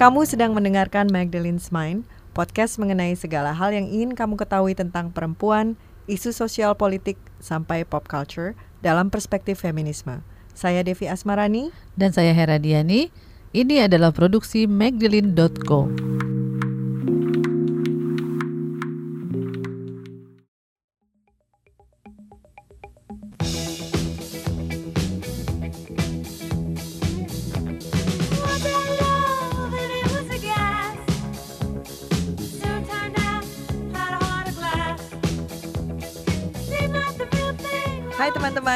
Kamu 0.00 0.24
sedang 0.24 0.56
mendengarkan 0.56 1.12
Magdalene's 1.12 1.68
Mind, 1.68 2.08
podcast 2.32 2.80
mengenai 2.80 3.12
segala 3.20 3.52
hal 3.52 3.68
yang 3.76 3.84
ingin 3.84 4.16
kamu 4.16 4.40
ketahui 4.40 4.72
tentang 4.72 5.12
perempuan, 5.12 5.76
isu 6.08 6.32
sosial 6.32 6.72
politik, 6.72 7.20
sampai 7.36 7.84
pop 7.84 8.08
culture 8.08 8.56
dalam 8.80 9.12
perspektif 9.12 9.60
feminisme. 9.60 10.24
Saya 10.56 10.80
Devi 10.80 11.04
Asmarani. 11.04 11.68
Dan 12.00 12.16
saya 12.16 12.32
Hera 12.32 12.56
Diani. 12.56 13.12
Ini 13.52 13.92
adalah 13.92 14.08
produksi 14.16 14.64
Magdalene.co. 14.64 15.92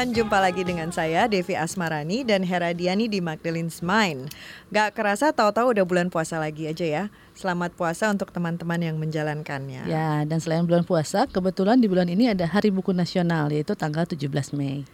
teman-teman, 0.05 0.21
jumpa 0.21 0.37
lagi 0.37 0.61
dengan 0.61 0.89
saya 0.93 1.25
Devi 1.25 1.57
Asmarani 1.57 2.21
dan 2.21 2.45
Hera 2.45 2.77
Diani 2.77 3.09
di 3.09 3.25
Magdalene's 3.25 3.81
Mind. 3.81 4.29
Gak 4.69 4.93
kerasa 4.93 5.33
tahu-tahu 5.33 5.73
udah 5.73 5.81
bulan 5.81 6.13
puasa 6.13 6.37
lagi 6.37 6.69
aja 6.69 6.85
ya. 6.85 7.03
Selamat 7.33 7.73
puasa 7.73 8.13
untuk 8.13 8.29
teman-teman 8.29 8.77
yang 8.77 9.01
menjalankannya. 9.01 9.89
Ya, 9.89 10.21
dan 10.29 10.37
selain 10.37 10.61
bulan 10.69 10.85
puasa, 10.85 11.25
kebetulan 11.25 11.81
di 11.81 11.89
bulan 11.89 12.05
ini 12.05 12.29
ada 12.29 12.45
Hari 12.45 12.69
Buku 12.69 12.93
Nasional 12.93 13.49
yaitu 13.49 13.73
tanggal 13.73 14.05
17 14.05 14.29
Mei. 14.53 14.85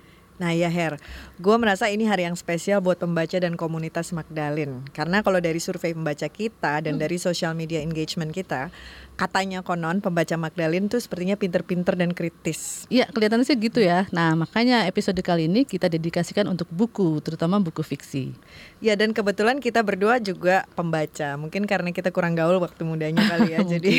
Nah 0.41 0.57
ya 0.57 0.73
Her, 0.73 0.97
gue 1.37 1.55
merasa 1.61 1.85
ini 1.93 2.09
hari 2.09 2.25
yang 2.25 2.33
spesial 2.33 2.81
buat 2.81 2.97
pembaca 2.97 3.37
dan 3.37 3.53
komunitas 3.53 4.09
Magdalene. 4.09 4.81
Karena 4.89 5.21
kalau 5.21 5.37
dari 5.37 5.61
survei 5.61 5.93
pembaca 5.93 6.25
kita 6.25 6.81
dan 6.81 6.97
dari 6.97 7.21
social 7.21 7.53
media 7.53 7.77
engagement 7.85 8.33
kita, 8.33 8.73
katanya 9.21 9.61
konon 9.61 10.01
pembaca 10.01 10.33
Magdalene 10.33 10.89
tuh 10.89 10.97
sepertinya 10.97 11.37
pinter-pinter 11.37 11.93
dan 11.93 12.09
kritis. 12.09 12.89
Iya, 12.89 13.05
kelihatannya 13.13 13.45
sih 13.45 13.53
gitu 13.53 13.77
ya. 13.77 14.09
Nah, 14.09 14.33
makanya 14.33 14.89
episode 14.89 15.21
kali 15.21 15.45
ini 15.45 15.61
kita 15.61 15.85
dedikasikan 15.85 16.49
untuk 16.49 16.65
buku, 16.73 17.21
terutama 17.21 17.61
buku 17.61 17.85
fiksi. 17.85 18.33
Ya 18.81 18.97
dan 18.97 19.13
kebetulan 19.13 19.61
kita 19.61 19.85
berdua 19.85 20.17
juga 20.17 20.65
pembaca. 20.73 21.37
Mungkin 21.37 21.69
karena 21.69 21.93
kita 21.93 22.09
kurang 22.09 22.33
gaul 22.33 22.57
waktu 22.57 22.81
mudanya 22.81 23.21
kali 23.29 23.53
ya. 23.53 23.61
jadi 23.77 23.93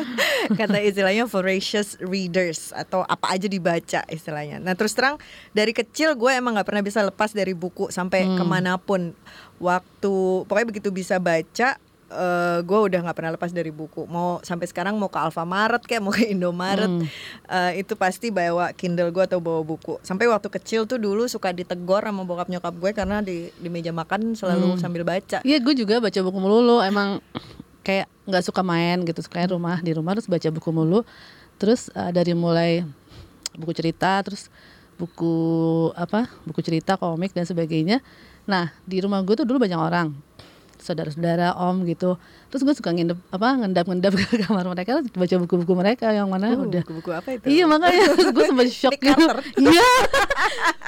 kata 0.58 0.80
istilahnya 0.80 1.28
voracious 1.28 2.00
readers 2.00 2.72
atau 2.72 3.04
apa 3.04 3.36
aja 3.36 3.44
dibaca 3.44 4.00
istilahnya. 4.08 4.64
Nah 4.64 4.72
terus 4.72 4.96
terang 4.96 5.20
dari 5.52 5.76
kecil 5.76 6.16
gue 6.16 6.32
emang 6.32 6.56
nggak 6.56 6.64
pernah 6.72 6.80
bisa 6.80 7.04
lepas 7.04 7.36
dari 7.36 7.52
buku 7.52 7.92
sampai 7.92 8.32
ke 8.32 8.44
mana 8.48 8.80
pun. 8.80 9.12
Waktu 9.60 10.48
pokoknya 10.48 10.68
begitu 10.72 10.88
bisa 10.88 11.20
baca 11.20 11.76
eh 12.14 12.58
gue 12.62 12.78
udah 12.78 13.02
nggak 13.02 13.16
pernah 13.18 13.32
lepas 13.34 13.50
dari 13.50 13.74
buku. 13.74 14.06
Mau 14.06 14.38
sampai 14.46 14.70
sekarang 14.70 14.94
mau 14.94 15.10
ke 15.10 15.18
Alfamaret 15.18 15.82
kayak 15.82 16.02
mau 16.02 16.14
ke 16.14 16.30
Indomaret 16.30 16.88
eh, 17.50 17.82
itu 17.82 17.98
pasti 17.98 18.30
bawa 18.30 18.70
Kindle 18.72 19.10
gue 19.10 19.24
atau 19.26 19.42
bawa 19.42 19.66
buku. 19.66 19.98
Sampai 20.06 20.30
waktu 20.30 20.46
kecil 20.46 20.86
tuh 20.86 21.02
dulu 21.02 21.26
suka 21.26 21.50
ditegor 21.50 22.06
sama 22.06 22.22
bokap 22.22 22.46
nyokap 22.46 22.74
gue 22.78 22.90
karena 22.94 23.18
di 23.18 23.50
di 23.58 23.68
meja 23.68 23.90
makan 23.90 24.38
selalu 24.38 24.78
sambil 24.78 25.02
baca. 25.02 25.42
Iya, 25.42 25.58
gue 25.58 25.74
juga 25.74 25.98
baca 25.98 26.18
buku 26.22 26.38
melulu. 26.38 26.78
Emang 26.80 27.18
kayak 27.84 28.06
nggak 28.24 28.44
suka 28.46 28.64
main 28.64 29.04
gitu, 29.04 29.20
suka 29.20 29.44
rumah 29.50 29.82
di 29.84 29.92
rumah 29.92 30.16
terus 30.16 30.30
baca 30.30 30.48
buku 30.48 30.70
mulu. 30.70 31.02
Terus 31.58 31.90
eh, 31.92 32.10
dari 32.14 32.32
mulai 32.32 32.86
buku 33.54 33.74
cerita, 33.74 34.22
terus 34.24 34.48
buku 34.94 35.34
apa, 35.98 36.30
buku 36.46 36.62
cerita, 36.62 36.94
komik 36.94 37.34
dan 37.34 37.44
sebagainya. 37.44 37.98
Nah 38.46 38.70
di 38.86 39.02
rumah 39.02 39.20
gue 39.26 39.34
tuh 39.34 39.46
dulu 39.46 39.62
banyak 39.62 39.78
orang, 39.78 40.14
saudara-saudara, 40.84 41.56
om 41.56 41.80
gitu. 41.88 42.20
Terus 42.52 42.62
gue 42.62 42.74
suka 42.76 42.92
ngendap 42.92 43.16
apa, 43.32 43.48
ngendap-ngendap 43.64 44.12
ke 44.20 44.44
kamar 44.44 44.68
mereka, 44.68 45.00
baca 45.00 45.34
buku-buku 45.40 45.72
mereka 45.72 46.12
yang 46.12 46.28
mana 46.28 46.52
Uh, 46.52 46.68
udah 46.68 46.84
buku-buku 46.84 47.10
apa 47.10 47.28
itu 47.40 47.44
Iya 47.48 47.64
makanya 47.64 48.04
gue 48.36 48.44
sempat 48.44 48.68
shock 48.68 49.00
gitu. 49.00 49.24
Iya 49.64 49.88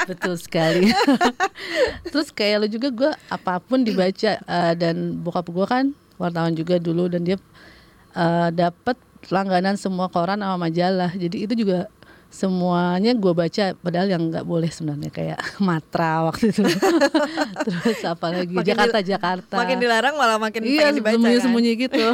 betul 0.05 0.37
sekali. 0.37 0.93
Terus 2.13 2.29
kayak 2.31 2.57
lo 2.61 2.67
juga 2.69 2.89
gue 2.93 3.11
apa 3.33 3.59
pun 3.59 3.81
dibaca 3.83 4.37
eh, 4.37 4.73
dan 4.77 5.17
bokap 5.25 5.49
gue 5.49 5.67
kan 5.67 5.97
wartawan 6.21 6.53
juga 6.53 6.77
dulu 6.77 7.09
dan 7.09 7.25
dia 7.25 7.41
eh, 8.13 8.49
dapat 8.53 9.01
langganan 9.33 9.75
semua 9.81 10.13
koran 10.13 10.45
sama 10.45 10.69
majalah. 10.69 11.11
Jadi 11.17 11.49
itu 11.49 11.55
juga 11.67 11.89
semuanya 12.27 13.17
gue 13.17 13.33
baca 13.33 13.73
padahal 13.81 14.09
yang 14.11 14.29
nggak 14.29 14.45
boleh 14.45 14.69
sebenarnya 14.69 15.11
kayak 15.15 15.39
Matra 15.67 16.27
waktu 16.29 16.53
itu. 16.53 16.63
Terus 17.67 18.01
apa 18.05 18.27
lagi 18.35 18.53
Makin 18.53 18.67
Jakarta 18.67 18.99
Jakarta. 19.01 19.55
makin 19.57 19.79
dilarang 19.81 20.15
malah 20.19 20.37
makin 20.37 20.61
iya 20.67 20.93
dibaca 20.93 21.17
sembunyi 21.17 21.37
kan? 21.39 21.45
sembunyi 21.45 21.73
gitu 21.87 22.05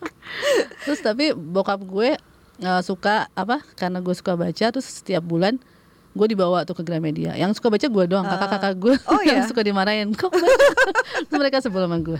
terus 0.86 1.00
tapi 1.02 1.34
bokap 1.34 1.82
gue 1.84 2.16
eh, 2.62 2.82
suka 2.86 3.26
apa 3.34 3.60
karena 3.76 3.98
gue 4.00 4.14
suka 4.14 4.34
baca 4.38 4.66
terus 4.72 4.86
setiap 4.86 5.22
bulan 5.26 5.58
gue 6.10 6.26
dibawa 6.26 6.66
tuh 6.66 6.74
ke 6.74 6.82
Gramedia 6.82 7.38
yang 7.38 7.54
suka 7.54 7.70
baca 7.70 7.86
gue 7.86 8.04
doang 8.10 8.26
kakak-kakak 8.26 8.74
gue 8.82 8.94
oh 9.10 9.22
yang 9.22 9.42
ya? 9.42 9.46
suka 9.46 9.62
dimarahin 9.62 10.10
kok 10.10 10.30
baca?" 10.34 10.42
Terus 11.28 11.38
mereka 11.38 11.62
sebel 11.62 11.86
sama 11.86 11.98
gue 12.02 12.18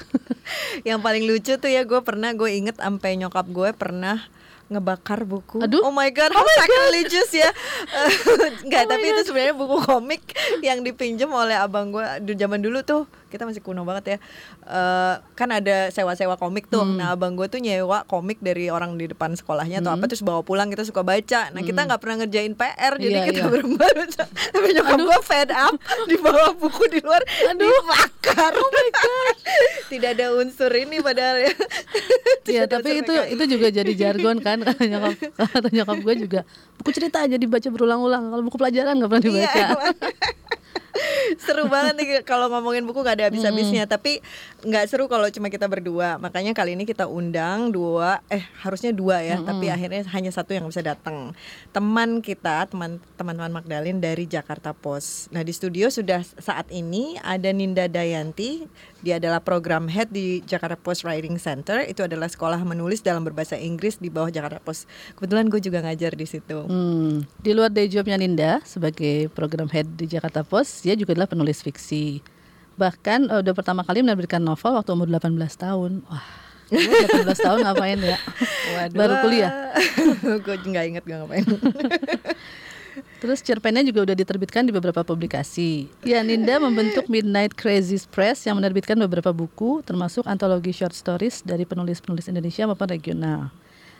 yang 0.86 1.02
paling 1.02 1.26
lucu 1.26 1.58
tuh 1.58 1.70
ya 1.70 1.82
gue 1.82 2.00
pernah 2.02 2.30
gue 2.30 2.50
inget 2.54 2.78
sampai 2.78 3.18
nyokap 3.18 3.46
gue 3.50 3.70
pernah 3.74 4.22
ngebakar 4.70 5.26
buku. 5.26 5.58
Aduh. 5.58 5.82
Oh 5.82 5.90
my 5.90 6.08
god, 6.14 6.30
how 6.30 6.46
sacrilegious 6.62 7.30
ya. 7.34 7.50
Enggak, 8.64 8.86
Oh 8.86 8.88
my 8.88 8.92
tapi 8.94 9.06
itu 9.10 9.22
sebenarnya 9.26 9.54
buku 9.58 9.76
komik 9.82 10.22
yang 10.62 10.86
dipinjam 10.86 11.28
oleh 11.34 11.58
abang 11.58 11.90
gue 11.90 12.06
di 12.22 12.38
zaman 12.38 12.62
dulu 12.62 12.80
tuh. 12.86 13.02
Kita 13.30 13.46
masih 13.46 13.62
kuno 13.62 13.86
banget 13.86 14.04
ya. 14.04 14.18
Eh, 14.66 15.14
kan 15.38 15.48
ada 15.48 15.88
sewa-sewa 15.94 16.34
komik 16.34 16.66
tuh. 16.66 16.82
Hmm. 16.82 16.98
Nah, 16.98 17.14
abang 17.14 17.38
gue 17.38 17.46
tuh 17.46 17.62
nyewa 17.62 18.02
komik 18.04 18.42
dari 18.42 18.66
orang 18.68 18.98
di 18.98 19.06
depan 19.06 19.32
sekolahnya 19.32 19.78
atau 19.80 19.94
apa 19.94 20.10
terus 20.10 20.20
bawa 20.20 20.42
pulang 20.42 20.66
kita 20.68 20.82
suka 20.82 21.06
baca. 21.06 21.54
Nah, 21.54 21.62
kita 21.62 21.86
nggak 21.86 22.00
pernah 22.02 22.26
ngerjain 22.26 22.58
PR 22.58 22.98
jadi 22.98 23.08
Hmm. 23.10 23.18
Iya, 23.20 23.28
kita 23.30 23.40
iya. 23.42 23.50
berempat. 23.52 23.94
Tapi 24.50 24.68
nyokap 24.74 24.98
gue 24.98 25.18
fed 25.22 25.50
up 25.54 25.74
dibawa 26.10 26.50
buku 26.54 26.82
di 26.90 26.98
luar 27.00 27.22
dibakar. 27.54 28.52
Oh 28.54 28.70
my 28.70 28.88
god. 28.90 29.36
Tidak 29.92 30.10
ada 30.16 30.26
unsur 30.34 30.70
ini 30.72 30.98
padahal 30.98 31.46
ya. 31.46 31.52
Iya 32.50 32.66
tapi 32.66 32.98
itu 32.98 33.14
itu 33.30 33.44
juga 33.46 33.70
jadi 33.70 33.92
jargon 33.94 34.42
kan 34.42 34.58
kata 34.58 34.82
nyokap 34.82 35.14
kata 35.38 35.68
nyokap 35.70 35.98
gue 36.02 36.14
juga 36.26 36.40
buku 36.82 36.90
cerita 36.90 37.22
aja 37.22 37.38
dibaca 37.38 37.68
berulang-ulang 37.70 38.26
kalau 38.26 38.42
buku 38.42 38.58
pelajaran 38.58 38.98
nggak 38.98 39.06
pernah 39.06 39.22
Iya, 39.22 39.30
dibaca 39.30 39.54
emang. 39.54 39.94
seru 41.44 41.66
banget 41.70 41.94
nih 41.96 42.08
kalau 42.26 42.50
ngomongin 42.50 42.84
buku 42.86 43.02
gak 43.02 43.20
ada 43.20 43.24
habis-habisnya. 43.30 43.86
Tapi 43.86 44.22
nggak 44.66 44.84
seru 44.90 45.06
kalau 45.06 45.26
cuma 45.32 45.48
kita 45.48 45.66
berdua. 45.66 46.18
Makanya 46.18 46.52
kali 46.52 46.74
ini 46.74 46.84
kita 46.84 47.06
undang 47.06 47.72
dua 47.72 48.20
eh 48.28 48.44
harusnya 48.60 48.90
dua 48.90 49.22
ya 49.22 49.40
tapi 49.40 49.72
akhirnya 49.72 50.04
hanya 50.12 50.30
satu 50.32 50.52
yang 50.56 50.66
bisa 50.68 50.82
datang. 50.84 51.32
Teman 51.70 52.20
kita 52.20 52.66
teman 52.68 53.00
teman-teman 53.14 53.62
Magdalene 53.62 54.00
dari 54.00 54.24
Jakarta 54.26 54.74
Post. 54.74 55.32
Nah 55.32 55.44
di 55.44 55.52
studio 55.54 55.88
sudah 55.88 56.22
saat 56.24 56.68
ini 56.72 57.16
ada 57.20 57.50
Ninda 57.50 57.86
Dayanti. 57.86 58.66
Dia 59.00 59.16
adalah 59.16 59.40
program 59.40 59.88
head 59.88 60.12
di 60.12 60.44
Jakarta 60.44 60.76
Post 60.76 61.08
Writing 61.08 61.40
Center. 61.40 61.80
Itu 61.88 62.04
adalah 62.04 62.28
sekolah 62.28 62.60
menulis 62.68 63.00
dalam 63.00 63.24
berbahasa 63.24 63.56
Inggris 63.56 63.96
di 63.96 64.12
bawah 64.12 64.28
Jakarta 64.28 64.60
Post. 64.60 64.84
Kebetulan 65.16 65.48
gue 65.48 65.60
juga 65.60 65.80
ngajar 65.80 66.12
di 66.12 66.26
situ. 66.28 66.68
Hmm, 66.68 67.24
di 67.40 67.50
luar 67.56 67.72
day 67.72 67.88
jobnya 67.88 68.20
Ninda 68.20 68.60
sebagai 68.68 69.32
program 69.32 69.72
head 69.72 69.88
di 69.96 70.04
Jakarta 70.04 70.44
Post, 70.44 70.84
dia 70.84 70.92
juga 70.92 71.16
adalah 71.20 71.28
penulis 71.28 71.60
fiksi. 71.60 72.24
Bahkan 72.80 73.28
eh, 73.28 73.38
udah 73.44 73.52
pertama 73.52 73.84
kali 73.84 74.00
menerbitkan 74.00 74.40
novel 74.40 74.80
waktu 74.80 74.96
umur 74.96 75.12
18 75.12 75.36
tahun. 75.36 76.00
Wah, 76.08 76.24
gue 76.72 76.80
18 76.80 77.28
tahun 77.36 77.58
ngapain 77.68 78.00
ya? 78.00 78.16
Baru 78.96 79.20
kuliah. 79.20 79.76
gue 80.48 80.56
nggak 80.56 80.84
inget 80.88 81.04
gue 81.04 81.16
ngapain 81.20 81.44
Terus 83.20 83.44
cerpennya 83.44 83.84
juga 83.84 84.08
udah 84.08 84.16
diterbitkan 84.16 84.64
di 84.64 84.72
beberapa 84.72 85.04
publikasi. 85.04 85.92
Ya, 86.08 86.24
Ninda 86.24 86.56
membentuk 86.56 87.04
Midnight 87.12 87.52
Crazy 87.52 88.00
Press 88.08 88.48
yang 88.48 88.56
menerbitkan 88.56 88.96
beberapa 88.96 89.28
buku, 89.30 89.84
termasuk 89.84 90.24
antologi 90.24 90.72
short 90.72 90.96
stories 90.96 91.44
dari 91.44 91.68
penulis-penulis 91.68 92.32
Indonesia 92.32 92.64
maupun 92.64 92.88
regional. 92.88 93.52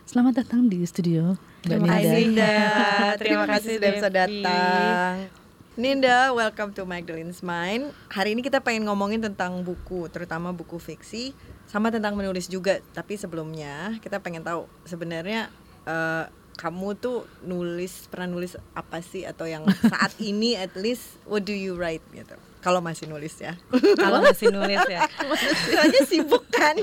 Selamat 0.09 0.41
datang 0.41 0.67
di 0.73 0.81
studio, 0.89 1.37
Mbak 1.37 1.69
Terima 1.69 1.85
Ninda. 1.85 2.01
kasih 2.01 2.17
Ninda. 2.17 2.55
Terima 3.21 3.45
kasih 3.45 3.73
sudah 3.77 3.91
bisa 3.93 4.09
datang. 4.09 5.40
Ninda, 5.79 6.35
welcome 6.35 6.75
to 6.75 6.83
Magdalene's 6.83 7.47
Mind. 7.47 7.95
Hari 8.11 8.35
ini 8.35 8.43
kita 8.43 8.59
pengen 8.59 8.91
ngomongin 8.91 9.23
tentang 9.23 9.63
buku, 9.63 10.11
terutama 10.11 10.51
buku 10.51 10.83
fiksi, 10.83 11.31
sama 11.71 11.95
tentang 11.95 12.19
menulis 12.19 12.51
juga. 12.51 12.83
Tapi 12.91 13.15
sebelumnya 13.15 13.95
kita 14.03 14.19
pengen 14.19 14.43
tahu 14.43 14.67
sebenarnya 14.83 15.47
eh, 15.87 16.27
kamu 16.59 16.99
tuh 16.99 17.23
nulis 17.47 18.11
pernah 18.11 18.27
nulis 18.35 18.59
apa 18.75 18.99
sih 18.99 19.23
atau 19.23 19.47
yang 19.47 19.63
saat 19.87 20.11
ini 20.35 20.59
at 20.59 20.75
least 20.75 21.23
what 21.23 21.47
do 21.47 21.55
you 21.55 21.79
write 21.79 22.03
gitu? 22.11 22.35
Kalau 22.61 22.85
masih 22.85 23.09
nulis 23.09 23.35
ya. 23.41 23.57
Kalau 23.97 24.21
masih 24.21 24.53
nulis 24.53 24.85
ya. 24.85 25.09
Soalnya 25.73 26.03
sibuk 26.05 26.45
kan. 26.53 26.77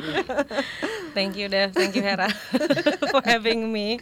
Thank 1.13 1.38
you 1.38 1.50
Dev, 1.50 1.74
thank 1.74 1.94
you 1.94 2.01
Hera 2.01 2.29
for 3.13 3.21
having 3.25 3.69
me. 3.69 4.01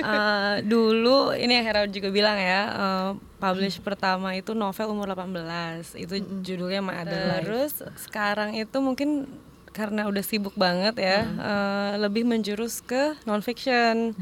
Uh, 0.00 0.64
dulu 0.64 1.32
ini 1.36 1.60
yang 1.60 1.64
Hera 1.64 1.84
juga 1.88 2.08
bilang 2.08 2.36
ya, 2.36 2.60
uh, 2.72 3.10
publish 3.36 3.80
pertama 3.80 4.32
itu 4.36 4.56
novel 4.56 4.92
umur 4.92 5.12
18. 5.12 5.96
Itu 6.00 6.20
judulnya 6.40 6.80
My 6.80 7.04
Other 7.04 7.20
Life. 7.20 7.44
Terus 7.44 7.72
sekarang 8.08 8.56
itu 8.56 8.76
mungkin 8.80 9.28
karena 9.74 10.06
udah 10.06 10.22
sibuk 10.22 10.54
banget 10.54 10.94
ya, 10.96 11.18
eh, 11.26 11.92
lebih 11.98 12.22
menjurus 12.22 12.78
ke 12.78 13.18
non 13.24 13.42
fiction. 13.42 14.14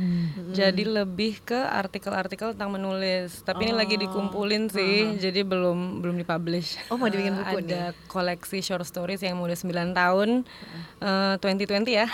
Jadi 0.50 0.82
lebih 0.82 1.38
ke 1.38 1.54
artikel-artikel 1.54 2.52
tentang 2.52 2.72
menulis. 2.72 3.40
Tapi 3.42 3.68
ini 3.68 3.74
lagi 3.74 3.94
dikumpulin 3.94 4.66
sih, 4.66 5.14
jadi 5.18 5.44
belum 5.44 6.00
belum 6.00 6.16
dipublish. 6.16 6.80
Oh, 6.88 6.96
mau 6.96 7.06
dibikin 7.06 7.34
Eh, 7.34 7.38
buku 7.38 7.56
nih? 7.60 7.68
Ada 7.68 7.82
koleksi 8.06 8.58
short 8.60 8.82
stories 8.82 9.20
yang 9.20 9.36
udah 9.38 9.52
9 9.54 9.92
tahun, 9.92 10.28
eh, 10.98 11.34
2020 11.36 11.92
ya. 11.94 12.08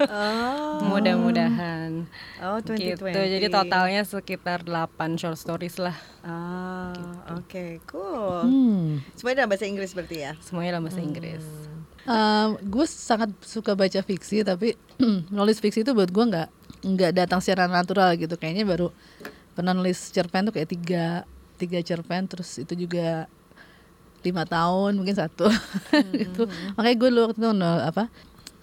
Oh, 0.00 0.86
Mudah-mudahan. 0.92 2.06
oh 2.40 2.58
Gitu. 2.62 3.02
2020. 3.02 3.34
Jadi 3.34 3.46
totalnya 3.48 4.02
sekitar 4.02 4.62
8 4.62 4.86
short 5.16 5.36
stories 5.36 5.76
lah. 5.76 5.94
Ah, 6.22 6.94
Gitu. 6.94 7.34
oke, 7.34 7.64
cool. 7.88 8.38
Hmm. 8.42 8.86
Semuanya 9.14 9.42
dalam 9.42 9.50
bahasa 9.50 9.66
Inggris 9.66 9.90
berarti 9.90 10.16
ya? 10.20 10.32
Semuanya 10.38 10.78
dalam 10.78 10.86
bahasa 10.86 11.02
Inggris. 11.02 11.42
Gue 12.66 12.86
sangat 12.88 13.30
suka 13.46 13.78
baca 13.78 14.00
fiksi 14.02 14.42
tapi 14.42 14.74
nulis 15.36 15.62
fiksi 15.62 15.86
itu 15.86 15.94
buat 15.94 16.10
gue 16.10 16.24
nggak 16.24 16.48
nggak 16.82 17.12
datang 17.14 17.38
secara 17.38 17.70
natural 17.70 18.14
gitu. 18.18 18.34
Kayaknya 18.34 18.66
baru 18.66 18.88
pernah 19.54 19.76
nulis 19.76 20.10
cerpen 20.10 20.50
tuh 20.50 20.54
kayak 20.54 20.68
tiga 20.70 21.04
tiga 21.60 21.78
cerpen 21.84 22.26
terus 22.26 22.58
itu 22.58 22.74
juga 22.74 23.30
lima 24.26 24.42
tahun 24.46 24.98
mungkin 24.98 25.14
satu. 25.18 25.46
Itu 26.26 26.46
makanya 26.78 26.96
gue 26.98 27.08
waktu 27.10 27.38
itu 27.42 27.50
nol- 27.54 27.84
apa 27.86 28.06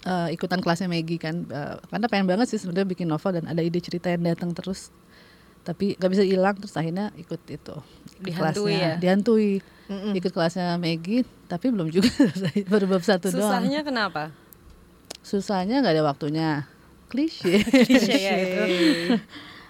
eh, 0.08 0.28
ikutan 0.36 0.60
kelasnya 0.60 0.88
Maggie 0.88 1.20
kan. 1.20 1.44
Eh, 1.48 1.76
karena 1.88 2.06
pengen 2.08 2.26
banget 2.28 2.48
sih 2.52 2.58
sebenarnya 2.60 2.88
bikin 2.88 3.08
novel 3.08 3.40
dan 3.40 3.44
ada 3.48 3.60
ide 3.60 3.80
cerita 3.80 4.08
yang 4.08 4.24
datang 4.24 4.56
terus 4.56 4.88
tapi 5.60 5.94
nggak 5.94 6.10
bisa 6.10 6.24
hilang 6.24 6.56
terus 6.56 6.72
akhirnya 6.72 7.12
ikut 7.14 7.40
itu 7.46 7.74
ikut 8.16 8.24
Dihantui 8.24 8.72
kelasnya. 8.72 8.80
ya? 8.82 8.92
dihantui 8.96 9.50
ikut 10.12 10.30
kelasnya 10.30 10.76
Maggie 10.76 11.22
tapi 11.46 11.68
belum 11.68 11.88
juga 11.88 12.08
baru 12.72 12.86
bab 12.88 13.02
satu 13.02 13.28
doang 13.28 13.42
Susahnya 13.60 13.80
kenapa? 13.82 14.30
susahnya 15.20 15.80
nggak 15.80 15.94
ada 15.94 16.04
waktunya 16.04 16.48
klise 17.06 17.60
Klise 17.88 18.14
ya 18.14 18.34
itu. 18.36 18.62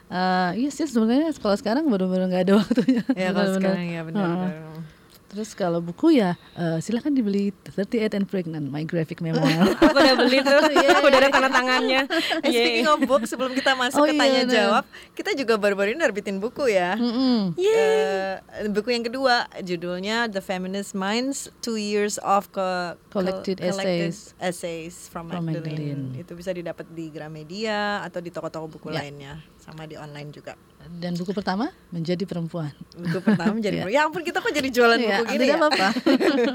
Eh, 0.06 0.50
iya 0.56 0.68
sih 0.68 0.84
sebenarnya 0.84 1.30
kalau 1.36 1.54
sekarang 1.54 1.86
baru-baru 1.86 2.26
nggak 2.26 2.42
ada 2.44 2.54
waktunya 2.56 3.02
Ya 3.14 3.30
kalau 3.30 3.54
sekarang 3.54 3.86
ya 3.88 4.02
benar. 4.02 4.26
Heeh. 4.26 4.34
benar. 4.36 4.89
Terus 5.30 5.54
kalau 5.54 5.78
buku 5.78 6.10
ya 6.12 6.34
eh, 6.52 6.78
silahkan 6.78 7.08
dibeli 7.08 7.54
38 7.64 7.86
and 8.12 8.26
Pregnant 8.26 8.66
My 8.66 8.82
Graphic 8.82 9.18
Memoir 9.18 9.62
Aku 9.80 9.94
udah 9.94 10.16
beli 10.18 10.42
tuh, 10.42 10.58
udah 11.06 11.16
ada 11.16 11.28
tanda 11.28 11.46
tangannya. 11.48 12.02
Eh, 12.40 12.50
Yeay. 12.50 12.58
speaking 12.58 12.88
of 12.88 12.98
book, 13.04 13.22
sebelum 13.24 13.52
kita 13.52 13.72
masuk 13.72 13.96
Oh 13.96 14.04
ke 14.04 14.12
iya, 14.12 14.18
tanya 14.18 14.42
benar. 14.42 14.54
jawab, 14.54 14.84
kita 15.12 15.30
juga 15.32 15.54
baru-baru 15.54 15.92
ini 15.92 16.00
nerbitin 16.00 16.36
buku 16.36 16.66
ya. 16.66 16.96
Mm-mm. 16.96 17.54
Eh, 17.54 18.40
buku 18.68 18.90
yang 18.90 19.02
kedua 19.02 19.34
judulnya 19.60 20.26
The 20.26 20.40
Feminist 20.40 20.92
Minds 20.92 21.52
Two 21.60 21.76
Years 21.76 22.18
of 22.18 22.50
Co- 22.50 22.96
Collected 23.08 23.60
Essays. 23.60 24.32
Essays 24.36 25.06
from, 25.06 25.28
From 25.28 25.44
Magdalene. 25.44 26.10
Magdalene. 26.10 26.18
Itu 26.18 26.32
bisa 26.32 26.50
didapat 26.50 26.88
di 26.88 27.08
Gramedia 27.08 28.00
atau 28.00 28.18
di 28.18 28.28
toko-toko 28.28 28.66
buku 28.68 28.88
Ya. 28.90 29.04
lainnya 29.04 29.32
sama 29.56 29.84
di 29.84 29.94
online 29.94 30.30
juga. 30.30 30.56
Dan 31.00 31.16
buku 31.16 31.32
pertama 31.32 31.72
menjadi 31.92 32.24
perempuan 32.28 32.72
Buku 32.92 33.20
pertama 33.24 33.56
menjadi 33.56 33.76
Iya. 33.88 33.88
Ya 33.88 34.00
ampun 34.04 34.20
kita 34.20 34.42
kok 34.44 34.52
jadi 34.52 34.68
jualan 34.68 34.98
Iya, 35.00 35.08
buku 35.22 35.24
gini 35.32 35.46
ya. 35.48 35.56
apa-apa. 35.56 35.88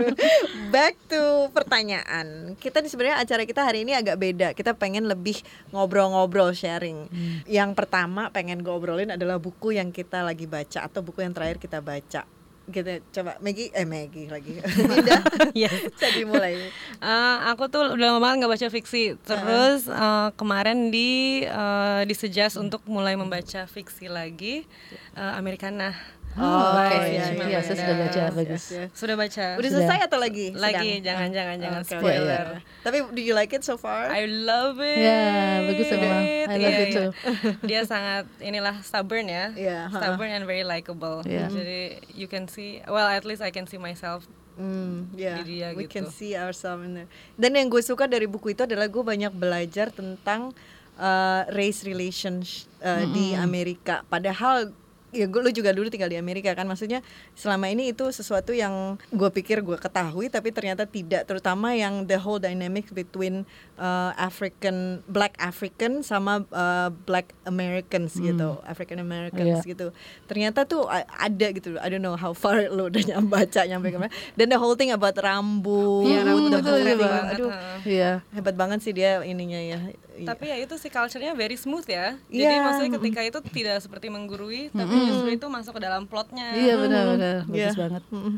Back 0.75 0.93
to 1.09 1.49
pertanyaan. 1.55 2.53
Kita 2.59 2.83
di 2.83 2.89
sebenarnya 2.91 3.23
acara 3.23 3.47
kita 3.47 3.63
hari 3.63 3.87
ini 3.87 3.95
agak 3.95 4.19
beda. 4.19 4.47
Kita 4.53 4.75
pengen 4.75 5.07
lebih 5.07 5.39
ngobrol-ngobrol 5.71 6.51
sharing. 6.53 7.07
Hmm. 7.09 7.37
Yang 7.47 7.71
pertama 7.73 8.29
pengen 8.29 8.61
ngobrolin 8.61 9.15
adalah 9.15 9.39
buku 9.41 9.73
yang 9.73 9.89
kita 9.89 10.21
lagi 10.21 10.45
baca 10.45 10.85
atau 10.85 11.01
buku 11.01 11.23
yang 11.23 11.33
terakhir 11.33 11.57
kita 11.57 11.79
baca. 11.79 12.27
Gitu. 12.65 13.01
Coba 13.13 13.37
Maggie 13.45 13.69
eh 13.73 13.85
Maggie 13.85 14.25
lagi. 14.29 14.57
Iya. 15.57 15.69
Bisa 15.69 16.07
dimulai. 16.17 16.57
Eh, 16.99 17.37
aku 17.49 17.69
tuh 17.69 17.93
udah 17.93 18.05
lama 18.11 18.19
banget 18.19 18.35
nggak 18.43 18.53
baca 18.57 18.67
fiksi. 18.73 19.03
Terus 19.21 19.85
eh, 19.87 20.29
kemarin 20.33 20.89
di 20.89 21.41
eh, 21.45 22.01
disuggest 22.09 22.57
untuk 22.57 22.81
mulai 22.89 23.13
membaca 23.13 23.69
fiksi 23.69 24.09
lagi 24.09 24.65
eh, 25.13 25.33
Americana. 25.37 25.93
Oh, 26.35 26.75
by 26.75 26.91
oke, 26.91 27.07
iya, 27.07 27.23
Chimamanda. 27.31 27.47
iya, 27.47 27.59
saya 27.63 27.77
sudah 27.79 27.95
baca, 27.95 28.21
bagus. 28.35 28.63
Yes, 28.67 28.75
yes. 28.75 28.89
Sudah 28.91 29.15
baca. 29.15 29.45
Udah 29.55 29.69
Sudah. 29.71 29.87
selesai 29.87 29.97
atau 30.03 30.19
lagi? 30.19 30.47
Lagi, 30.51 30.91
Sedang? 30.99 31.07
jangan 31.07 31.29
jangan 31.31 31.57
jangan 31.63 31.81
Oke, 31.81 31.87
oke. 31.87 32.01
spoiler. 32.03 32.45
Tapi 32.83 32.97
do 33.15 33.21
you 33.23 33.31
like 33.31 33.51
it 33.51 33.63
so 33.63 33.79
far? 33.79 34.11
I 34.11 34.27
love 34.27 34.83
it. 34.83 34.99
Ya, 34.99 35.23
bagus 35.63 35.87
emang. 35.89 36.11
I 36.19 36.45
love 36.51 36.59
Iya, 36.59 36.67
it 36.75 36.89
iya. 36.91 36.91
too. 36.91 37.09
Dia 37.63 37.81
sangat 37.87 38.27
inilah 38.43 38.75
stubborn 38.83 39.25
ya. 39.25 39.55
Iya, 39.55 39.79
ha. 39.87 39.95
Stubborn 39.95 40.27
and 40.29 40.43
very 40.43 40.67
likable. 40.67 41.23
Iya. 41.23 41.47
Jadi 41.47 41.81
you 42.11 42.27
can 42.27 42.51
see, 42.51 42.83
well 42.83 43.07
at 43.07 43.23
least 43.23 43.39
I 43.39 43.49
can 43.49 43.63
see 43.63 43.79
myself. 43.79 44.27
Hmm, 44.55 45.11
ya, 45.11 45.39
Di 45.39 45.43
dia 45.55 45.67
we 45.71 45.83
gitu. 45.83 45.99
can 45.99 46.05
see 46.07 46.35
ourselves 46.35 46.83
in 46.83 46.95
there. 46.95 47.09
Dan 47.35 47.55
yang 47.55 47.67
gue 47.67 47.79
suka 47.79 48.07
dari 48.07 48.23
buku 48.23 48.51
itu 48.51 48.63
adalah 48.63 48.87
gue 48.87 49.03
banyak 49.03 49.31
belajar 49.31 49.87
tentang 49.87 50.51
uh, 50.95 51.43
race 51.51 51.83
relations 51.83 52.67
uh, 52.79 53.03
di 53.07 53.35
Amerika. 53.35 54.03
Padahal 54.07 54.71
ya 55.15 55.25
gue 55.25 55.39
lu 55.39 55.49
juga 55.49 55.71
dulu 55.71 55.87
tinggal 55.87 56.07
di 56.07 56.15
Amerika 56.15 56.51
kan. 56.51 56.65
Maksudnya 56.65 56.99
selama 57.33 57.67
ini 57.67 57.89
itu 57.89 58.03
sesuatu 58.05 58.51
yang 58.51 58.99
gue 59.09 59.29
pikir 59.31 59.59
gue 59.59 59.75
ketahui 59.75 60.27
tapi 60.27 60.51
ternyata 60.51 60.83
tidak. 60.83 61.23
Terutama 61.23 61.71
yang 61.71 62.03
the 62.03 62.15
whole 62.15 62.37
dynamic 62.37 62.91
between 62.91 63.47
uh, 63.75 64.11
African 64.15 64.75
black 65.05 65.33
African 65.37 66.01
sama 66.01 66.43
uh, 66.49 66.91
black 67.01 67.31
Americans 67.43 68.13
gitu. 68.15 68.59
African 68.63 68.99
Americans 68.99 69.63
Iya. 69.63 69.71
gitu. 69.71 69.87
Ternyata 70.25 70.65
tuh 70.65 70.83
ada 70.91 71.47
gitu 71.49 71.79
I 71.79 71.87
don't 71.87 72.01
know 72.01 72.13
how 72.13 72.35
far 72.35 72.67
lo 72.75 72.87
udah 72.87 73.03
nyam 73.05 73.25
baca 73.25 73.63
nyampe 73.63 73.87
ke 73.89 73.97
mana. 73.97 74.11
Dan 74.33 74.49
the 74.49 74.59
whole 74.59 74.75
thing 74.75 74.91
about 74.91 75.15
rambut 75.15 76.03
Iya, 76.05 76.19
rambut 76.23 76.51
the 76.51 76.61
whole 76.61 76.81
thing, 76.81 76.99
aduh. 76.99 77.49
Heeh. 77.49 77.77
Iya. 77.85 78.11
hebat 78.31 78.55
banget 78.55 78.81
sih 78.81 78.91
dia 78.91 79.21
ininya 79.21 79.57
ya 79.57 79.79
Iya. 80.15 80.25
Tapi 80.25 80.45
ya 80.45 80.55
itu 80.57 80.75
sih 80.75 80.87
culture-nya 80.87 81.33
very 81.33 81.55
smooth 81.55 81.83
ya. 81.85 82.15
Jadi 82.25 82.47
Iya. 82.49 82.63
maksudnya 82.63 82.91
ketika 82.95 83.21
itu 83.21 83.39
tidak 83.51 83.77
seperti 83.79 84.07
menggurui, 84.07 84.71
tapi 84.71 84.95
justru 85.05 85.29
itu 85.29 85.45
masuk 85.45 85.75
ke 85.75 85.81
dalam 85.81 86.03
plotnya. 86.05 86.51
Iya 86.51 86.73
benar-benar 86.77 87.35
Iya. 87.45 87.67
bagus 87.67 87.77
banget. 87.77 88.03
Mm-mm. 88.09 88.35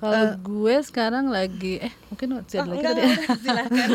Kalau 0.00 0.24
gue 0.34 0.74
sekarang 0.80 1.28
lagi 1.28 1.76
eh 1.78 1.92
mungkin 2.08 2.28
masih 2.34 2.56
ada 2.56 2.62
Oh, 2.62 2.66
lagi 2.66 2.80
enggak, 2.80 2.90
tadi. 2.90 3.00
ya. 3.00 3.08
enggak, 3.10 3.38
silakan. 3.38 3.88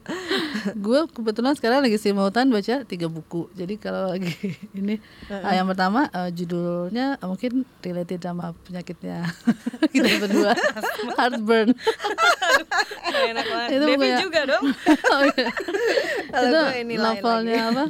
gue 0.84 1.00
kebetulan 1.08 1.54
sekarang 1.54 1.80
lagi 1.80 1.96
simultan 1.96 2.46
baca 2.48 2.76
tiga 2.84 3.06
buku. 3.06 3.48
Jadi 3.52 3.74
kalau 3.76 4.12
lagi 4.12 4.28
ini 4.78 5.00
ah, 5.28 5.52
yang 5.52 5.64
pertama 5.66 6.06
eh, 6.06 6.30
judulnya 6.30 7.16
eh, 7.16 7.26
mungkin 7.26 7.52
related 7.78 8.20
sama 8.20 8.52
penyakitnya 8.62 9.24
kita 9.92 10.08
berdua 10.18 10.52
heartburn. 11.14 11.72
Enak 13.24 13.44
banget. 13.46 13.68
Itu 13.70 13.84
Devi 13.86 13.96
punya- 13.98 14.20
juga 14.20 14.40
dong. 14.46 14.64
Oh, 15.06 15.20
iya. 15.30 15.48
Itu 16.32 16.60
ini 16.78 16.94
novelnya 16.94 17.60
apa? 17.66 17.84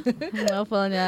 Novelnya 0.49 1.07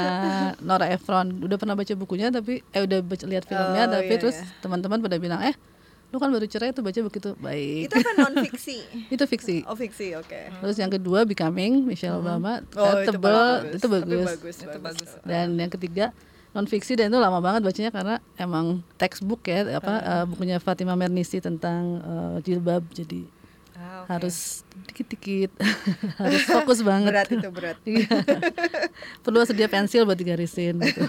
Nora 0.60 0.88
Ephron. 0.89 1.39
Udah 1.39 1.55
pernah 1.55 1.74
baca 1.74 1.93
bukunya 1.93 2.27
tapi 2.27 2.60
eh 2.65 2.81
udah 2.81 3.00
baca, 3.01 3.24
lihat 3.24 3.43
filmnya 3.43 3.83
Oh, 3.86 3.91
tapi 3.93 4.10
iya, 4.10 4.17
terus 4.17 4.36
iya. 4.36 4.48
teman-teman 4.60 5.00
pada 5.00 5.15
bilang 5.15 5.39
eh 5.41 5.55
lu 6.15 6.17
kan 6.17 6.31
baru 6.31 6.48
cerai 6.48 6.72
tuh 6.72 6.79
baca 6.79 6.95
begitu 6.95 7.36
baik. 7.36 7.86
itu 7.86 7.95
kan 8.00 8.15
non 8.17 8.34
fiksi 8.39 8.79
Itu 9.13 9.24
fiksi. 9.25 9.67
oh 9.67 9.75
fiksi 9.75 10.15
oke 10.15 10.39
Terus 10.55 10.77
yang 10.77 10.88
kedua 10.88 11.27
Becoming 11.27 11.84
Michelle 11.84 12.15
Obama 12.15 12.63
oh 12.74 12.95
Eh, 12.95 13.03
tebel 13.03 13.36
itu 13.69 13.84
Tapi 13.84 14.00
bagus. 14.00 14.27
bagus 14.31 14.55
Itu 14.57 14.79
bagus. 14.79 15.10
Dan 15.22 15.55
yang 15.55 15.67
ketiga 15.67 16.15
non 16.50 16.63
fiksi 16.63 16.95
dan 16.95 17.12
itu 17.12 17.19
lama 17.19 17.38
banget 17.38 17.62
bacanya 17.62 17.91
karena 17.91 18.15
emang 18.34 18.79
textbook 18.95 19.43
ya 19.43 19.75
apa 19.75 19.93
eh, 20.00 20.24
bukunya 20.25 20.55
Fatima 20.57 20.95
Mernisi 20.95 21.38
tentang 21.38 22.00
eh, 22.00 22.36
jilbab 22.41 22.88
jadi 22.89 23.27
Ah, 23.75 24.01
oke. 24.01 24.10
harus 24.10 24.63
dikit-dikit 24.88 25.51
harus 26.24 26.41
fokus 26.45 26.79
banget. 26.79 27.12
berat 27.12 27.27
itu 27.29 27.50
berat 27.50 27.75
Iya. 27.86 28.07
Perlu 29.19 29.43
sedia 29.43 29.67
pensil 29.67 30.07
buat 30.07 30.15
digarisin 30.15 30.79
gitu. 30.79 31.03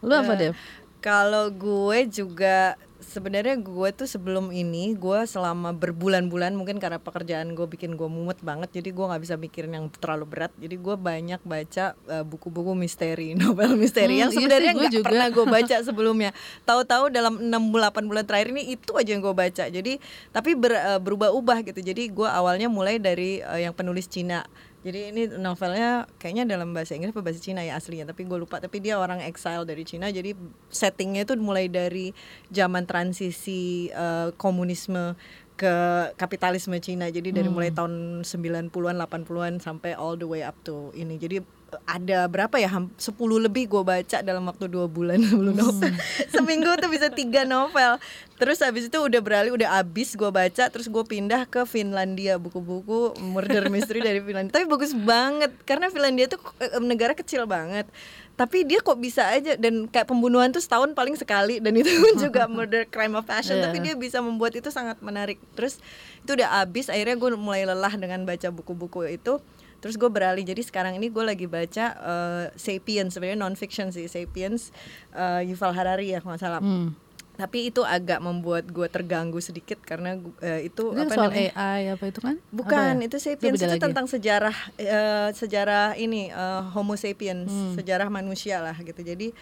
Lu 0.00 0.10
apa, 0.10 0.34
Dev? 0.34 0.58
Kalau 0.98 1.46
gue 1.48 1.98
juga 2.08 2.74
sebenarnya 3.12 3.60
gue 3.60 3.88
tuh 3.92 4.08
sebelum 4.08 4.48
ini 4.48 4.96
gue 4.96 5.20
selama 5.24 5.70
berbulan-bulan 5.70 6.56
mungkin 6.56 6.80
karena 6.80 6.96
pekerjaan 6.96 7.52
gue 7.52 7.68
bikin 7.68 7.94
gue 7.94 8.08
mumet 8.08 8.40
banget 8.40 8.72
jadi 8.72 8.88
gue 8.88 9.04
nggak 9.04 9.20
bisa 9.20 9.36
mikirin 9.36 9.72
yang 9.72 9.86
terlalu 9.92 10.24
berat. 10.24 10.52
Jadi 10.56 10.74
gue 10.74 10.96
banyak 10.96 11.40
baca 11.42 11.92
uh, 12.08 12.24
buku-buku 12.24 12.72
misteri 12.72 13.36
novel 13.38 13.76
misteri 13.76 14.16
Hmm, 14.16 14.22
yang 14.24 14.30
iya 14.32 14.38
sebenarnya 14.40 14.72
sih, 14.72 14.74
gue 14.74 14.80
nggak 14.80 14.96
juga. 14.96 15.06
pernah 15.06 15.26
gue 15.28 15.44
baca 15.44 15.76
sebelumnya. 15.86 16.30
Tahu-tahu 16.64 17.04
dalam 17.12 17.34
6 17.38 17.52
8 17.52 18.08
bulan 18.08 18.24
terakhir 18.24 18.48
ini 18.50 18.72
itu 18.72 18.96
aja 18.96 19.10
yang 19.12 19.20
gue 19.20 19.34
baca. 19.36 19.64
Jadi 19.68 19.92
tapi 20.32 20.50
ber- 20.56 20.80
uh, 20.80 20.96
berubah-ubah 20.96 21.68
gitu. 21.68 21.84
Jadi 21.84 22.08
gue 22.08 22.24
awalnya 22.24 22.72
mulai 22.72 22.96
dari 22.96 23.44
uh, 23.44 23.60
yang 23.60 23.76
penulis 23.76 24.08
Cina 24.08 24.48
jadi 24.82 25.14
ini 25.14 25.30
novelnya 25.38 26.10
kayaknya 26.18 26.42
dalam 26.58 26.74
bahasa 26.74 26.98
Inggris 26.98 27.14
atau 27.14 27.22
bahasa 27.22 27.38
Cina 27.38 27.62
ya 27.62 27.78
aslinya 27.78 28.10
tapi 28.10 28.26
gue 28.26 28.34
lupa. 28.34 28.58
Tapi 28.58 28.82
dia 28.82 28.98
orang 28.98 29.22
exile 29.22 29.62
dari 29.62 29.86
Cina 29.86 30.10
jadi 30.10 30.34
settingnya 30.74 31.22
itu 31.22 31.38
mulai 31.38 31.70
dari 31.70 32.10
zaman 32.50 32.82
transisi 32.82 33.86
eh, 33.94 34.34
komunisme 34.34 35.14
ke 35.54 35.74
kapitalisme 36.18 36.74
Cina. 36.82 37.06
Jadi 37.14 37.30
dari 37.30 37.46
mulai 37.46 37.70
tahun 37.70 38.26
90-an 38.26 38.98
80-an 38.98 39.62
sampai 39.62 39.94
all 39.94 40.18
the 40.18 40.26
way 40.26 40.42
up 40.42 40.58
to 40.66 40.90
ini. 40.98 41.14
Jadi 41.14 41.61
ada 41.88 42.28
berapa 42.28 42.56
ya? 42.60 42.68
Ham- 42.68 42.92
10 42.96 43.16
lebih 43.40 43.68
gue 43.68 43.82
baca 43.82 44.18
dalam 44.20 44.44
waktu 44.48 44.68
dua 44.68 44.86
bulan 44.88 45.20
sebelum 45.28 45.54
novel. 45.56 45.92
Seminggu 46.34 46.72
tuh 46.80 46.90
bisa 46.92 47.08
tiga 47.08 47.44
novel. 47.48 47.96
Terus 48.36 48.58
habis 48.58 48.90
itu 48.90 48.98
udah 48.98 49.20
beralih 49.22 49.54
udah 49.54 49.78
abis 49.78 50.18
gue 50.18 50.26
baca 50.28 50.66
terus 50.66 50.90
gue 50.90 51.04
pindah 51.06 51.46
ke 51.46 51.62
Finlandia 51.62 52.36
buku-buku 52.42 53.14
murder 53.22 53.70
mystery 53.70 54.02
dari 54.02 54.18
Finlandia. 54.18 54.50
Tapi 54.50 54.66
bagus 54.66 54.92
banget 54.92 55.54
karena 55.62 55.88
Finlandia 55.88 56.26
tuh 56.26 56.42
eh, 56.58 56.82
negara 56.82 57.14
kecil 57.14 57.46
banget. 57.46 57.86
Tapi 58.32 58.64
dia 58.64 58.80
kok 58.80 58.96
bisa 58.98 59.28
aja 59.28 59.54
dan 59.60 59.86
kayak 59.86 60.08
pembunuhan 60.08 60.50
tuh 60.50 60.64
setahun 60.64 60.96
paling 60.96 61.14
sekali 61.14 61.60
dan 61.60 61.76
itu 61.76 61.92
pun 62.00 62.16
juga 62.18 62.48
murder 62.52 62.88
crime 62.90 63.14
of 63.14 63.28
passion. 63.28 63.60
Iya. 63.60 63.70
tapi 63.70 63.78
dia 63.84 63.94
bisa 63.94 64.18
membuat 64.18 64.56
itu 64.58 64.72
sangat 64.74 64.98
menarik. 65.04 65.38
Terus 65.54 65.78
itu 66.24 66.34
udah 66.34 66.64
abis 66.64 66.90
akhirnya 66.90 67.14
gue 67.14 67.28
mulai 67.38 67.62
lelah 67.62 67.94
dengan 67.94 68.26
baca 68.26 68.48
buku-buku 68.50 69.06
itu 69.06 69.38
terus 69.82 69.98
gue 69.98 70.06
beralih 70.06 70.40
jadi 70.40 70.62
sekarang 70.62 70.94
ini 70.94 71.10
gue 71.10 71.20
lagi 71.20 71.44
baca 71.44 71.86
eh, 71.92 72.44
Sapiens 72.54 73.10
sebenarnya 73.10 73.36
non 73.36 73.52
fiction 73.52 73.90
sih 73.90 74.06
Sapiens 74.06 74.70
eh, 75.12 75.42
Yuval 75.44 75.74
Harari 75.74 76.08
ya 76.08 76.22
kalau 76.22 76.38
salah 76.38 76.62
Hmm. 76.62 76.94
tapi 77.32 77.66
itu 77.66 77.82
agak 77.82 78.20
membuat 78.20 78.68
gue 78.68 78.86
terganggu 78.86 79.40
sedikit 79.40 79.80
karena 79.80 80.14
eh, 80.38 80.68
itu 80.68 80.92
Itu 80.92 81.00
apa 81.00 81.10
soal 81.10 81.28
namanya 81.28 81.50
AI 81.56 81.82
apa 81.90 82.04
itu 82.06 82.20
kan? 82.20 82.36
Bukan, 82.50 82.92
Apa 82.92 83.00
ya? 83.00 83.08
itu 83.08 83.16
sapiens 83.18 83.56
itu 83.56 83.66
lagi. 83.66 83.80
tentang 83.80 84.06
sejarah 84.06 84.56
eh, 84.76 85.28
sejarah 85.32 85.96
ini 85.96 86.28
eh, 86.28 86.62
Homo 86.70 86.92
sapiens, 86.94 87.48
Hmm. 87.48 87.74
sejarah 87.74 88.06
manusia 88.08 88.60
lah 88.60 88.76
gitu. 88.76 89.00
Jadi 89.00 89.32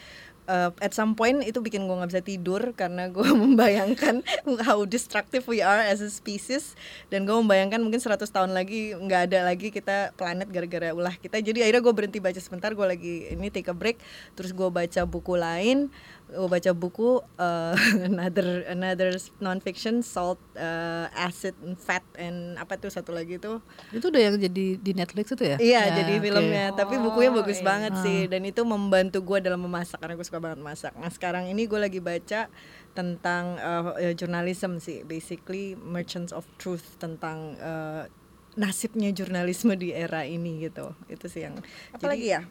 eh, 0.51 0.71
at 0.83 0.91
some 0.91 1.15
point 1.15 1.47
itu 1.47 1.63
bikin 1.63 1.87
gue 1.87 1.95
nggak 1.95 2.11
bisa 2.11 2.23
tidur 2.27 2.63
karena 2.75 3.07
gue 3.07 3.23
membayangkan 3.47 4.27
how 4.67 4.83
destructive 4.83 5.47
we 5.47 5.63
are 5.63 5.79
as 5.79 6.03
a 6.03 6.11
species 6.11 6.75
dan 7.15 7.23
gue 7.23 7.37
membayangkan 7.39 7.79
mungkin 7.79 8.03
100 8.03 8.27
tahun 8.27 8.51
lagi 8.51 8.99
nggak 8.99 9.31
ada 9.31 9.47
lagi 9.47 9.71
kita 9.71 10.13
planet 10.19 10.51
gara-gara 10.51 10.91
ulah 10.91 11.15
kita. 11.15 11.39
Jadi 11.39 11.63
akhirnya 11.63 11.83
gue 11.87 11.95
berhenti 11.95 12.19
baca 12.19 12.41
sebentar, 12.43 12.75
gue 12.75 12.87
lagi 12.87 13.15
ini 13.31 13.49
take 13.55 13.71
a 13.71 13.77
break, 13.77 14.03
terus 14.35 14.51
gue 14.51 14.67
baca 14.67 15.07
buku 15.07 15.39
lain 15.39 15.89
gue 16.31 16.47
baca 16.47 16.71
buku 16.71 17.19
uh, 17.37 17.75
another 18.09 18.63
another 18.67 19.11
non-fiction 19.39 20.01
salt 20.01 20.39
uh, 20.55 21.11
acid 21.13 21.53
and 21.61 21.75
fat 21.75 22.07
and 22.15 22.55
apa 22.55 22.79
tuh 22.79 22.89
satu 22.89 23.11
lagi 23.11 23.37
tuh. 23.37 23.59
Itu 23.91 24.09
udah 24.09 24.23
yang 24.31 24.37
jadi 24.39 24.79
di 24.79 24.93
Netflix 24.95 25.35
itu 25.35 25.45
ya? 25.45 25.57
iya 25.59 25.83
Ya, 25.91 26.03
jadi 26.03 26.15
oke. 26.17 26.23
filmnya. 26.23 26.67
Tapi 26.73 26.95
bukunya 26.97 27.31
Oh, 27.31 27.39
bagus 27.39 27.59
iya. 27.59 27.67
banget 27.67 27.93
sih. 28.01 28.31
Dan 28.31 28.47
itu 28.47 28.63
membantu 28.63 29.19
gue 29.21 29.39
dalam 29.41 29.59
memasak 29.59 29.99
karena 29.99 30.15
gue 30.15 30.27
suka 30.27 30.39
banget 30.39 30.61
masak. 30.61 30.93
Nah 30.95 31.11
sekarang 31.11 31.51
ini 31.51 31.67
gue 31.67 31.79
lagi 31.79 31.99
baca 31.99 32.47
tentang 32.93 33.59
uh, 33.59 33.95
uh, 33.95 34.15
journalism 34.15 34.79
sih. 34.79 35.03
Basically 35.03 35.75
merchants 35.75 36.31
of 36.31 36.47
truth 36.57 36.95
tentang 36.99 37.59
uh, 37.59 38.07
nasibnya 38.55 39.11
jurnalisme 39.11 39.75
di 39.75 39.91
era 39.91 40.23
ini 40.23 40.63
gitu. 40.63 40.95
Itu 41.07 41.27
sih 41.27 41.47
yang 41.47 41.59
apalagi 41.91 42.35
ya 42.35 42.43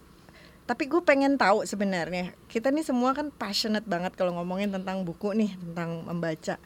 tapi 0.70 0.86
gue 0.86 1.02
pengen 1.02 1.34
tahu 1.34 1.66
sebenarnya 1.66 2.30
kita 2.46 2.70
nih 2.70 2.86
semua 2.86 3.12
kan 3.12 3.34
passionate 3.34 3.84
banget 3.84 4.14
kalau 4.14 4.38
ngomongin 4.38 4.70
tentang 4.70 5.02
buku 5.02 5.34
nih 5.34 5.58
tentang 5.58 6.06
membaca. 6.06 6.62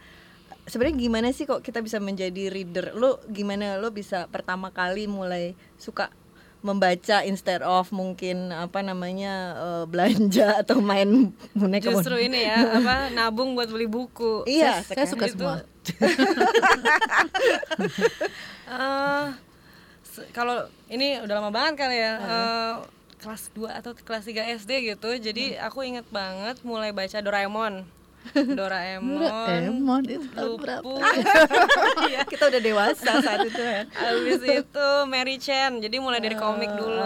Sebenarnya 0.63 0.95
gimana 0.97 1.27
sih 1.29 1.43
kok 1.43 1.59
kita 1.59 1.79
bisa 1.79 1.97
menjadi 1.97 2.47
reader? 2.47 2.91
Lo 2.93 3.23
gimana? 3.25 3.75
Lo 3.77 3.89
bisa 3.89 4.27
pertama 4.27 4.69
kali 4.69 5.07
mulai 5.07 5.55
suka 5.75 6.11
membaca 6.59 7.19
instead 7.21 7.59
of 7.59 7.91
mungkin 7.91 8.47
apa 8.49 8.79
namanya 8.79 9.33
eh, 9.53 9.83
belanja 9.91 10.59
atau 10.59 10.79
main 10.79 11.31
boneka 11.53 11.87
Justru 11.89 12.15
ini 12.17 12.43
ya 12.43 12.79
apa 12.79 12.95
nabung 13.09 13.55
buat 13.55 13.67
beli 13.67 13.87
buku. 13.87 14.43
iya 14.43 14.79
Saya 14.79 15.03
suka 15.05 15.27
Itu- 15.27 15.39
semua. 15.39 15.63
Eh, 18.65 19.25
se- 20.03 20.29
kalau 20.31 20.55
ini 20.87 21.19
udah 21.19 21.35
lama 21.35 21.51
banget 21.51 21.73
kali 21.77 21.93
ya. 21.95 22.13
eh, 22.15 22.73
kelas 23.23 23.49
2 23.55 23.79
atau 23.79 23.91
kelas 23.95 24.27
3 24.27 24.59
SD 24.59 24.71
gitu. 24.93 25.09
Jadi 25.15 25.55
aku 25.55 25.87
inget 25.87 26.03
banget 26.11 26.59
mulai 26.67 26.91
baca 26.91 27.17
Doraemon. 27.23 27.87
Doraemon. 28.59 29.19
Doraemon 29.19 30.03
itu 30.07 30.47
berapa? 30.59 30.83
Luput. 30.83 31.03
kita 32.31 32.43
udah 32.51 32.61
dewasa 32.63 33.19
saat 33.19 33.43
itu 33.47 33.59
ya 33.59 33.83
Habis 33.91 34.41
itu 34.43 34.87
Mary 35.07 35.35
Chen. 35.39 35.79
Jadi 35.79 35.97
mulai 35.99 36.19
dari 36.19 36.35
komik 36.35 36.71
dulu. 36.75 37.03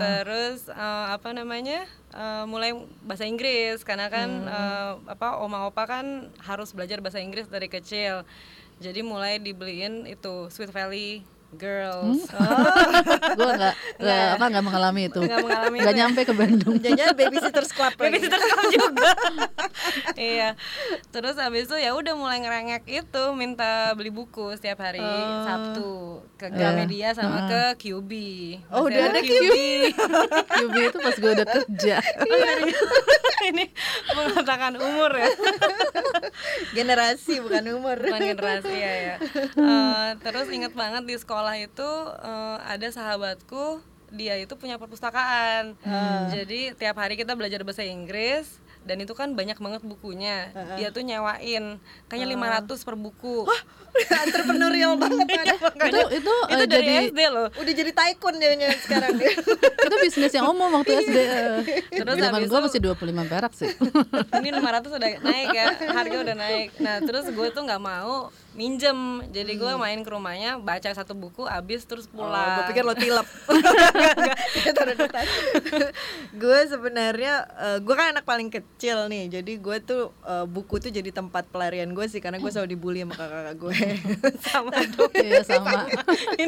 Terus 0.00 0.68
eh, 0.72 1.06
apa 1.12 1.32
namanya? 1.36 1.84
eh, 2.14 2.44
mulai 2.46 2.70
bahasa 3.02 3.26
Inggris 3.26 3.82
karena 3.82 4.06
kan 4.08 4.28
eh, 4.46 4.92
apa 5.10 5.42
oma 5.42 5.66
opa 5.68 5.84
kan 5.84 6.30
harus 6.44 6.70
belajar 6.72 7.02
bahasa 7.02 7.20
Inggris 7.20 7.50
dari 7.50 7.66
kecil. 7.66 8.22
Jadi 8.82 9.00
mulai 9.06 9.38
dibeliin 9.38 10.06
itu 10.10 10.50
Sweet 10.50 10.74
Valley 10.74 11.22
Girls. 11.54 12.26
gue 13.38 13.50
nggak 13.50 13.74
nggak 14.02 14.24
apa 14.34 14.44
nggak 14.46 14.64
mengalami 14.64 15.02
itu 15.06 15.20
Nggak 15.20 15.40
mengalami 15.40 15.76
ya? 15.78 15.92
nyampe 15.94 16.20
ke 16.22 16.32
Bandung 16.32 16.76
jangan 16.78 17.14
babysitters 17.14 17.70
club 17.70 17.92
lagi. 17.92 18.02
Babysitter 18.04 18.40
Club 18.40 18.60
juga. 18.70 19.10
iya. 20.32 20.48
Terus 21.08 21.34
habis 21.36 21.64
itu 21.64 21.76
ya 21.76 21.92
udah 21.92 22.14
mulai 22.14 22.38
ngerengek 22.38 22.82
itu 22.86 23.22
minta 23.32 23.64
beli 23.94 24.08
buku 24.08 24.54
setiap 24.54 24.80
hari 24.80 25.02
Sabtu 25.42 26.22
ke 26.34 26.46
Gramedia 26.48 27.12
sama 27.12 27.46
ke 27.46 27.62
QB. 27.80 28.10
Oh, 28.68 28.84
Masih 28.84 28.88
udah 28.88 29.02
ada 29.06 29.20
QB. 29.20 29.56
QB 30.50 30.74
itu 30.84 30.98
pas 31.00 31.14
gue 31.14 31.30
udah 31.32 31.46
kerja 31.46 31.96
Ini 33.44 33.64
mengatakan 34.10 34.72
umur 34.76 35.12
ya. 35.12 35.28
generasi 36.72 37.40
bukan 37.40 37.64
umur 37.72 37.96
bukan 37.98 38.20
generasi 38.24 38.72
ya 38.72 38.92
ya 39.04 39.16
Eh, 39.54 40.08
terus 40.20 40.48
inget 40.48 40.72
banget 40.72 41.04
di 41.04 41.14
sekolah 41.14 41.43
itu 41.54 41.90
eh, 42.20 42.58
ada 42.64 42.88
sahabatku 42.88 43.80
dia 44.14 44.38
itu 44.38 44.54
punya 44.54 44.78
perpustakaan. 44.78 45.74
Jadi 46.30 46.72
tiap 46.78 46.96
hari 46.96 47.18
kita 47.18 47.34
belajar 47.34 47.60
bahasa 47.66 47.82
Inggris 47.82 48.62
dan 48.84 49.00
itu 49.00 49.10
kan 49.12 49.32
banyak 49.32 49.58
banget 49.58 49.82
bukunya. 49.82 50.52
Dia 50.78 50.88
tuh 50.88 51.02
nyewain 51.02 51.80
kayaknya 52.06 52.28
500 52.62 52.86
per 52.86 52.94
buku 52.94 53.42
entrepreneurial 54.26 54.92
banget 54.98 55.26
Iya, 55.30 55.54
kan. 55.58 55.88
itu 55.88 56.00
itu, 56.18 56.34
itu 56.50 56.62
eh, 56.62 56.66
dari 56.66 56.82
jadi 56.86 56.92
SD 57.10 57.20
loh. 57.30 57.48
Udah 57.54 57.72
jadi 57.74 57.90
tycoon 57.94 58.34
jadinya 58.42 58.68
sekarang. 58.74 59.12
Dia 59.18 59.32
itu 59.86 59.96
bisnis 60.02 60.32
yang 60.34 60.46
umum 60.50 60.68
waktu 60.80 60.92
SD 61.04 61.16
eh. 61.18 61.58
Terus 61.94 62.16
zaman 62.18 62.42
gue 62.46 62.58
masih 62.58 62.80
25 62.82 63.30
perak 63.30 63.52
sih. 63.54 63.70
Ini 64.40 64.48
500 64.58 64.98
udah 64.98 65.10
naik 65.22 65.48
ya 65.54 65.66
harga 65.78 66.16
udah 66.26 66.36
naik. 66.36 66.68
Nah 66.82 66.96
terus 67.06 67.26
gue 67.30 67.46
tuh 67.54 67.62
nggak 67.62 67.82
mau 67.82 68.30
minjem. 68.54 69.22
Jadi 69.30 69.52
gue 69.58 69.72
main 69.78 69.98
ke 70.02 70.10
rumahnya 70.10 70.58
baca 70.58 70.90
satu 70.90 71.14
buku 71.14 71.46
habis 71.46 71.86
terus 71.86 72.06
pulang. 72.10 72.62
gue 72.62 72.64
pikir 72.74 72.84
lo 72.86 72.94
tilap 72.94 73.26
gue 76.34 76.58
sebenarnya 76.66 77.34
gue 77.82 77.94
kan 77.94 78.14
anak 78.14 78.24
paling 78.26 78.50
kecil 78.50 79.06
nih. 79.06 79.30
Jadi 79.40 79.58
gue 79.58 79.76
tuh 79.82 80.10
eh, 80.26 80.46
buku 80.46 80.82
tuh 80.82 80.90
jadi 80.90 81.10
tempat 81.14 81.46
pelarian 81.50 81.90
gue 81.94 82.06
sih 82.10 82.18
karena 82.18 82.38
gue 82.42 82.50
selalu 82.50 82.74
dibully 82.74 83.00
sama 83.06 83.14
kakak-kakak 83.14 83.54
gue 83.58 83.74
sama 84.50 84.74
dong. 84.94 85.12
iya 85.14 85.42
sama. 85.44 85.86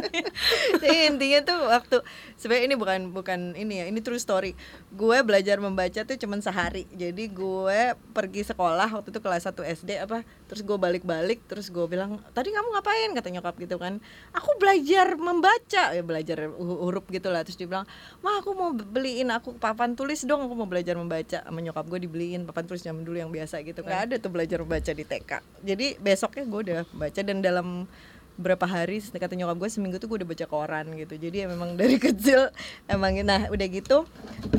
Jadi 0.82 0.96
intinya 1.06 1.40
tuh 1.44 1.60
waktu 1.68 1.96
sebenarnya 2.40 2.64
ini 2.66 2.76
bukan 2.76 2.98
bukan 3.12 3.40
ini 3.54 3.82
ya 3.82 3.84
ini 3.88 4.00
true 4.00 4.18
story. 4.18 4.56
Gue 4.94 5.20
belajar 5.22 5.60
membaca 5.60 6.00
tuh 6.02 6.16
cuman 6.16 6.40
sehari. 6.40 6.88
Jadi 6.94 7.28
gue 7.30 7.80
pergi 8.16 8.42
sekolah 8.46 8.88
waktu 8.96 9.12
itu 9.12 9.20
kelas 9.20 9.46
1 9.48 9.56
SD 9.84 9.90
apa 10.00 10.24
terus 10.46 10.62
gue 10.62 10.78
balik-balik 10.78 11.42
terus 11.50 11.68
gue 11.68 11.84
bilang 11.90 12.22
tadi 12.32 12.54
kamu 12.54 12.68
ngapain? 12.76 13.10
kata 13.16 13.28
nyokap 13.32 13.54
gitu 13.60 13.76
kan. 13.76 14.00
Aku 14.32 14.56
belajar 14.58 15.16
membaca. 15.16 15.92
Ya 15.92 16.02
belajar 16.02 16.48
hu- 16.50 16.80
huruf 16.88 17.06
gitu 17.12 17.28
lah. 17.28 17.42
Terus 17.46 17.56
dia 17.60 17.68
bilang 17.68 17.86
mah 18.20 18.40
aku 18.40 18.54
mau 18.54 18.70
beliin 18.74 19.30
aku 19.32 19.56
papan 19.56 19.92
tulis 19.98 20.22
dong 20.24 20.44
aku 20.44 20.54
mau 20.54 20.68
belajar 20.68 20.96
membaca. 20.98 21.40
Sama 21.44 21.60
nyokap 21.60 21.84
gue 21.86 22.00
dibeliin 22.06 22.46
papan 22.46 22.64
tulis 22.64 22.82
zaman 22.86 23.02
dulu 23.02 23.16
yang 23.18 23.30
biasa 23.32 23.62
gitu 23.66 23.82
nggak 23.82 24.00
ada 24.10 24.14
tuh 24.22 24.30
belajar 24.30 24.58
membaca 24.62 24.92
di 24.94 25.04
TK 25.06 25.30
jadi 25.62 25.86
besoknya 25.98 26.44
gue 26.46 26.60
udah 26.70 26.80
baca 26.94 27.20
dan 27.26 27.42
dalam 27.42 27.90
berapa 28.36 28.68
hari 28.68 29.00
kata 29.00 29.32
nyokap 29.32 29.56
gue 29.56 29.70
seminggu 29.72 29.96
tuh 29.96 30.12
gue 30.12 30.22
udah 30.22 30.28
baca 30.28 30.46
koran 30.46 30.92
gitu. 30.92 31.16
Jadi 31.16 31.44
ya 31.44 31.46
memang 31.48 31.74
dari 31.74 31.96
kecil 32.06 32.52
emang 32.84 33.16
nah 33.24 33.48
udah 33.48 33.66
gitu 33.72 34.04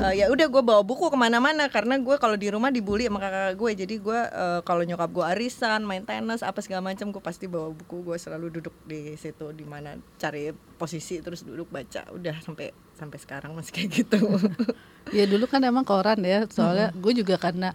eh, 0.02 0.22
ya 0.22 0.26
udah 0.28 0.46
gue 0.50 0.62
bawa 0.66 0.82
buku 0.82 1.08
ke 1.08 1.16
mana-mana 1.16 1.70
karena 1.70 1.94
gue 1.94 2.18
kalau 2.18 2.34
di 2.34 2.50
rumah 2.50 2.74
dibully 2.74 3.06
sama 3.06 3.22
kakak 3.22 3.54
gue. 3.54 3.70
Jadi 3.86 3.94
gue 4.02 4.20
eh, 4.20 4.60
kalau 4.66 4.82
nyokap 4.82 5.10
gue 5.14 5.24
arisan 5.24 5.86
main 5.86 6.02
tenis 6.02 6.42
apa 6.42 6.58
segala 6.58 6.90
macam 6.90 7.14
gue 7.14 7.22
pasti 7.22 7.46
bawa 7.46 7.70
buku. 7.70 8.02
Gue 8.02 8.18
selalu 8.18 8.58
duduk 8.58 8.74
di 8.84 9.14
situ 9.14 9.54
di 9.54 9.62
mana 9.62 9.94
cari 10.18 10.50
posisi 10.76 11.22
terus 11.22 11.46
duduk 11.46 11.70
baca. 11.70 12.02
Udah 12.10 12.34
sampai 12.42 12.74
sampai 12.98 13.18
sekarang 13.22 13.54
masih 13.54 13.72
kayak 13.72 13.90
gitu. 14.04 14.20
Ya 15.08 15.24
dulu 15.24 15.48
kan 15.48 15.64
emang 15.64 15.88
koran 15.88 16.20
ya 16.20 16.44
soalnya 16.52 16.92
gue 16.92 17.16
juga 17.16 17.40
karena 17.40 17.72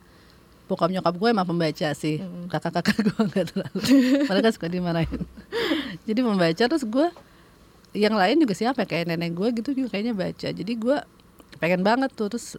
bokap 0.68 0.90
nyokap 0.90 1.16
gue 1.20 1.30
emang 1.30 1.48
pembaca 1.48 1.90
sih. 1.94 2.24
Kakak-kakak 2.48 2.98
gue 3.04 3.22
nggak 3.30 3.46
terlalu. 3.52 3.82
Mereka 4.28 4.50
suka 4.56 4.68
dimarahin. 4.72 5.22
Jadi 6.08 6.20
membaca 6.24 6.64
terus 6.66 6.86
gue 6.88 7.08
yang 7.94 8.18
lain 8.18 8.42
juga 8.42 8.58
siapa 8.58 8.84
ya? 8.84 8.88
kayak 8.90 9.06
nenek 9.14 9.38
gue 9.38 9.48
gitu 9.62 9.70
juga 9.76 9.98
kayaknya 9.98 10.14
baca. 10.16 10.50
Jadi 10.50 10.74
gue 10.74 10.98
pengen 11.62 11.82
banget 11.86 12.10
tuh 12.16 12.32
terus 12.32 12.58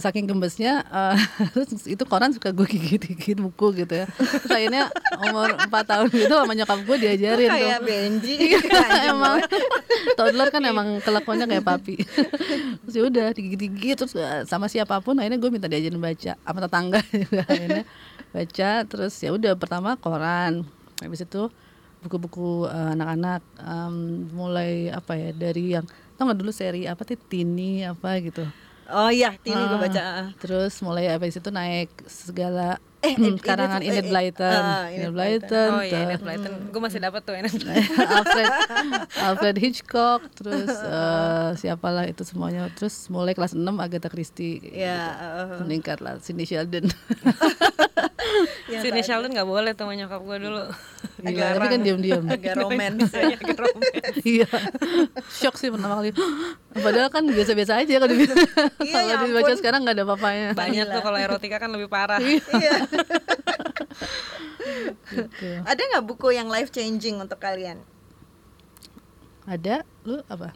saking 0.00 0.24
gembesnya 0.24 0.86
eh, 0.88 1.18
terus 1.52 1.84
itu 1.84 2.04
koran 2.08 2.32
suka 2.32 2.54
gue 2.54 2.64
gigit-gigit 2.64 3.36
buku 3.36 3.84
gitu 3.84 4.04
ya. 4.04 4.06
Terus 4.16 4.52
akhirnya 4.52 4.84
umur 5.20 5.52
4 5.58 5.68
tahun 5.68 6.08
gitu 6.12 6.32
sama 6.32 6.52
nyokap 6.56 6.80
gue 6.86 6.96
diajarin 7.02 7.48
tuh 7.48 7.56
kayak 7.58 7.80
Benji. 7.84 8.34
Iya, 8.38 8.60
emang. 9.12 9.38
toddler 10.16 10.48
kan 10.48 10.62
emang 10.64 11.02
kelakuannya 11.04 11.46
kayak 11.50 11.64
papi. 11.66 12.00
Terus 12.86 12.94
ya 12.94 13.02
udah 13.08 13.26
digigit-gigit 13.36 13.96
terus 13.98 14.14
eh, 14.16 14.46
sama 14.48 14.70
siapa 14.70 15.02
pun 15.04 15.18
akhirnya 15.20 15.36
gue 15.36 15.50
minta 15.52 15.68
diajarin 15.68 16.00
baca 16.00 16.32
sama 16.38 16.58
tetangga 16.62 17.00
juga 17.12 17.42
akhirnya. 17.44 17.84
Baca 18.32 18.70
terus 18.88 19.14
ya 19.20 19.30
udah 19.34 19.52
pertama 19.58 19.98
koran. 20.00 20.64
Habis 21.02 21.26
itu 21.26 21.50
buku-buku 22.02 22.66
eh, 22.66 22.88
anak-anak 22.98 23.40
em, 23.62 23.94
mulai 24.34 24.90
apa 24.90 25.14
ya 25.14 25.30
dari 25.30 25.78
yang 25.78 25.86
tau 26.18 26.28
nggak 26.28 26.38
dulu 26.38 26.52
seri 26.54 26.86
apa 26.86 27.02
sih 27.06 27.18
Tini 27.18 27.86
apa 27.86 28.18
gitu 28.22 28.42
oh 28.92 29.10
iya 29.10 29.34
Tini 29.40 29.56
gue 29.56 29.76
Ah, 29.76 29.80
baca 29.80 30.02
terus 30.38 30.74
mulai 30.84 31.08
habis 31.08 31.34
itu 31.34 31.50
naik 31.50 31.90
segala 32.04 32.76
Eh, 33.02 33.18
hmm, 33.18 33.42
karangan 33.42 33.82
Enid 33.82 34.06
eh, 34.06 34.10
Blyton. 34.14 34.62
ah, 34.62 34.86
Enid 34.86 35.10
Enid 35.10 35.12
Blyton. 35.18 35.70
Oh 35.74 35.82
iya. 35.82 36.06
Enid 36.06 36.22
Blyton. 36.22 36.52
Gue 36.70 36.80
masih 36.86 37.02
dapat 37.02 37.26
tuh 37.26 37.34
Enid. 37.34 37.50
Alfred 38.14 38.52
Alfred 39.18 39.56
Hitchcock 39.58 40.22
terus 40.38 40.70
eh, 40.86 41.50
siapalah 41.58 42.06
itu 42.06 42.22
semuanya. 42.22 42.70
Terus 42.70 43.10
mulai 43.10 43.34
kelas 43.34 43.58
6 43.58 43.66
Agatha 43.74 44.06
Christie 44.06 44.62
ya 44.70 45.18
gitu. 45.18 45.66
meningkat 45.66 45.98
lah 45.98 46.22
Cindy 46.22 46.46
Sheldon 46.46 46.86
Sini 48.82 49.00
Sheldon 49.04 49.30
nggak 49.32 49.48
boleh 49.48 49.70
tuh 49.76 49.86
sama 49.86 49.94
nyokap 49.98 50.20
gue 50.22 50.36
dulu. 50.48 50.62
Gila, 51.22 51.46
tapi 51.54 51.66
kan 51.70 51.80
diam-diam. 51.86 52.22
Agak 52.26 52.54
romance 52.58 53.14
iya 54.26 54.48
shock 55.30 55.54
sih 55.54 55.70
pertama 55.70 56.02
kali 56.02 56.10
padahal 56.74 57.08
kan 57.14 57.24
biasa-biasa 57.26 57.78
aja 57.82 58.02
kalau 58.02 58.10
dibilang 58.10 58.38
Iya, 58.82 58.92
kalau 58.98 59.06
ya 59.06 59.14
dibaca 59.22 59.52
sekarang 59.54 59.80
nggak 59.86 59.96
ada 59.98 60.04
apa-apanya. 60.06 60.46
Banyak 60.54 60.86
tuh 60.90 61.02
kalau 61.02 61.18
erotika 61.18 61.56
kan 61.62 61.70
lebih 61.70 61.88
parah. 61.90 62.18
iya. 62.22 62.72
Gitu. 65.12 65.58
ada 65.66 65.76
nggak 65.76 66.06
buku 66.06 66.32
yang 66.32 66.46
life 66.48 66.70
changing 66.70 67.18
untuk 67.18 67.36
kalian? 67.42 67.82
Ada? 69.44 69.82
Lu 70.06 70.22
apa 70.30 70.54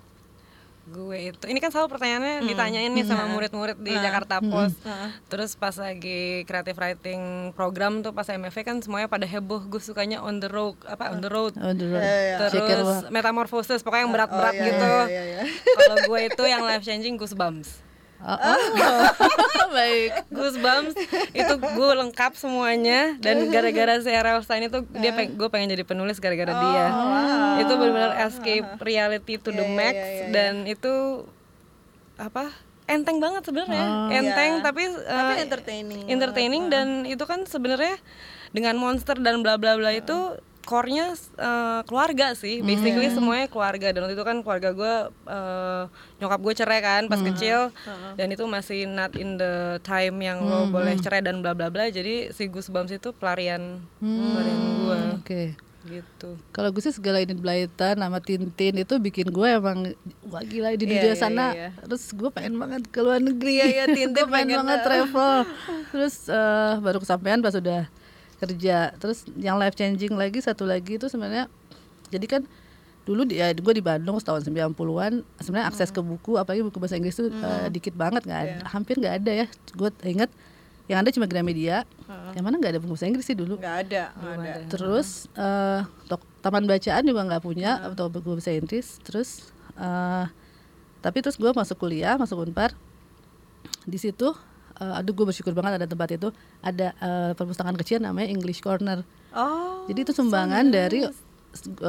gue 0.86 1.18
itu. 1.34 1.44
Ini 1.50 1.58
kan 1.58 1.70
selalu 1.74 1.88
pertanyaannya 1.98 2.46
ditanyain 2.46 2.90
nih 2.94 3.04
sama 3.04 3.26
murid-murid 3.34 3.78
di 3.82 3.92
Jakarta 3.94 4.38
Post. 4.38 4.78
Terus 5.26 5.58
pas 5.58 5.74
lagi 5.74 6.46
creative 6.46 6.78
writing 6.78 7.50
program 7.58 8.06
tuh 8.06 8.14
pas 8.14 8.26
MFV 8.26 8.56
kan 8.62 8.76
semuanya 8.78 9.10
pada 9.10 9.26
heboh 9.26 9.66
gue 9.66 9.82
sukanya 9.82 10.22
on 10.22 10.38
the 10.38 10.50
road 10.50 10.78
apa 10.86 11.10
on 11.10 11.18
the 11.18 11.30
road. 11.30 11.52
Oh, 11.58 11.74
the 11.74 11.86
road. 11.90 12.02
Check 12.54 12.62
it 12.62 12.78
terus 12.78 12.90
out. 13.02 13.10
metamorphosis 13.10 13.82
pokoknya 13.82 14.02
yang 14.06 14.14
berat-berat 14.14 14.54
iya, 14.54 14.66
gitu. 14.70 14.92
iya, 15.06 15.06
iya, 15.06 15.22
iya. 15.26 15.42
kalau 15.74 15.96
gue 16.06 16.20
itu 16.28 16.42
yang 16.46 16.62
life 16.62 16.84
changing 16.84 17.18
goosebumps 17.18 17.85
Oh, 18.16 18.32
oh. 18.32 18.58
baik 19.76 20.10
Goosebumps 20.32 20.94
itu 21.32 21.54
gue 21.56 21.90
lengkap 22.00 22.32
semuanya. 22.34 23.14
Dan 23.20 23.50
gara-gara 23.50 24.00
si 24.00 24.08
R.L. 24.08 24.40
Stein 24.40 24.66
itu 24.66 24.82
dia 24.94 25.12
peng, 25.12 25.36
gue 25.36 25.48
pengen 25.50 25.72
jadi 25.76 25.84
penulis 25.84 26.16
gara-gara 26.16 26.52
dia. 26.52 26.86
itu 27.56 27.72
benar-benar 27.72 28.12
escape 28.24 28.66
reality 28.80 29.36
to 29.36 29.50
the 29.50 29.64
max. 29.66 29.96
dan 30.32 30.64
itu 30.64 31.24
apa 32.16 32.52
enteng 32.86 33.18
banget 33.18 33.42
sebenarnya. 33.44 33.84
Enteng 34.14 34.52
Iya. 34.60 34.64
tapi, 34.64 34.82
Tapi 34.88 35.32
eh, 35.34 35.44
entertaining. 35.44 36.02
entertaining 36.06 36.64
dan 36.70 36.86
itu 37.04 37.24
kan 37.26 37.44
sebenarnya 37.44 37.98
dengan 38.54 38.78
monster 38.78 39.18
dan 39.18 39.42
bla 39.42 39.58
bla 39.58 39.76
bla 39.76 39.92
itu 39.92 40.38
core-nya 40.66 41.14
eh, 41.38 41.80
keluarga 41.86 42.34
sih. 42.34 42.58
Basically 42.60 43.06
semuanya 43.14 43.46
keluarga. 43.46 43.94
Dan 43.94 44.02
waktu 44.04 44.18
itu 44.18 44.26
kan 44.26 44.42
keluarga 44.42 44.74
gue 44.74 44.94
eh, 45.30 45.82
nyokap 46.18 46.40
gue 46.42 46.54
cerai 46.58 46.80
kan 46.82 47.02
pas 47.06 47.22
kecil. 47.22 47.70
Dan 48.18 48.34
itu 48.34 48.42
masih 48.44 48.90
not 48.90 49.14
in 49.14 49.38
the 49.38 49.78
time 49.86 50.18
yang 50.18 50.42
lo 50.42 50.66
boleh 50.68 50.98
cerai 50.98 51.22
dan 51.22 51.38
bla 51.40 51.54
bla 51.54 51.70
bla. 51.70 51.86
Jadi 51.86 52.34
si 52.34 52.50
Goosebumps 52.50 52.90
itu 52.90 53.14
pelarian 53.14 53.78
pelarian 54.02 54.60
gue 54.82 54.98
oke. 55.22 55.42
Gitu. 55.86 56.34
Kalau 56.50 56.74
gue 56.74 56.82
sih 56.82 56.90
segala 56.90 57.22
ini 57.22 57.30
Blyton 57.30 58.02
sama 58.02 58.18
Tintin 58.18 58.74
itu 58.74 58.98
bikin 58.98 59.30
gue 59.30 59.48
emang 59.54 59.94
wah 60.26 60.42
gila 60.42 60.74
di 60.74 60.82
dunia 60.82 60.98
Iya, 60.98 61.14
iya, 61.14 61.14
sana. 61.14 61.46
iya. 61.54 61.70
Terus 61.78 62.10
gue 62.10 62.26
pengen 62.34 62.58
banget 62.58 62.90
ke 62.90 62.98
luar 62.98 63.22
negeri. 63.22 63.62
Iya, 63.62 63.66
iya, 63.70 63.84
Tintin 63.86 64.10
gue 64.18 64.26
pengen, 64.26 64.66
banget 64.66 64.82
uh, 64.82 64.84
travel. 64.84 65.34
Terus 65.94 66.26
eh, 66.26 66.72
baru 66.82 66.98
kesampaian 66.98 67.38
pas 67.38 67.54
udah 67.54 67.86
kerja. 68.36 68.92
Terus 68.96 69.24
yang 69.34 69.56
life 69.56 69.74
changing 69.74 70.12
lagi 70.12 70.38
satu 70.38 70.64
lagi 70.64 70.96
itu 70.96 71.06
sebenarnya 71.06 71.48
jadi 72.08 72.26
kan 72.28 72.42
dulu 73.06 73.22
di, 73.22 73.38
ya, 73.38 73.54
gue 73.54 73.70
di 73.70 73.80
Bandung 73.80 74.18
tahun 74.18 74.42
90-an 74.42 75.22
sebenarnya 75.38 75.66
akses 75.70 75.94
ke 75.94 76.02
buku 76.02 76.34
apalagi 76.34 76.66
buku 76.66 76.82
bahasa 76.82 76.98
Inggris 76.98 77.14
tuh 77.14 77.30
eh, 77.30 77.70
dikit 77.70 77.94
banget 77.94 78.26
nggak 78.26 78.40
ada, 78.42 78.56
hampir 78.66 78.98
nggak 78.98 79.14
ada 79.22 79.32
ya. 79.32 79.46
Gue 79.72 79.94
inget 80.02 80.26
yang 80.86 81.02
ada 81.02 81.10
cuma 81.10 81.26
Gramedia. 81.26 81.86
Yang 82.34 82.44
mana 82.44 82.54
nggak 82.58 82.72
ada 82.74 82.80
buku 82.82 82.92
bahasa 82.94 83.06
Inggris 83.06 83.26
sih 83.26 83.34
dulu. 83.34 83.58
nggak 83.58 83.76
ada 83.86 84.02
ada 84.58 84.66
Terus 84.66 85.08
eh, 85.34 85.80
tok- 86.06 86.26
taman 86.42 86.66
bacaan 86.66 87.02
juga 87.02 87.20
nggak 87.26 87.42
punya 87.42 87.70
atau 87.90 88.10
buku 88.10 88.34
bahasa 88.34 88.50
Inggris. 88.50 88.98
Terus 89.06 89.50
eh, 89.78 90.26
tapi 90.98 91.22
terus 91.22 91.38
gue 91.38 91.50
masuk 91.50 91.78
kuliah, 91.78 92.18
masuk 92.18 92.42
Unpar. 92.42 92.74
Di 93.86 93.98
situ, 93.98 94.34
eh, 94.76 94.98
aduh 94.98 95.12
gue 95.12 95.26
bersyukur 95.26 95.52
banget 95.52 95.76
ada 95.76 95.86
tempat 95.86 96.08
itu. 96.10 96.28
Ada 96.60 96.86
eh, 96.92 97.30
perpustakaan 97.32 97.76
kecil 97.76 97.98
namanya 97.98 98.28
English 98.28 98.60
Corner. 98.60 99.00
oh 99.32 99.84
Jadi 99.86 99.98
itu 100.00 100.12
sumbangan 100.12 100.66
dari 100.66 101.04
eh, 101.04 101.12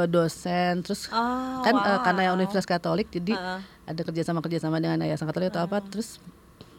dosen. 0.05 0.81
Terus 0.81 1.09
Oh, 1.09 1.61
kan 1.61 1.73
wow. 1.73 2.01
karena 2.01 2.31
Universitas 2.31 2.63
Katolik, 2.63 3.07
jadi 3.09 3.33
Heeh. 3.33 3.59
ada 3.85 4.01
kerjasama 4.01 4.39
kerjasama 4.39 4.77
dengan 4.77 4.99
Yayasan 4.99 5.25
Katolik 5.25 5.49
atau 5.49 5.63
apa. 5.63 5.79
Terus 5.81 6.19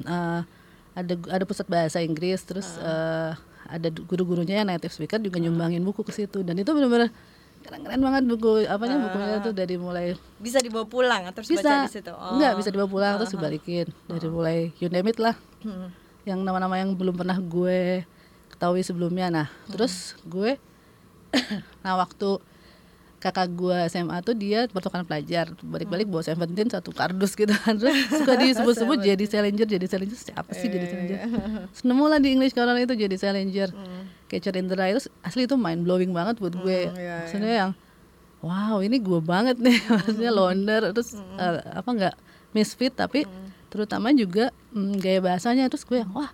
eh, 0.03 0.40
ada 0.94 1.12
ada 1.29 1.44
pusat 1.44 1.66
bahasa 1.66 1.99
Inggris. 1.99 2.40
Terus 2.42 2.79
eh, 2.79 3.33
ada 3.68 3.88
du- 3.88 4.03
guru-gurunya 4.03 4.59
yang 4.59 4.68
native 4.68 4.90
speaker 4.90 5.18
juga 5.18 5.37
nyumbangin 5.37 5.81
buku 5.81 6.01
ke 6.01 6.11
situ. 6.11 6.40
Dan 6.40 6.57
itu 6.57 6.73
benar-benar 6.73 7.12
keren-keren 7.68 8.00
banget 8.00 8.22
buku 8.24 8.64
apanya 8.64 8.96
bukunya 8.96 9.37
tuh 9.44 9.52
dari 9.52 9.76
mulai 9.76 10.16
bisa 10.40 10.57
dibawa 10.64 10.88
pulang 10.88 11.28
terus 11.37 11.52
bisa. 11.52 11.61
baca 11.61 11.85
di 11.85 11.92
situ? 11.92 12.12
Oh. 12.16 12.40
enggak 12.40 12.57
bisa 12.57 12.72
dibawa 12.72 12.88
pulang 12.88 13.14
terus 13.20 13.33
dibalikin. 13.37 13.87
Dari 14.09 14.28
mulai 14.33 14.72
you 14.81 14.88
name 14.88 15.12
it 15.12 15.20
lah. 15.20 15.37
Hmm. 15.61 15.92
yang 16.24 16.44
nama-nama 16.44 16.76
yang 16.76 16.92
belum 16.92 17.16
pernah 17.16 17.37
gue 17.37 18.09
ketahui 18.57 18.81
sebelumnya. 18.81 19.28
Nah 19.28 19.46
terus 19.68 20.16
gue 20.24 20.57
nah 21.85 22.00
waktu 22.00 22.40
kakak 23.18 23.50
gue 23.52 23.76
SMA 23.90 24.16
tuh 24.24 24.33
dia 24.33 24.64
pertukaran 24.72 25.04
pelajar. 25.04 25.52
Balik-balik 25.61 26.09
bawa 26.09 26.24
Seventeen 26.24 26.72
satu 26.72 26.96
kardus 26.96 27.37
gitu 27.37 27.52
kan. 27.52 27.76
Terus 27.76 27.96
suka 28.24 28.33
disebut-sebut 28.40 28.98
jadi 29.04 29.24
Challenger 29.28 29.68
jadi 29.68 29.85
Challenger. 29.85 30.16
Siapa 30.16 30.57
sih 30.57 30.72
jadi 30.72 30.87
Challenger? 30.88 31.18
Terus 31.68 31.85
nemu 31.85 32.04
lah 32.09 32.16
di 32.16 32.28
English 32.33 32.57
Corner 32.57 32.81
itu 32.81 32.96
jadi 32.96 33.16
Challenger 33.20 33.68
Catcher 34.28 34.54
in 34.54 34.68
the 34.68 34.76
Rye 34.76 34.92
terus 34.92 35.08
asli 35.24 35.48
itu 35.48 35.56
mind 35.56 35.82
blowing 35.82 36.12
banget 36.12 36.36
buat 36.36 36.52
gue. 36.54 36.92
Iya, 36.92 37.24
maksudnya 37.24 37.54
yang 37.66 37.70
wow 38.44 38.78
ini 38.78 39.00
gue 39.00 39.20
banget 39.24 39.56
nih. 39.58 39.80
Maksudnya 39.90 40.30
loner 40.30 40.82
terus 40.92 41.16
eh, 41.16 41.58
apa 41.64 41.88
enggak 41.88 42.14
misfit 42.52 42.92
tapi 42.92 43.24
terutama 43.68 44.12
juga 44.12 44.52
mm, 44.70 45.00
gaya 45.00 45.18
bahasanya. 45.24 45.66
Terus 45.66 45.82
gue 45.82 46.04
yang 46.04 46.12
wah 46.12 46.30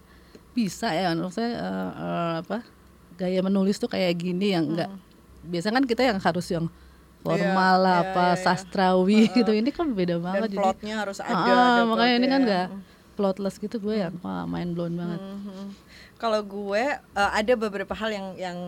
bisa 0.53 0.91
ya. 0.91 1.15
Maksudnya 1.15 1.55
eh, 1.55 1.91
eh, 1.97 2.35
apa 2.43 2.59
gaya 3.15 3.41
menulis 3.41 3.79
tuh 3.79 3.87
kayak 3.87 4.19
gini 4.19 4.53
yang 4.53 4.75
enggak 4.75 4.91
biasanya 5.45 5.79
kan 5.79 5.87
kita 5.87 6.03
yang 6.03 6.19
harus 6.19 6.47
yang 6.51 6.67
formal 7.25 7.75
lah 7.81 7.99
iya, 8.01 8.11
apa 8.11 8.25
iya, 8.27 8.35
iya. 8.37 8.43
sastrawi 8.43 9.21
gitu. 9.33 9.53
Ini 9.55 9.71
kan 9.73 9.87
beda 9.95 10.19
dan 10.19 10.25
banget 10.25 10.51
jadi 10.53 10.59
plotnya 10.61 10.95
harus 11.01 11.19
ada, 11.23 11.33
Ah, 11.33 11.47
ada 11.79 11.83
makanya 11.89 12.15
ini 12.19 12.27
kan 12.27 12.41
enggak 12.45 12.67
plotless 13.15 13.57
gitu 13.63 13.79
gue 13.79 13.97
yang 13.97 14.15
wah 14.21 14.43
mind 14.45 14.75
blown 14.75 14.99
banget 14.99 15.21
Mhm. 15.23 15.67
Kalau 16.25 16.41
gue 16.41 16.85
eh, 16.97 17.31
ada 17.37 17.53
beberapa 17.53 17.93
hal 17.93 18.09
yang 18.09 18.27
yang 18.41 18.59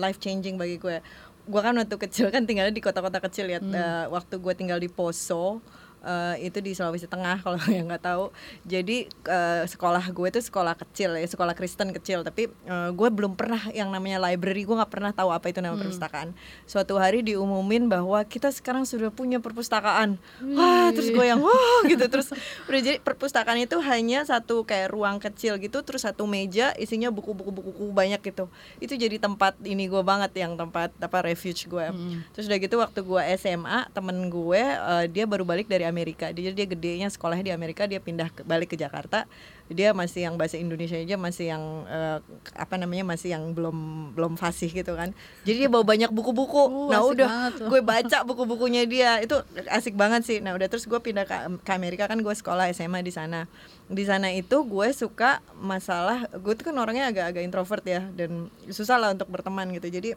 life 0.00 0.16
changing 0.16 0.56
bagi 0.56 0.80
gue. 0.80 1.04
Gue 1.44 1.60
kan 1.60 1.76
waktu 1.76 1.96
kecil 2.08 2.32
kan 2.32 2.48
tinggalnya 2.48 2.72
di 2.72 2.80
kota-kota 2.80 3.20
kecil 3.20 3.52
ya. 3.52 3.60
Eh, 3.60 4.04
waktu 4.08 4.40
gue 4.40 4.54
tinggal 4.56 4.80
di 4.80 4.88
Poso 4.88 5.60
eh, 6.02 6.50
itu 6.50 6.58
di 6.58 6.74
Sulawesi 6.74 7.06
Tengah 7.06 7.40
kalau 7.42 7.58
yang 7.70 7.86
nggak 7.86 8.04
tahu. 8.04 8.34
Jadi 8.66 9.06
eh, 9.08 9.62
sekolah 9.66 10.04
gue 10.10 10.26
itu 10.28 10.40
sekolah 10.42 10.74
kecil 10.74 11.14
ya, 11.16 11.26
sekolah 11.26 11.54
Kristen 11.54 11.94
kecil. 11.94 12.26
Tapi 12.26 12.50
eh, 12.50 12.90
gue 12.90 13.08
belum 13.08 13.38
pernah 13.38 13.70
yang 13.70 13.88
namanya 13.88 14.18
library. 14.18 14.66
Gue 14.66 14.76
nggak 14.78 14.92
pernah 14.92 15.12
tahu 15.14 15.30
apa 15.30 15.46
itu 15.48 15.62
nama 15.62 15.78
perpustakaan. 15.78 16.34
Suatu 16.66 16.98
hari 16.98 17.22
diumumin 17.22 17.86
bahwa 17.86 18.18
kita 18.26 18.50
sekarang 18.50 18.82
sudah 18.82 19.14
punya 19.14 19.38
perpustakaan. 19.38 20.18
Wah, 20.42 20.90
terus 20.90 21.08
gue 21.14 21.26
yang 21.26 21.40
wah 21.42 21.80
gitu 21.86 22.04
terus 22.08 22.28
udah 22.66 22.80
jadi 22.80 22.98
perpustakaan 23.02 23.58
itu 23.62 23.76
hanya 23.82 24.24
satu 24.24 24.62
kayak 24.62 24.92
ruang 24.94 25.18
kecil 25.18 25.58
gitu 25.58 25.82
terus 25.84 26.04
satu 26.04 26.24
meja 26.24 26.72
isinya 26.78 27.12
buku-buku 27.12 27.50
buku 27.52 27.84
banyak 27.92 28.20
gitu 28.22 28.48
itu 28.78 28.94
jadi 28.94 29.18
tempat 29.18 29.58
ini 29.62 29.86
gue 29.86 30.02
banget 30.02 30.32
yang 30.38 30.54
tempat 30.54 30.94
apa 30.98 31.18
refuge 31.24 31.66
gue 31.68 31.86
terus 32.32 32.46
udah 32.48 32.58
gitu 32.58 32.76
waktu 32.80 33.00
gue 33.02 33.22
SMA 33.38 33.90
temen 33.92 34.16
gue 34.28 34.62
eh, 34.62 35.04
dia 35.10 35.24
baru 35.28 35.44
balik 35.46 35.66
dari 35.68 35.84
Amerika. 35.92 36.32
Dia 36.32 36.56
dia 36.56 36.64
gedenya 36.64 37.12
sekolahnya 37.12 37.52
di 37.52 37.54
Amerika 37.54 37.84
dia 37.84 38.00
pindah 38.00 38.32
ke, 38.32 38.40
balik 38.48 38.72
ke 38.72 38.76
Jakarta. 38.80 39.28
Dia 39.68 39.92
masih 39.92 40.24
yang 40.24 40.40
bahasa 40.40 40.56
Indonesia 40.56 40.96
aja 40.96 41.20
masih 41.20 41.52
yang 41.52 41.62
eh, 41.84 42.18
apa 42.56 42.80
namanya 42.80 43.04
masih 43.12 43.36
yang 43.36 43.52
belum 43.52 44.10
belum 44.16 44.40
fasih 44.40 44.72
gitu 44.72 44.96
kan. 44.96 45.12
Jadi 45.44 45.68
dia 45.68 45.70
bawa 45.70 45.84
banyak 45.84 46.08
buku-buku. 46.08 46.88
Uh, 46.88 46.88
nah 46.88 47.04
udah 47.04 47.28
gue 47.60 47.80
baca 47.84 48.24
buku-bukunya 48.24 48.88
dia. 48.88 49.20
Itu 49.20 49.44
asik 49.68 49.92
banget 49.92 50.24
sih. 50.24 50.40
Nah 50.40 50.56
udah 50.56 50.72
terus 50.72 50.88
gue 50.88 50.96
pindah 50.96 51.28
ke, 51.28 51.36
ke 51.60 51.72
Amerika 51.76 52.08
kan 52.08 52.16
gue 52.16 52.34
sekolah 52.34 52.72
SMA 52.72 53.04
di 53.04 53.12
sana. 53.12 53.44
Di 53.92 54.08
sana 54.08 54.32
itu 54.32 54.64
gue 54.64 54.88
suka 54.96 55.44
masalah 55.60 56.24
gue 56.32 56.52
tuh 56.56 56.72
kan 56.72 56.76
orangnya 56.80 57.12
agak-agak 57.12 57.44
introvert 57.44 57.84
ya 57.84 58.08
dan 58.16 58.48
susah 58.72 58.96
lah 58.96 59.12
untuk 59.12 59.28
berteman 59.28 59.68
gitu. 59.76 59.92
Jadi 59.92 60.16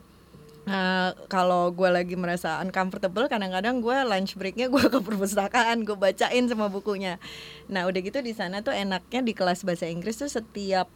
eh, 0.65 1.09
kalau 1.29 1.71
gue 1.71 1.89
lagi 1.89 2.13
merasa 2.17 2.61
uncomfortable 2.61 3.25
kadang-kadang 3.29 3.81
gue 3.81 3.97
lunch 4.05 4.37
breaknya 4.37 4.67
gue 4.73 4.83
ke 4.89 4.99
perpustakaan 5.01 5.85
gue 5.85 5.97
bacain 5.97 6.45
semua 6.49 6.67
bukunya. 6.69 7.21
Nah 7.69 7.85
udah 7.85 7.99
gitu 8.01 8.19
di 8.21 8.33
sana 8.33 8.61
tuh 8.65 8.73
enaknya 8.73 9.21
di 9.21 9.33
kelas 9.33 9.61
bahasa 9.63 9.85
Inggris 9.85 10.17
tuh 10.17 10.29
setiap 10.29 10.89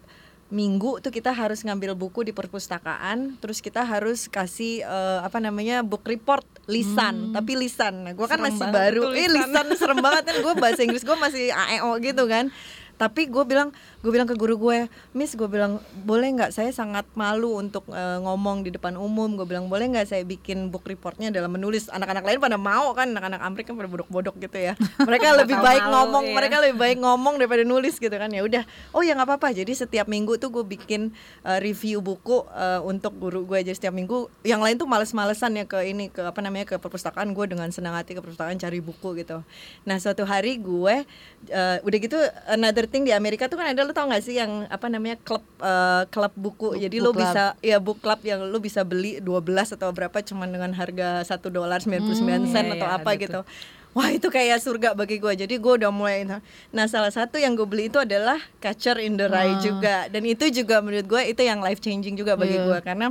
minggu 0.50 0.98
tuh 0.98 1.14
kita 1.14 1.30
harus 1.30 1.62
ngambil 1.62 1.94
buku 1.94 2.26
di 2.26 2.34
perpustakaan 2.34 3.38
terus 3.38 3.62
kita 3.62 3.86
harus 3.86 4.26
kasih 4.26 4.82
eh, 4.82 5.20
apa 5.22 5.38
namanya 5.38 5.86
book 5.86 6.02
report 6.10 6.46
lisan. 6.70 7.34
Tapi 7.34 7.58
lisan. 7.58 8.06
Nah 8.06 8.14
gue 8.14 8.28
kan 8.30 8.38
Serem 8.38 8.54
masih 8.54 8.68
baru. 8.70 9.04
eh 9.14 9.30
lisan. 9.30 9.66
serem 9.78 10.00
banget 10.02 10.24
kan. 10.30 10.36
Gue 10.42 10.54
bahasa 10.58 10.82
Inggris 10.86 11.02
gue 11.02 11.18
masih 11.18 11.50
AEO 11.50 11.98
gitu 12.02 12.26
kan. 12.30 12.54
Tapi 13.00 13.32
gue 13.32 13.44
bilang 13.48 13.72
gue 14.00 14.12
bilang 14.16 14.28
ke 14.28 14.36
guru 14.40 14.56
gue 14.56 14.88
Miss 15.12 15.36
gue 15.36 15.50
bilang 15.52 15.84
boleh 16.08 16.32
nggak 16.32 16.56
saya 16.56 16.72
sangat 16.72 17.04
malu 17.20 17.60
untuk 17.60 17.84
eh, 17.92 18.20
ngomong 18.24 18.64
di 18.64 18.72
depan 18.72 18.96
umum? 18.96 19.36
Gue 19.36 19.44
bilang 19.50 19.68
boleh 19.68 19.92
nggak 19.92 20.08
saya 20.08 20.24
bikin 20.24 20.72
book 20.72 20.88
reportnya 20.88 21.34
dalam 21.34 21.52
menulis? 21.52 21.92
Anak-anak 21.92 22.24
lain 22.24 22.40
pada 22.40 22.56
mau 22.56 22.96
kan 22.96 23.12
anak-anak 23.12 23.42
Amrik 23.44 23.66
kan 23.68 23.76
pada 23.76 23.90
bodok-bodok 23.92 24.40
gitu 24.40 24.56
ya. 24.56 24.74
Mereka 25.10 25.28
lebih 25.44 25.58
baik 25.60 25.84
malu, 25.84 25.94
ngomong 25.98 26.26
iya. 26.30 26.36
mereka 26.38 26.56
lebih 26.64 26.78
baik 26.80 26.98
ngomong 27.04 27.34
daripada 27.42 27.64
nulis 27.68 28.00
gitu 28.00 28.14
kan. 28.14 28.30
Ya 28.32 28.42
udah. 28.46 28.64
Oh 28.96 29.04
ya 29.04 29.18
nggak 29.18 29.28
apa-apa. 29.28 29.52
Jadi 29.52 29.76
setiap 29.76 30.08
minggu 30.08 30.40
tuh 30.40 30.54
gue 30.54 30.64
bikin 30.64 31.12
eh, 31.44 31.60
review 31.60 32.00
buku 32.00 32.48
eh, 32.56 32.80
untuk 32.86 33.18
guru 33.20 33.44
gue 33.44 33.60
aja 33.60 33.74
setiap 33.76 33.92
minggu 33.92 34.32
yang 34.48 34.64
lain 34.64 34.80
tuh 34.80 34.88
males-malesan 34.88 35.60
ya 35.60 35.66
ke 35.68 35.84
ini 35.84 36.08
ke 36.08 36.24
apa 36.24 36.40
namanya 36.40 36.70
ke 36.70 36.76
perpustakaan 36.80 37.36
gue 37.36 37.46
dengan 37.50 37.68
senang 37.74 37.98
hati 37.98 38.16
ke 38.16 38.22
perpustakaan 38.24 38.56
cari 38.56 38.80
buku 38.80 39.20
gitu. 39.20 39.42
Nah 39.84 39.98
suatu 39.98 40.24
hari 40.24 40.62
gue 40.62 41.04
eh, 41.50 41.78
udah 41.82 41.98
gitu 42.00 42.18
another 42.48 42.86
thing 42.88 43.04
di 43.04 43.12
Amerika 43.12 43.50
tuh 43.50 43.58
kan 43.58 43.74
ada 43.74 43.89
lo 43.90 43.92
tau 43.92 44.06
gak 44.06 44.22
sih 44.22 44.38
yang 44.38 44.70
apa 44.70 44.86
namanya 44.86 45.18
klub 45.18 45.42
eh, 45.58 46.06
klub 46.08 46.30
buku? 46.38 46.78
Jadi 46.78 47.02
lo 47.02 47.10
book 47.10 47.18
club. 47.18 47.26
bisa 47.26 47.44
ya 47.60 47.78
book 47.82 47.98
club 47.98 48.22
yang 48.22 48.46
lo 48.46 48.62
bisa 48.62 48.86
beli 48.86 49.18
12 49.18 49.50
atau 49.74 49.90
berapa 49.90 50.14
cuman 50.22 50.46
dengan 50.46 50.72
harga 50.72 51.26
satu 51.26 51.50
dolar 51.50 51.82
99 51.82 52.14
sen 52.46 52.70
Iya, 52.70 52.78
atau 52.78 52.86
iya, 52.86 52.96
apa 52.96 53.10
gitu. 53.18 53.42
Wah 53.90 54.14
itu 54.14 54.30
kayak 54.30 54.62
surga 54.62 54.94
bagi 54.94 55.18
gue 55.18 55.34
Jadi 55.34 55.58
gue 55.58 55.74
udah 55.82 55.90
mulai 55.90 56.22
Nah 56.70 56.86
salah 56.86 57.10
satu 57.10 57.42
yang 57.42 57.58
gue 57.58 57.66
beli 57.66 57.90
itu 57.90 57.98
adalah 57.98 58.38
Catcher 58.62 59.02
in 59.02 59.18
the 59.18 59.26
Rye 59.26 59.58
juga. 59.60 60.06
Dan 60.06 60.30
itu 60.30 60.46
juga 60.54 60.78
menurut 60.78 61.10
gue 61.10 61.22
Itu 61.26 61.42
yang 61.42 61.58
life 61.58 61.82
changing 61.82 62.14
juga 62.14 62.38
bagi 62.38 62.54
Iya. 62.54 62.70
gue 62.70 62.78
Karena 62.86 63.08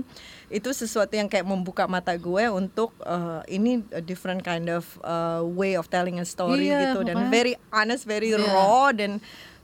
itu 0.48 0.70
sesuatu 0.70 1.12
yang 1.12 1.26
kayak 1.26 1.42
membuka 1.42 1.90
mata 1.90 2.14
gue 2.14 2.46
Untuk 2.46 2.94
eh, 3.02 3.42
ini 3.50 3.82
a 3.90 3.98
different 3.98 4.40
kind 4.40 4.70
of 4.70 4.86
eh, 5.02 5.42
way 5.42 5.74
of 5.74 5.90
telling 5.90 6.22
a 6.22 6.24
story 6.24 6.70
Iya, 6.70 6.94
gitu. 6.94 7.02
Dan 7.02 7.26
makanya. 7.26 7.34
very 7.34 7.54
honest, 7.74 8.06
very 8.06 8.30
Iya. 8.30 8.38
raw 8.38 8.94
Dan 8.94 9.18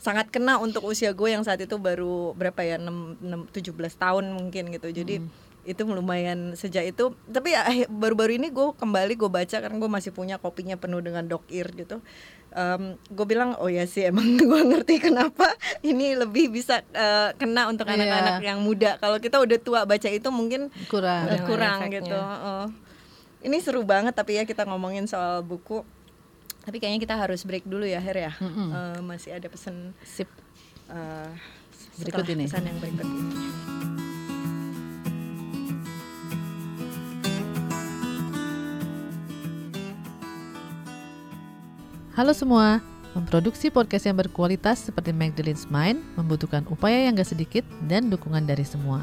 sangat 0.05 0.29
kena 0.29 0.61
untuk 0.61 0.85
usia 0.85 1.11
gue 1.11 1.33
yang 1.33 1.41
saat 1.41 1.57
itu 1.59 1.81
baru 1.81 2.37
berapa 2.37 2.61
ya 2.61 2.77
6, 2.77 3.25
6 3.25 3.73
17 3.73 3.73
tahun 3.97 4.25
mungkin 4.31 4.69
gitu. 4.69 4.93
Jadi 4.93 5.25
itu 5.65 5.81
lumayan 5.81 6.53
sejak 6.53 6.85
itu. 6.85 7.17
Tapi 7.25 7.57
ya, 7.57 7.65
eh, 7.65 7.89
baru-baru 7.89 8.37
ini 8.37 8.53
gue 8.53 8.77
kembali 8.77 9.17
gue 9.17 9.31
baca 9.33 9.57
karena 9.57 9.77
gue 9.81 9.89
masih 9.89 10.13
punya 10.13 10.37
kopinya 10.37 10.77
penuh 10.77 11.01
dengan 11.01 11.25
dog 11.25 11.41
ear 11.49 11.73
gitu. 11.73 12.05
Em, 12.53 13.01
gue 13.09 13.27
bilang 13.27 13.57
oh 13.57 13.67
ya 13.67 13.83
sih 13.83 14.05
emang 14.05 14.29
gue 14.39 14.61
ngerti 14.63 15.01
kenapa 15.01 15.57
ini 15.81 16.13
lebih 16.15 16.53
bisa 16.53 16.85
eh, 16.93 17.33
kena 17.35 17.67
untuk 17.67 17.89
Iya. 17.89 17.97
anak-anak 17.97 18.45
yang 18.45 18.61
muda. 18.61 19.01
Kalau 19.01 19.17
kita 19.17 19.41
udah 19.41 19.57
tua 19.57 19.81
baca 19.83 20.07
itu 20.07 20.29
mungkin 20.29 20.69
kurang. 20.87 21.33
Kurang 21.49 21.89
gitu 21.89 22.13
heeh. 22.13 22.65
ini 23.43 23.57
seru 23.59 23.83
banget 23.83 24.13
tapi 24.13 24.37
ya 24.37 24.45
kita 24.45 24.65
ngomongin 24.65 25.05
soal 25.05 25.41
buku 25.41 25.81
tapi 26.65 26.81
kayaknya 26.81 27.01
kita 27.05 27.15
harus 27.21 27.45
break 27.45 27.69
dulu 27.69 27.85
ya 27.85 28.01
Her 28.01 28.17
ya 28.17 28.33
Mm-mm. 28.41 28.69
Eh, 28.73 29.01
masih 29.05 29.37
ada 29.37 29.47
pesan 29.53 29.93
sip 30.01 30.29
eh, 30.89 31.31
Berikut 32.01 32.27
ini. 32.33 32.49
pesan 32.49 32.65
yang 32.65 32.79
berikut 32.81 33.05
ini 33.07 33.23
Halo 42.15 42.31
semua, 42.31 42.79
memproduksi 43.13 43.75
podcast 43.75 44.07
yang 44.07 44.15
berkualitas 44.15 44.87
seperti 44.87 45.11
Magdalene's 45.11 45.67
Mind 45.67 45.99
membutuhkan 46.15 46.63
upaya 46.71 47.03
yang 47.05 47.19
gak 47.19 47.35
sedikit 47.35 47.67
dan 47.91 48.07
dukungan 48.07 48.47
dari 48.47 48.63
semua. 48.63 49.03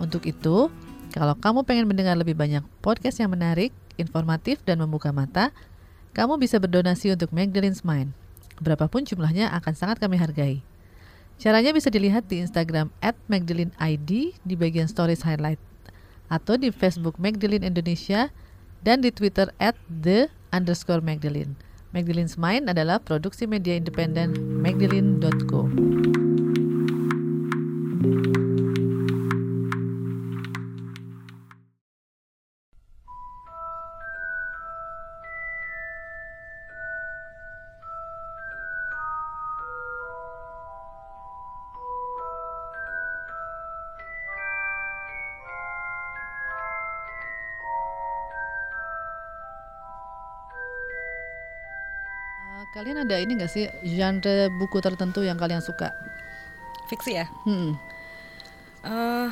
Untuk 0.00 0.24
itu, 0.24 0.72
kalau 1.12 1.36
kamu 1.36 1.68
pengen 1.68 1.84
mendengar 1.84 2.16
lebih 2.16 2.32
banyak 2.32 2.64
podcast 2.80 3.20
yang 3.20 3.28
menarik, 3.28 3.68
informatif, 4.00 4.64
dan 4.64 4.80
membuka 4.80 5.12
mata, 5.12 5.52
kamu 6.18 6.34
bisa 6.42 6.58
berdonasi 6.58 7.14
untuk 7.14 7.30
Magdalene's 7.30 7.86
Mind. 7.86 8.10
Berapapun 8.58 9.06
jumlahnya 9.06 9.54
akan 9.54 9.70
sangat 9.70 10.02
kami 10.02 10.18
hargai. 10.18 10.66
Caranya 11.38 11.70
bisa 11.70 11.94
dilihat 11.94 12.26
di 12.26 12.42
Instagram 12.42 12.90
at 12.98 13.14
ID 13.78 14.34
di 14.42 14.54
bagian 14.58 14.90
stories 14.90 15.22
highlight 15.22 15.62
atau 16.26 16.58
di 16.58 16.74
Facebook 16.74 17.22
Magdalene 17.22 17.62
Indonesia 17.62 18.34
dan 18.82 18.98
di 18.98 19.14
Twitter 19.14 19.54
at 19.62 19.78
the 19.86 20.26
underscore 20.50 20.98
Magdalene. 20.98 21.54
Magdalene's 21.94 22.34
Mind 22.34 22.66
adalah 22.66 22.98
produksi 22.98 23.46
media 23.46 23.78
independen 23.78 24.34
magdalene.co. 24.58 25.70
Uh, 27.98 28.37
kalian 52.76 53.04
ada 53.08 53.16
ini 53.16 53.40
gak 53.40 53.52
sih 53.52 53.66
genre 53.84 54.52
buku 54.52 54.78
tertentu 54.84 55.24
yang 55.24 55.40
kalian 55.40 55.64
suka? 55.64 55.92
Fiksi 56.88 57.20
ya? 57.20 57.26
Hmm. 57.44 57.76
Eh, 58.84 59.30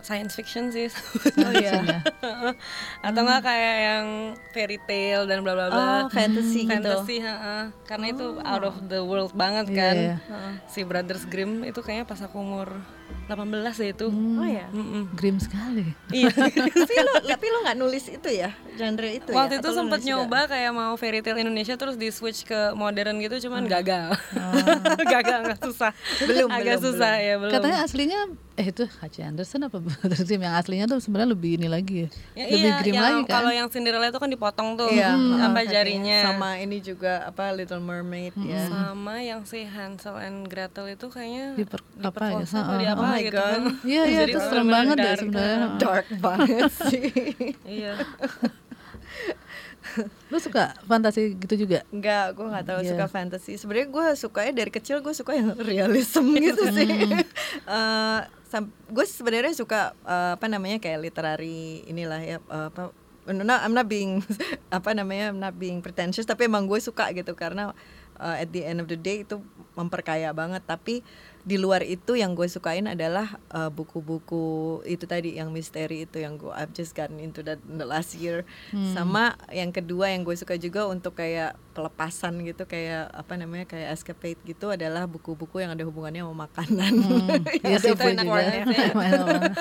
science 0.00 0.32
fiction 0.32 0.68
sih. 0.68 0.88
oh 1.36 1.52
iya 1.54 2.00
Atau 3.06 3.20
enggak 3.20 3.42
kayak 3.42 3.76
yang 3.78 4.04
fairy 4.50 4.78
tale 4.80 5.24
dan 5.24 5.40
bla 5.40 5.52
bla 5.52 5.66
bla. 5.66 5.78
oh 5.78 6.02
fantasy 6.08 6.64
gitu 6.64 6.72
Fantasy, 6.72 7.16
heeh. 7.18 7.62
karena 7.84 8.06
itu 8.08 8.26
out 8.38 8.64
of 8.64 8.76
the 8.86 8.98
world 8.98 9.32
banget 9.32 9.66
Iya, 9.66 9.76
kan. 9.76 9.94
iya. 9.94 10.14
Heeh. 10.20 10.52
Si 10.66 10.80
Brothers 10.82 11.24
Grimm 11.24 11.62
itu 11.62 11.78
kayaknya 11.78 12.04
pas 12.04 12.18
aku 12.18 12.36
umur 12.36 12.68
18 13.26 13.36
ya 13.76 13.88
itu. 13.90 14.06
oh 14.06 14.46
ya 14.46 14.66
Hmm. 14.66 14.78
Mm-mm. 14.80 15.02
Grim 15.12 15.36
sekali. 15.36 15.86
Iya. 16.10 16.30
tapi 16.76 16.94
lu 16.96 17.12
tapi 17.24 17.44
lu 17.46 17.58
nggak 17.60 17.76
nulis 17.76 18.04
itu 18.06 18.28
ya 18.28 18.50
genre 18.72 19.08
itu 19.08 19.30
Waktu 19.30 19.54
ya? 19.54 19.60
itu 19.60 19.68
sempet 19.70 19.98
nulis 19.98 20.06
juga? 20.06 20.18
nyoba 20.20 20.40
kayak 20.46 20.70
mau 20.72 20.94
fairy 20.94 21.20
tale 21.20 21.38
Indonesia 21.38 21.74
terus 21.74 21.94
di 21.94 22.08
switch 22.08 22.42
ke 22.44 22.70
modern 22.72 23.18
gitu 23.18 23.48
cuman 23.48 23.62
Hmm. 23.62 23.72
gagal. 23.72 24.08
Oh. 24.32 24.52
gagal 25.14 25.38
nggak 25.44 25.60
susah. 25.60 25.92
Belum, 26.22 26.48
Agak 26.48 26.78
belum, 26.78 26.86
susah 26.86 27.12
ya 27.16 27.34
belum. 27.36 27.52
Katanya 27.52 27.78
aslinya 27.82 28.20
eh 28.60 28.66
itu 28.66 28.84
H.C. 28.84 29.16
Anderson 29.22 29.64
apa 29.64 29.80
Grimm 30.20 30.42
yang 30.42 30.52
aslinya 30.54 30.84
tuh 30.84 30.98
sebenarnya 30.98 31.30
lebih 31.30 31.56
ini 31.56 31.66
lagi 31.66 32.04
ya. 32.04 32.08
Ya, 32.34 32.44
lebih 32.46 32.60
iya, 32.62 32.76
grim 32.78 32.92
yang, 32.92 33.04
lagi 33.06 33.22
kan. 33.22 33.32
Kalau 33.34 33.50
yang 33.50 33.68
Cinderella 33.68 34.06
itu 34.06 34.16
kan 34.16 34.28
dipotong 34.28 34.68
tuh 34.76 34.88
Iya, 34.88 35.10
hmm, 35.10 35.40
apa 35.42 35.60
jarinya. 35.64 36.18
sama 36.22 36.50
ini 36.56 36.78
juga 36.78 37.24
apa 37.24 37.50
Little 37.50 37.80
Mermaid 37.80 38.36
ya 38.36 38.62
Sama 38.66 39.14
yang 39.18 39.42
si 39.42 39.64
Hansel 39.64 40.14
and 40.18 40.44
Gretel 40.44 40.86
itu 40.86 41.06
kayaknya 41.06 41.56
Diper- 41.56 41.80
apa 42.02 42.24
ya? 42.30 42.44
Heeh. 42.44 42.76
di 42.76 42.86
apa 42.86 43.00
Oh 43.00 43.08
my 43.08 43.20
gitu. 43.20 43.34
God. 43.34 43.60
Iya 43.82 44.02
iya 44.04 44.20
itu 44.26 44.38
serem 44.38 44.68
banget 44.68 44.94
deh 44.94 45.04
dark. 45.06 45.18
sebenarnya. 45.18 45.68
dark 45.78 46.06
banget 46.18 46.70
sih 46.84 47.04
Iya. 47.64 47.94
Lu 50.28 50.38
suka 50.38 50.74
fantasi 50.84 51.34
gitu 51.36 51.54
juga? 51.58 51.82
Enggak, 51.88 52.32
gue 52.32 52.46
nggak 52.46 52.64
terlalu 52.64 52.84
Iya. 52.84 52.90
suka 52.92 53.06
fantasy. 53.06 53.52
Sebenarnya 53.54 53.88
gue 53.88 54.06
sukanya 54.14 54.52
dari 54.54 54.70
kecil 54.70 54.98
gue 54.98 55.10
suka 55.10 55.32
yang 55.32 55.54
realism 55.56 56.30
gitu 56.40 56.62
sih. 56.70 56.88
Eh, 57.66 58.20
sam- 58.44 58.70
gue 58.86 59.04
sebenarnya 59.04 59.52
suka 59.52 59.92
eh, 60.02 60.32
apa 60.34 60.46
namanya 60.46 60.78
kayak 60.78 61.00
literary 61.00 61.82
inilah 61.84 62.18
ya 62.18 62.38
eh, 62.40 62.66
apa 62.66 62.90
no, 63.26 63.42
no, 63.42 63.54
I'm 63.56 63.72
not 63.72 63.86
being 63.86 64.22
apa 64.74 64.90
namanya 64.90 65.30
I'm 65.30 65.38
not 65.38 65.54
being 65.54 65.78
pretentious 65.78 66.24
tapi 66.24 66.46
emang 66.46 66.66
gue 66.66 66.78
suka 66.78 67.10
gitu 67.10 67.34
karena 67.34 67.70
eh, 68.16 68.42
at 68.42 68.50
the 68.50 68.62
end 68.62 68.78
of 68.78 68.86
the 68.86 68.94
day 68.94 69.22
itu 69.22 69.38
memperkaya 69.74 70.30
banget 70.30 70.62
tapi 70.62 71.02
di 71.40 71.56
luar 71.56 71.80
itu 71.80 72.16
yang 72.16 72.36
gue 72.36 72.44
sukain 72.46 72.84
adalah 72.84 73.40
eh, 73.52 73.70
buku-buku 73.72 74.80
itu 74.84 75.04
tadi 75.08 75.40
yang 75.40 75.48
misteri 75.50 76.04
itu 76.04 76.20
yang 76.20 76.36
gue 76.36 76.52
I've 76.52 76.72
just 76.76 76.92
gotten 76.92 77.16
into 77.16 77.40
that 77.46 77.58
in 77.64 77.80
the 77.80 77.88
last 77.88 78.16
year. 78.16 78.44
Sama 78.70 79.36
yang 79.48 79.72
kedua 79.72 80.12
yang 80.12 80.22
gue 80.26 80.36
suka 80.36 80.60
juga 80.60 80.84
untuk 80.88 81.16
kayak 81.16 81.56
kelepasan 81.80 82.44
gitu 82.44 82.62
kayak 82.64 83.08
apa 83.10 83.32
namanya 83.34 83.64
kayak 83.64 83.88
escapade 83.90 84.36
gitu 84.42 84.68
adalah 84.68 85.04
buku-buku 85.04 85.58
yang 85.58 85.72
ada 85.72 85.80
hubungannya 85.82 86.20
sama 86.20 86.46
makanan. 86.46 86.92
Iya 87.60 87.76
gue 87.78 87.94
juga. 87.96 88.20
corner. 88.20 88.64
Lumayan 88.92 89.20
banget. 89.24 89.52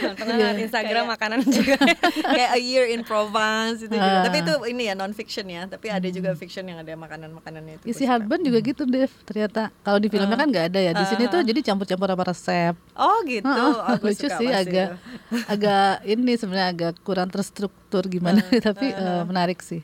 Tengah 0.00 0.32
Iya. 0.32 0.48
Instagram 0.64 0.88
Kayak- 1.02 1.12
makanan 1.12 1.38
juga. 1.44 1.76
kayak 2.32 2.50
A 2.50 2.58
Year 2.58 2.84
in 2.88 3.02
Provence 3.02 3.82
itu 3.82 3.92
juga. 3.92 4.08
Ah. 4.16 4.24
Tapi 4.24 4.36
itu 4.40 4.52
ini 4.66 4.82
ya 4.82 4.94
non 4.94 5.12
fiction 5.12 5.46
ya, 5.46 5.62
tapi 5.66 5.86
ada 5.88 6.08
juga 6.08 6.32
fiction 6.32 6.64
yang 6.64 6.78
ada 6.78 6.92
makanan-makanannya 6.94 7.74
itu. 7.76 7.84
Isi 7.86 8.02
suka. 8.02 8.10
Harban 8.10 8.40
juga 8.40 8.58
gitu 8.60 8.82
Dev 8.84 9.12
ternyata 9.22 9.68
kalau 9.80 9.98
di 9.98 10.08
filmnya 10.08 10.34
kan 10.34 10.48
nggak 10.48 10.66
ada 10.68 10.80
ya 10.80 10.92
di 10.92 11.04
sini 11.04 11.24
tuh 11.26 11.42
jadi 11.42 11.60
campur-campur 11.62 12.08
apa 12.08 12.24
resep 12.26 12.74
Oh 12.94 13.20
gitu. 13.22 13.44
Heeh, 13.44 13.72
Oh, 13.76 13.94
gua 13.94 14.08
lucu 14.08 14.26
sih 14.26 14.48
agak 14.50 14.88
itu. 14.90 15.36
agak 15.46 15.90
ini 16.04 16.32
sebenarnya 16.34 16.68
agak 16.70 16.92
kurang 17.00 17.28
terstruktur 17.28 18.06
gimana 18.06 18.40
tapi 18.62 18.88
eh, 18.88 19.22
menarik 19.22 19.60
sih 19.60 19.82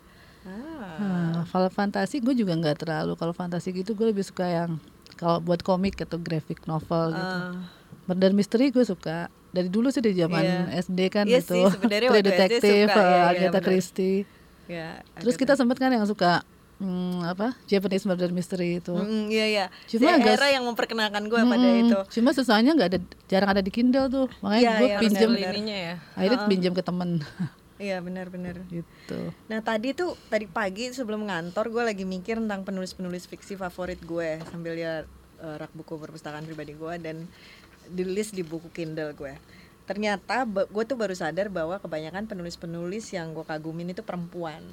Ah. 1.36 1.38
Hmm, 1.38 1.50
kalau 1.50 1.68
fantasi 1.68 2.16
gue 2.18 2.34
juga 2.34 2.52
nggak 2.52 2.76
terlalu 2.78 3.12
kalau 3.14 3.30
fantasi 3.30 3.72
gitu 3.72 3.92
gue 3.92 4.06
lebih 4.06 4.22
suka 4.22 4.44
yang 4.44 4.70
kalau 5.14 5.38
buat 5.38 5.60
komik 5.60 5.96
atau 5.98 6.16
graphic 6.16 6.64
novel 6.64 7.10
gitu 7.10 7.36
Ah. 7.40 7.60
murder 8.04 8.30
mystery 8.30 8.68
gue 8.68 8.82
suka 8.82 9.26
dari 9.48 9.66
dulu 9.66 9.88
sih 9.88 9.98
dari 9.98 10.14
zaman 10.14 10.40
Iya. 10.40 10.60
SD 10.80 11.00
kan 11.08 11.24
Iya 11.24 11.40
itu 11.40 11.52
sih, 11.52 11.64
sebenarnya 11.70 12.08
True 12.10 12.16
waktu 12.16 12.24
SD 12.24 12.36
Detective 12.38 12.86
suka, 12.86 13.00
eh, 13.00 13.08
iya, 13.08 13.22
Agatha. 13.26 13.60
Christie 13.60 14.18
Ya, 14.66 14.88
terus 15.14 15.36
kita 15.36 15.54
sempet 15.54 15.76
kan 15.76 15.88
yang 15.88 16.02
suka 16.04 16.42
hmm, 16.76 17.22
apa 17.24 17.54
Japanese 17.64 18.02
murder 18.02 18.28
mystery 18.28 18.80
itu 18.80 18.92
Mm, 18.92 19.30
iya 19.30 19.46
iya. 19.46 19.64
Cuma 19.86 20.10
Si 20.10 20.14
agak- 20.18 20.36
Era 20.36 20.48
yang 20.50 20.66
memperkenalkan 20.66 21.22
gue 21.24 21.38
pada 21.38 21.54
Mm-mm. 21.62 21.82
itu. 21.86 21.98
Cuma 22.12 22.30
susahnya 22.30 22.74
nggak 22.74 22.88
ada 22.88 22.98
jarang 23.24 23.48
ada 23.48 23.60
di 23.60 23.70
Kindle 23.70 24.06
tuh 24.06 24.26
makanya 24.38 24.60
Iya, 24.60 24.72
gue 24.74 24.88
iya, 24.88 24.98
pinjam 24.98 25.30
ya. 25.32 25.94
akhirnya 26.12 26.38
pinjam 26.46 26.72
ke 26.72 26.82
temen 26.82 27.10
Iya 27.76 28.00
benar-benar. 28.00 28.64
gitu 28.72 29.32
Nah 29.52 29.60
tadi 29.60 29.92
tuh 29.92 30.16
tadi 30.32 30.48
pagi 30.48 30.88
sebelum 30.92 31.28
ngantor 31.28 31.68
gue 31.68 31.82
lagi 31.84 32.04
mikir 32.08 32.40
tentang 32.40 32.64
penulis-penulis 32.64 33.28
fiksi 33.28 33.54
favorit 33.60 34.00
gue 34.00 34.40
sambil 34.48 34.76
lihat 34.76 35.04
eh, 35.44 35.56
rak 35.60 35.72
buku 35.76 36.00
perpustakaan 36.00 36.48
pribadi 36.48 36.72
gue 36.72 36.94
dan 36.98 37.28
di 37.86 38.02
list 38.02 38.32
di 38.32 38.42
buku 38.42 38.72
Kindle 38.72 39.12
gue. 39.12 39.36
Ternyata 39.86 40.48
gue 40.48 40.84
tuh 40.88 40.98
baru 40.98 41.14
sadar 41.14 41.46
bahwa 41.52 41.78
kebanyakan 41.78 42.26
penulis-penulis 42.26 43.14
yang 43.14 43.36
gue 43.36 43.46
kagumin 43.46 43.94
itu 43.94 44.02
perempuan. 44.02 44.64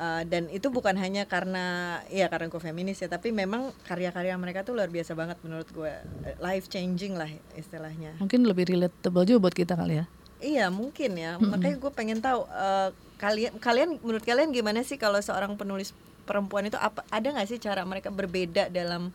Eh, 0.00 0.22
dan 0.24 0.48
itu 0.48 0.72
bukan 0.72 0.96
hanya 0.96 1.28
karena 1.28 1.98
ya 2.08 2.30
karena 2.32 2.48
gue 2.48 2.62
feminis 2.62 3.04
ya, 3.04 3.08
tapi 3.10 3.36
memang 3.36 3.68
karya-karya 3.84 4.32
mereka 4.40 4.64
tuh 4.64 4.72
luar 4.72 4.88
biasa 4.88 5.12
banget 5.12 5.36
menurut 5.44 5.68
gue, 5.68 5.92
life 6.40 6.72
changing 6.72 7.20
lah 7.20 7.28
istilahnya. 7.58 8.16
mungkin 8.16 8.48
lebih 8.48 8.70
relatable 8.70 9.28
juga 9.28 9.50
buat 9.50 9.56
kita 9.56 9.76
kali 9.76 10.00
ya 10.00 10.06
Iya 10.40 10.72
mungkin 10.72 11.20
ya, 11.20 11.36
makanya 11.36 11.76
gue 11.76 11.92
pengen 11.92 12.18
tahu 12.24 12.48
eh, 12.48 12.90
kalian 13.20 13.52
kalian 13.60 14.00
menurut 14.00 14.24
kalian 14.24 14.50
gimana 14.50 14.80
sih 14.80 14.96
kalau 14.96 15.20
seorang 15.20 15.52
penulis 15.60 15.92
perempuan 16.24 16.64
itu 16.64 16.80
apa 16.80 17.04
ada 17.12 17.28
nggak 17.28 17.48
sih 17.48 17.60
cara 17.60 17.84
mereka 17.84 18.08
berbeda 18.08 18.72
dalam 18.72 19.12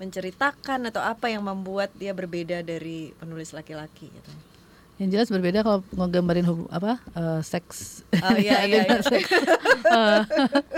menceritakan 0.00 0.88
atau 0.88 1.02
apa 1.02 1.28
yang 1.28 1.44
membuat 1.44 1.92
dia 1.98 2.14
berbeda 2.14 2.62
dari 2.62 3.12
penulis 3.18 3.50
laki-laki 3.50 4.08
gitu? 4.08 4.32
yang 4.98 5.14
jelas 5.14 5.30
berbeda 5.30 5.62
kalau 5.62 5.86
ngegambarin 5.94 6.42
hub, 6.42 6.66
apa 6.74 6.98
eh, 7.14 7.40
seks 7.46 8.02
Oh, 8.18 8.34
iya, 8.34 8.64
iya, 8.70 8.82
iya. 8.82 8.98
Seks. 8.98 9.30
Eh, 9.30 10.22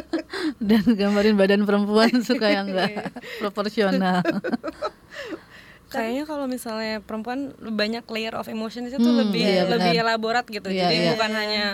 dan 0.68 0.84
gambarin 0.92 1.40
badan 1.40 1.64
perempuan 1.64 2.12
suka 2.20 2.52
yang 2.52 2.68
enggak 2.68 3.16
proporsional 3.40 4.20
Kayaknya 5.90 6.24
kalau 6.24 6.46
misalnya 6.46 7.02
perempuan 7.02 7.50
banyak 7.58 8.06
layer 8.06 8.34
of 8.38 8.46
emotion 8.46 8.86
itu 8.86 8.96
tuh 8.96 9.14
lebih 9.14 9.42
iya, 9.42 9.66
lebih 9.66 9.98
benar. 9.98 10.04
elaborat 10.06 10.44
gitu. 10.46 10.70
Iya, 10.70 10.86
Jadi 10.86 10.96
iya. 11.02 11.10
bukan 11.14 11.30
hanya 11.34 11.64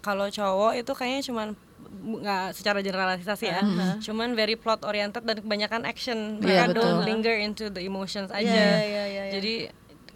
kalau 0.00 0.26
cowok 0.32 0.72
itu 0.80 0.92
kayaknya 0.96 1.22
cuman 1.28 1.48
nggak 1.98 2.54
secara 2.54 2.78
generalisasi 2.84 3.44
ya, 3.48 3.60
cuman 4.04 4.32
very 4.36 4.54
plot 4.56 4.84
oriented 4.84 5.24
dan 5.24 5.36
kebanyakan 5.40 5.82
action. 5.84 6.40
Iya, 6.40 6.64
Mereka 6.64 6.64
don't 6.72 7.00
betul. 7.00 7.06
linger 7.06 7.36
into 7.36 7.64
the 7.68 7.82
emotions 7.84 8.32
aja. 8.32 8.48
Iya, 8.48 8.72
iya, 8.84 9.04
iya, 9.04 9.04
iya. 9.28 9.32
Jadi 9.36 9.54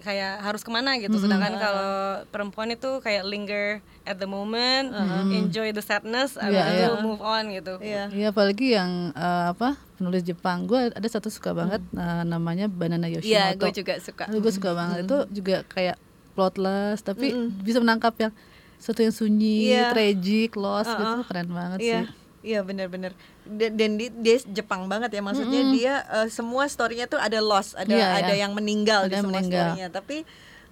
kayak 0.03 0.43
harus 0.43 0.61
ke 0.61 0.69
mana 0.69 0.99
gitu. 0.99 1.15
Sedangkan 1.17 1.55
kalau 1.57 1.91
perempuan 2.29 2.69
itu 2.69 2.99
kayak 2.99 3.23
linger 3.23 3.79
at 4.03 4.19
the 4.19 4.27
moment, 4.27 4.91
enjoy 5.31 5.71
the 5.71 5.81
sadness, 5.81 6.35
abis 6.35 6.53
Iya, 6.53 6.65
itu 6.69 6.85
iya. 6.91 7.01
move 7.01 7.23
on 7.23 7.45
gitu. 7.49 7.75
Iya. 7.79 8.05
Iya 8.11 8.27
apalagi 8.29 8.75
yang 8.75 8.91
eh, 9.13 9.47
apa 9.49 9.79
penulis 9.95 10.23
Jepang 10.23 10.67
gue 10.67 10.91
ada 10.91 11.07
satu 11.07 11.31
suka 11.31 11.55
banget 11.55 11.81
eh, 11.89 12.23
namanya 12.25 12.67
Banana 12.67 13.07
Iya, 13.07 13.23
Yoshimoto. 13.55 13.63
gue 13.63 13.71
juga 13.73 13.95
suka. 13.97 14.25
Gue 14.29 14.53
suka 14.53 14.71
banget 14.75 15.07
itu 15.07 15.19
juga 15.33 15.63
kayak 15.65 15.97
plotless 16.33 17.01
tapi 17.01 17.31
bisa 17.61 17.79
menangkap 17.79 18.13
yang 18.19 18.33
satu 18.77 18.99
yang 18.99 19.15
sunyi, 19.15 19.71
Iya. 19.71 19.95
tragic, 19.95 20.59
lost 20.59 20.91
gitu 20.91 21.07
Uh-uh. 21.15 21.23
keren 21.25 21.49
banget 21.49 21.79
Iya, 21.79 22.01
sih. 22.03 22.22
Iya 22.43 22.61
benar-benar. 22.61 23.15
Dan, 23.47 23.97
di- 23.97 24.11
dia 24.13 24.37
Jepang 24.45 24.87
banget 24.87 25.11
ya, 25.11 25.23
maksudnya 25.23 25.63
dia 25.71 25.95
eh, 26.13 26.29
semua 26.29 26.67
storynya 26.67 27.07
tuh 27.07 27.17
ada 27.17 27.39
loss, 27.39 27.73
ada 27.73 27.89
Iya, 27.89 28.09
ada 28.21 28.35
iya. 28.35 28.43
yang 28.43 28.53
meninggal 28.53 29.07
di 29.07 29.09
Ada 29.09 29.15
yang 29.15 29.25
semua 29.25 29.39
meninggal. 29.39 29.63
storynya. 29.65 29.89
Tapi 29.89 30.17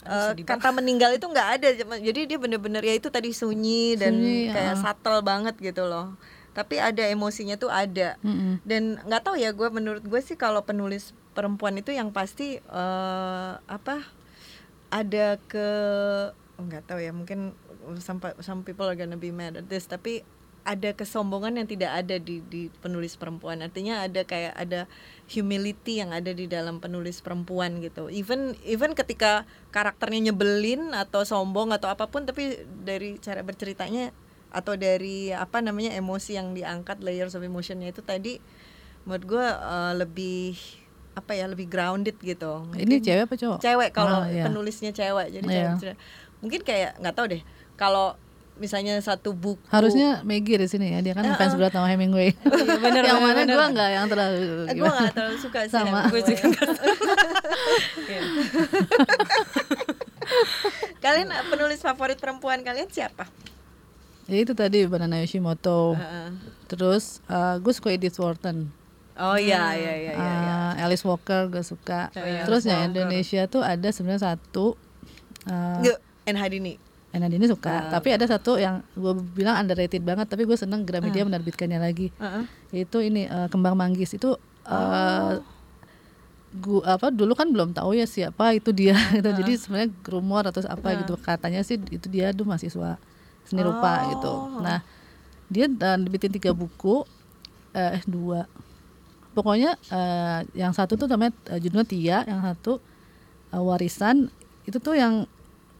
eh, 0.01 0.33
kata 0.43 0.69
meninggal 0.73 1.11
itu 1.13 1.25
nggak 1.25 1.49
ada, 1.57 1.69
jadi 1.99 2.21
dia 2.27 2.39
bener-bener 2.39 2.81
ya 2.81 2.95
itu 2.95 3.07
tadi 3.07 3.31
sunyi 3.31 3.95
dan 3.95 4.15
Sunyi, 4.15 4.51
kayak 4.51 4.77
subtle 4.77 5.21
banget 5.21 5.55
gitu 5.57 5.85
loh. 5.85 6.19
Tapi 6.51 6.77
ada 6.77 7.07
emosinya 7.07 7.55
tuh 7.55 7.71
ada. 7.71 8.19
Mm-mm. 8.21 8.59
Dan 8.63 8.99
nggak 9.01 9.23
tahu 9.23 9.37
ya, 9.37 9.55
gue 9.55 9.69
menurut 9.71 10.03
gue 10.03 10.21
sih 10.21 10.35
kalau 10.35 10.61
penulis 10.61 11.15
perempuan 11.31 11.79
itu 11.79 11.91
yang 11.91 12.11
pasti 12.11 12.59
eh, 12.59 13.53
apa 13.57 14.03
ada 14.91 15.39
ke 15.41 15.67
nggak 16.59 16.83
tahu 16.85 16.99
ya 16.99 17.09
mungkin 17.11 17.55
some, 17.99 18.19
some 18.43 18.61
people 18.61 18.85
are 18.85 18.93
gonna 18.93 19.15
be 19.15 19.31
mad 19.31 19.55
at 19.55 19.65
this 19.65 19.87
tapi 19.87 20.27
ada 20.63 20.93
kesombongan 20.93 21.57
yang 21.57 21.65
tidak 21.65 21.93
ada 21.95 22.17
di 22.17 22.45
di 22.45 22.69
penulis 22.81 23.17
perempuan 23.17 23.61
artinya 23.61 24.05
ada 24.05 24.23
kayak 24.23 24.53
ada 24.53 24.85
humility 25.27 26.05
yang 26.05 26.13
ada 26.13 26.31
di 26.31 26.45
dalam 26.45 26.79
penulis 26.79 27.21
perempuan 27.21 27.81
gitu 27.81 28.09
even 28.09 28.53
even 28.63 28.93
ketika 28.93 29.45
karakternya 29.71 30.31
nyebelin 30.31 30.93
atau 30.93 31.25
sombong 31.25 31.73
atau 31.73 31.89
apa 31.89 32.07
pun 32.07 32.25
tapi 32.25 32.61
dari 32.85 33.17
cara 33.19 33.41
berceritanya 33.41 34.13
atau 34.51 34.75
dari 34.75 35.31
apa 35.31 35.63
namanya 35.63 35.95
emosi 35.95 36.35
yang 36.35 36.53
diangkat 36.53 37.01
layers 37.01 37.33
of 37.33 37.41
emotionnya 37.41 37.89
itu 37.89 38.03
tadi 38.03 38.37
menurut 39.07 39.25
gue 39.25 39.47
eh, 39.47 39.93
lebih 39.97 40.59
apa 41.17 41.35
ya 41.35 41.49
lebih 41.49 41.67
grounded 41.67 42.15
gitu 42.19 42.69
Ini 42.71 43.01
cewek 43.01 43.23
apa 43.27 43.35
cowok? 43.35 43.59
cewek 43.59 43.91
kalau 43.91 44.23
Oh, 44.23 44.27
iya. 44.27 44.47
penulisnya 44.47 44.91
cewek 44.91 45.31
jadi 45.33 45.47
Iya. 45.47 45.71
cewek 45.79 45.97
mungkin 46.41 46.61
kayak 46.63 46.99
nggak 46.99 47.15
tahu 47.15 47.27
deh 47.33 47.43
kalau 47.75 48.15
misalnya 48.61 49.01
satu 49.01 49.33
buku 49.33 49.57
Harusnya 49.67 50.21
Maggie 50.21 50.55
di 50.55 50.69
sini 50.69 50.93
ya, 50.93 51.01
dia 51.01 51.17
kan 51.17 51.25
Uh-uh. 51.25 51.35
fans 51.35 51.57
berat 51.57 51.73
sama 51.73 51.89
Hemingway. 51.89 52.37
bener, 52.85 53.03
yang 53.03 53.19
bener, 53.19 53.33
mana 53.33 53.41
bener. 53.41 53.57
gue 53.57 53.67
nggak 53.73 53.91
yang 53.91 54.07
terlalu. 54.07 54.39
gue 54.71 54.85
nggak 54.87 55.13
terlalu 55.13 55.37
suka 55.39 55.59
sih 55.65 55.73
Sama. 55.73 56.01
Gue 56.07 56.21
juga 56.21 56.45
kalian 61.01 61.29
eh, 61.29 61.45
penulis 61.49 61.81
favorit 61.81 62.19
perempuan 62.19 62.61
kalian 62.61 62.89
siapa 62.89 63.27
Ya 64.25 64.39
itu 64.39 64.55
tadi 64.55 64.87
Banana 64.87 65.19
Yoshimoto. 65.19 65.99
Heeh. 65.99 66.31
Terus 66.71 67.19
eh, 67.27 67.59
gue 67.59 67.73
suka 67.75 67.91
Edith 67.91 68.15
Wharton. 68.15 68.71
oh 69.19 69.35
iya 69.35 69.75
iya 69.75 69.93
iya 69.99 70.13
iya 70.15 70.47
Eh, 70.79 70.87
Alice 70.87 71.03
Walker 71.03 71.51
gue 71.51 71.61
suka. 71.61 72.15
Oh, 72.15 72.23
iya, 72.23 72.47
Terus 72.47 72.63
Walker. 72.63 72.87
Indonesia 72.87 73.43
tuh 73.51 73.59
ada 73.61 73.91
sebenarnya 73.91 74.31
satu. 74.31 74.79
Nggak, 75.51 75.99
En 76.25 76.37
Hadini 76.39 76.79
Ena 77.11 77.27
Dini 77.27 77.43
suka, 77.45 77.91
Ah. 77.91 77.91
tapi 77.91 78.15
ada 78.15 78.23
satu 78.23 78.55
yang 78.55 78.87
gue 78.95 79.13
bilang 79.35 79.59
underrated 79.59 79.99
banget, 80.01 80.31
tapi 80.31 80.47
gue 80.47 80.55
seneng. 80.55 80.87
Gramedia 80.87 81.27
menerbitkannya 81.27 81.83
lagi. 81.83 82.15
Heeh. 82.15 82.45
Itu 82.87 83.03
ini 83.03 83.27
eh, 83.27 83.49
Kembang 83.51 83.75
Manggis 83.75 84.15
itu 84.15 84.39
eh 84.63 85.35
Oh. 85.35 85.43
gua 86.51 86.99
apa 86.99 87.15
dulu 87.15 87.39
kan 87.39 87.47
belum 87.47 87.71
tahu 87.71 87.95
ya 87.95 88.07
siapa 88.07 88.55
itu 88.55 88.71
dia 88.71 88.95
gitu. 89.15 89.27
Jadi 89.27 89.53
sebenarnya 89.55 89.91
rumor 90.07 90.43
atau 90.47 90.59
apa 90.67 90.99
gitu 90.99 91.15
katanya 91.19 91.63
sih 91.63 91.79
itu 91.79 92.07
dia 92.11 92.35
tuh 92.35 92.43
mahasiswa 92.43 92.99
seni 93.47 93.63
rupa 93.63 94.11
gitu. 94.15 94.31
Oh. 94.31 94.59
Nah, 94.59 94.83
dia 95.47 95.67
bikin 96.07 96.31
tiga 96.31 96.51
buku 96.51 97.03
eh 97.71 98.03
dua. 98.07 98.47
Pokoknya 99.31 99.79
eh, 99.91 100.39
yang 100.59 100.75
satu 100.75 100.99
tuh 100.99 101.07
namanya 101.07 101.35
eh, 101.51 101.59
judulnya 101.59 101.87
Tia, 101.87 102.19
yang 102.27 102.43
satu 102.43 102.83
eh, 103.51 103.63
Warisan. 103.63 104.27
Itu 104.67 104.79
tuh 104.79 104.99
yang 104.99 105.31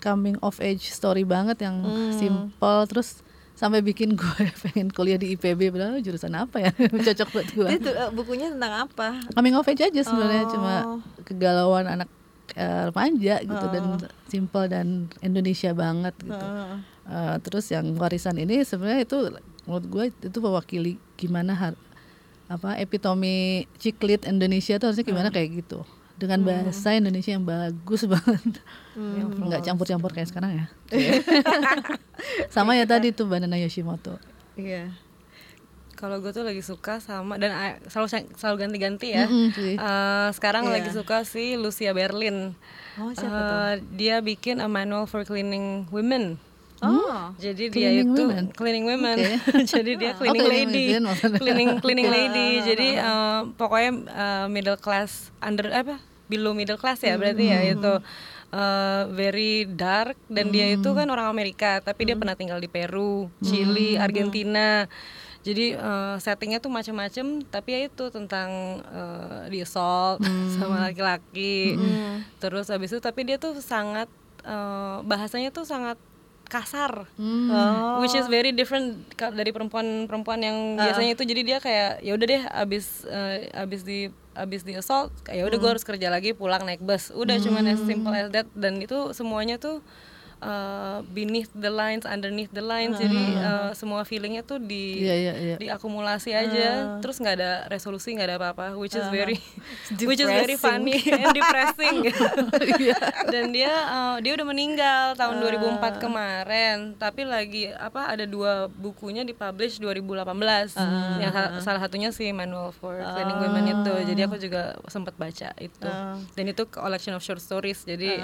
coming 0.01 0.37
of 0.41 0.59
age 0.59 0.89
story 0.89 1.23
banget 1.23 1.61
yang 1.61 1.77
Hmm. 1.79 2.11
simple 2.11 2.81
terus 2.87 3.21
sampai 3.53 3.81
bikin 3.81 4.13
gue 4.13 4.41
pengen 4.63 4.89
kuliah 4.89 5.15
di 5.15 5.33
IPB 5.33 5.71
padahal 5.71 6.01
jurusan 6.01 6.33
apa 6.35 6.57
ya? 6.59 6.73
Cocok 7.07 7.29
buat 7.31 7.49
gue 7.51 7.69
itu 7.75 7.91
eh, 7.91 8.09
bukunya 8.11 8.49
tentang 8.49 8.87
apa? 8.87 9.21
Coming 9.31 9.55
of 9.55 9.67
age 9.67 9.85
aja 9.85 10.01
sebenarnya 10.01 10.45
Oh. 10.45 10.51
cuma 10.51 10.75
kegalauan 11.23 11.87
anak 11.87 12.09
remaja 12.51 13.39
gitu 13.41 13.67
dan 13.69 13.85
simple 14.27 14.67
dan 14.67 14.87
Indonesia 15.21 15.71
banget 15.71 16.13
gitu. 16.19 16.35
Heeh. 16.35 16.75
Eh, 17.07 17.37
terus 17.41 17.69
yang 17.69 17.95
warisan 17.95 18.37
ini 18.37 18.61
sebenarnya 18.61 19.03
itu 19.03 19.19
menurut 19.63 19.87
gue 19.87 20.05
itu 20.25 20.39
mewakili 20.39 20.93
gimana 21.15 21.53
har- 21.53 21.81
apa 22.49 22.75
epitome 22.77 23.31
ciklit 23.77 24.25
Indonesia 24.25 24.75
tuh 24.77 24.91
harusnya 24.91 25.05
gimana 25.05 25.29
kayak 25.29 25.63
gitu 25.63 25.87
dengan 26.21 26.45
bahasa 26.45 26.93
Indonesia 26.93 27.33
yang 27.33 27.43
bagus 27.43 28.05
banget 28.13 28.61
nggak 29.33 29.65
campur-campur 29.65 30.13
kayak 30.13 30.29
sekarang 30.29 30.53
ya 30.55 30.65
sama 32.55 32.77
ya 32.77 32.85
tadi 32.85 33.11
tuh 33.11 33.25
Banana 33.25 33.57
Yoshimoto 33.57 34.21
iya 34.55 34.93
kalau 35.95 36.17
gue 36.17 36.33
tuh 36.33 36.41
lagi 36.41 36.61
suka 36.61 36.97
sama 36.97 37.37
dan 37.37 37.53
uh, 37.53 37.77
selalu 37.85 38.09
selalu 38.33 38.57
ganti-ganti 38.57 39.13
ya. 39.13 39.29
Mm-mm 39.29 39.53
sih. 39.53 39.77
Eh, 39.77 40.29
sekarang 40.33 40.65
Iya. 40.65 40.81
lagi 40.81 40.97
suka 40.97 41.29
si 41.29 41.61
Lucia 41.61 41.93
Berlin. 41.93 42.57
Oh, 42.97 43.13
siapa 43.13 43.77
Eh, 43.77 43.85
Dia 44.01 44.25
bikin 44.25 44.65
a 44.65 44.69
manual 44.71 45.05
for 45.05 45.29
cleaning 45.29 45.85
women. 45.93 46.41
Oh. 46.81 47.37
Jadi 47.37 47.69
dia 47.69 47.93
Cleaning 47.93 48.17
itu 48.17 48.23
women? 48.25 48.45
cleaning 48.57 48.85
women. 48.89 49.17
Jadi 49.77 49.93
dia 50.01 50.17
Oh, 50.17 50.25
cleaning 50.25 50.41
cleaning 50.41 50.73
lady. 50.73 50.87
cleaning 51.37 51.71
cleaning 51.85 52.09
lady. 52.09 52.49
Jadi 52.65 52.89
eh, 52.97 53.41
pokoknya 53.53 53.91
eh, 54.09 54.47
middle 54.49 54.81
class 54.81 55.29
under 55.39 55.69
apa? 55.69 56.01
Below 56.31 56.55
middle 56.55 56.79
class 56.79 57.03
ya 57.03 57.19
berarti 57.19 57.45
ya 57.51 57.61
itu. 57.67 57.95
Eh, 58.51 59.03
very 59.15 59.63
dark 59.63 60.19
dan 60.27 60.51
dia 60.51 60.75
itu 60.75 60.91
kan 60.91 61.07
orang 61.07 61.31
Amerika 61.31 61.79
tapi 61.79 62.03
dia 62.11 62.19
pernah 62.19 62.35
tinggal 62.35 62.59
di 62.59 62.67
Peru, 62.67 63.31
Chili, 63.47 63.95
Argentina. 63.95 64.91
Jadi 65.47 65.79
eh, 65.79 66.17
settingnya 66.19 66.59
tuh 66.59 66.75
macam-macam 66.75 67.47
tapi 67.47 67.69
ya 67.79 67.81
itu 67.87 68.11
tentang 68.11 68.51
eh, 68.91 69.55
di 69.55 69.63
assault 69.63 70.19
sama 70.59 70.91
laki-laki. 70.91 71.79
Terus 72.43 72.67
habis 72.75 72.91
itu 72.91 72.99
tapi 72.99 73.23
dia 73.23 73.39
tuh 73.39 73.55
sangat 73.63 74.11
eh, 74.43 74.99
bahasanya 75.07 75.55
tuh 75.55 75.63
sangat 75.63 75.95
kasar. 76.51 77.07
Oh. 77.07 78.03
Which 78.03 78.19
is 78.19 78.27
very 78.27 78.51
different 78.51 79.07
dari 79.15 79.55
perempuan-perempuan 79.55 80.43
yang 80.43 80.75
biasanya 80.75 81.15
itu 81.15 81.23
jadi 81.23 81.43
dia 81.47 81.59
kayak 81.63 82.03
ya 82.03 82.13
udah 82.19 82.27
deh 82.27 82.43
abis 82.51 83.07
eh, 83.07 83.47
abis 83.55 83.87
di 83.87 84.11
abis 84.41 84.65
di 84.65 84.73
assault 84.75 85.13
kayak 85.23 85.37
ya 85.37 85.45
udah 85.47 85.59
gue 85.61 85.71
harus 85.77 85.85
kerja 85.85 86.09
lagi 86.09 86.33
pulang 86.33 86.65
naik 86.65 86.81
bus. 86.81 87.13
Udah 87.13 87.37
cuman 87.39 87.69
as 87.69 87.81
simple 87.85 88.13
as 88.17 88.33
that. 88.33 88.49
Dan 88.57 88.81
itu 88.81 89.13
semuanya 89.13 89.61
tuh 89.61 89.85
uh, 90.41 91.01
beneath 91.07 91.49
the 91.53 91.69
lines 91.69 92.05
underneath 92.05 92.51
the 92.51 92.61
lines. 92.61 92.97
Jadi 92.97 93.23
uh, 93.39 93.71
semua 93.73 94.03
feelingnya 94.03 94.43
tuh 94.43 94.59
di 94.59 95.01
Iya, 95.01 95.15
iya, 95.15 95.33
iya. 95.37 95.57
diakumulasi 95.57 96.33
aja. 96.33 96.99
Terus 96.99 97.17
nggak 97.17 97.35
ada 97.35 97.51
resolusi 97.67 98.13
nggak 98.13 98.27
ada 98.27 98.37
apa-apa 98.37 98.67
which 98.75 98.93
is 98.93 99.07
very 99.09 99.37
which 100.09 100.19
is 100.19 100.27
very 100.27 100.57
funny 100.57 100.97
and 101.15 101.31
depressing. 101.31 102.09
Dan 103.29 103.51
dia 103.51 103.71
uh, 103.87 104.17
dia 104.19 104.33
udah 104.35 104.47
meninggal 104.47 105.05
tahun 105.15 105.37
2004 105.39 106.03
kemarin. 106.03 106.77
Tapi 106.97 107.23
lagi 107.23 107.63
apa 107.71 108.09
ada 108.09 108.25
dua 108.25 108.67
bukunya 108.67 109.23
dipublish 109.23 109.79
2018 109.79 110.77
yang 111.19 111.31
sa- 111.31 111.61
salah 111.61 111.81
satunya 111.81 112.11
si 112.11 112.31
Manual 112.31 112.73
for 112.73 112.97
Cleaning 112.97 113.39
Women 113.39 113.65
itu. 113.73 113.95
Jadi 114.07 114.21
aku 114.23 114.37
juga 114.37 114.63
sempat 114.87 115.15
baca 115.15 115.53
itu. 115.57 115.89
Dan 116.33 116.45
itu 116.47 116.63
collection 116.67 117.13
of 117.13 117.23
short 117.23 117.41
stories. 117.41 117.83
Jadi 117.83 118.19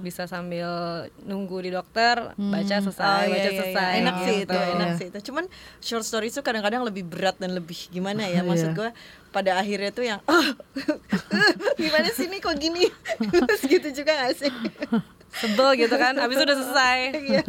bisa 0.00 0.26
sambil 0.26 0.68
nunggu 1.22 1.61
di 1.62 1.70
dokter 1.70 2.16
baca 2.34 2.76
selesai 2.76 3.22
Oh, 3.22 3.24
baca 3.24 3.32
iya, 3.32 3.46
iya, 3.46 3.50
selesai 3.54 3.88
iya. 3.88 4.00
Enak 4.00 4.14
sih 4.18 4.34
gitu. 4.36 4.50
itu, 4.50 4.58
enak 4.74 4.88
sih 4.94 5.06
itu. 5.08 5.18
Cuman 5.26 5.44
short 5.78 6.02
story 6.02 6.28
itu 6.28 6.40
kadang-kadang 6.40 6.82
lebih 6.82 7.02
berat 7.02 7.38
dan 7.38 7.52
lebih 7.52 7.78
gimana 7.88 8.26
ya? 8.26 8.42
Maksud 8.48 8.70
Iya. 8.70 8.76
gue 8.76 8.88
pada 9.30 9.56
akhirnya 9.56 9.90
tuh 9.90 10.04
yang 10.04 10.20
ah, 10.26 10.48
gimana 11.80 12.08
sih 12.10 12.26
ini 12.26 12.38
kok 12.38 12.56
gini? 12.56 12.84
Terus 13.48 13.62
gitu 13.64 13.88
juga 13.94 14.12
gak 14.20 14.34
sih? 14.36 14.52
sebel 15.32 15.80
gitu 15.80 15.96
kan 15.96 16.12
habis 16.14 16.36
udah 16.36 16.52
selesai 16.52 16.98
Iya. 17.16 17.40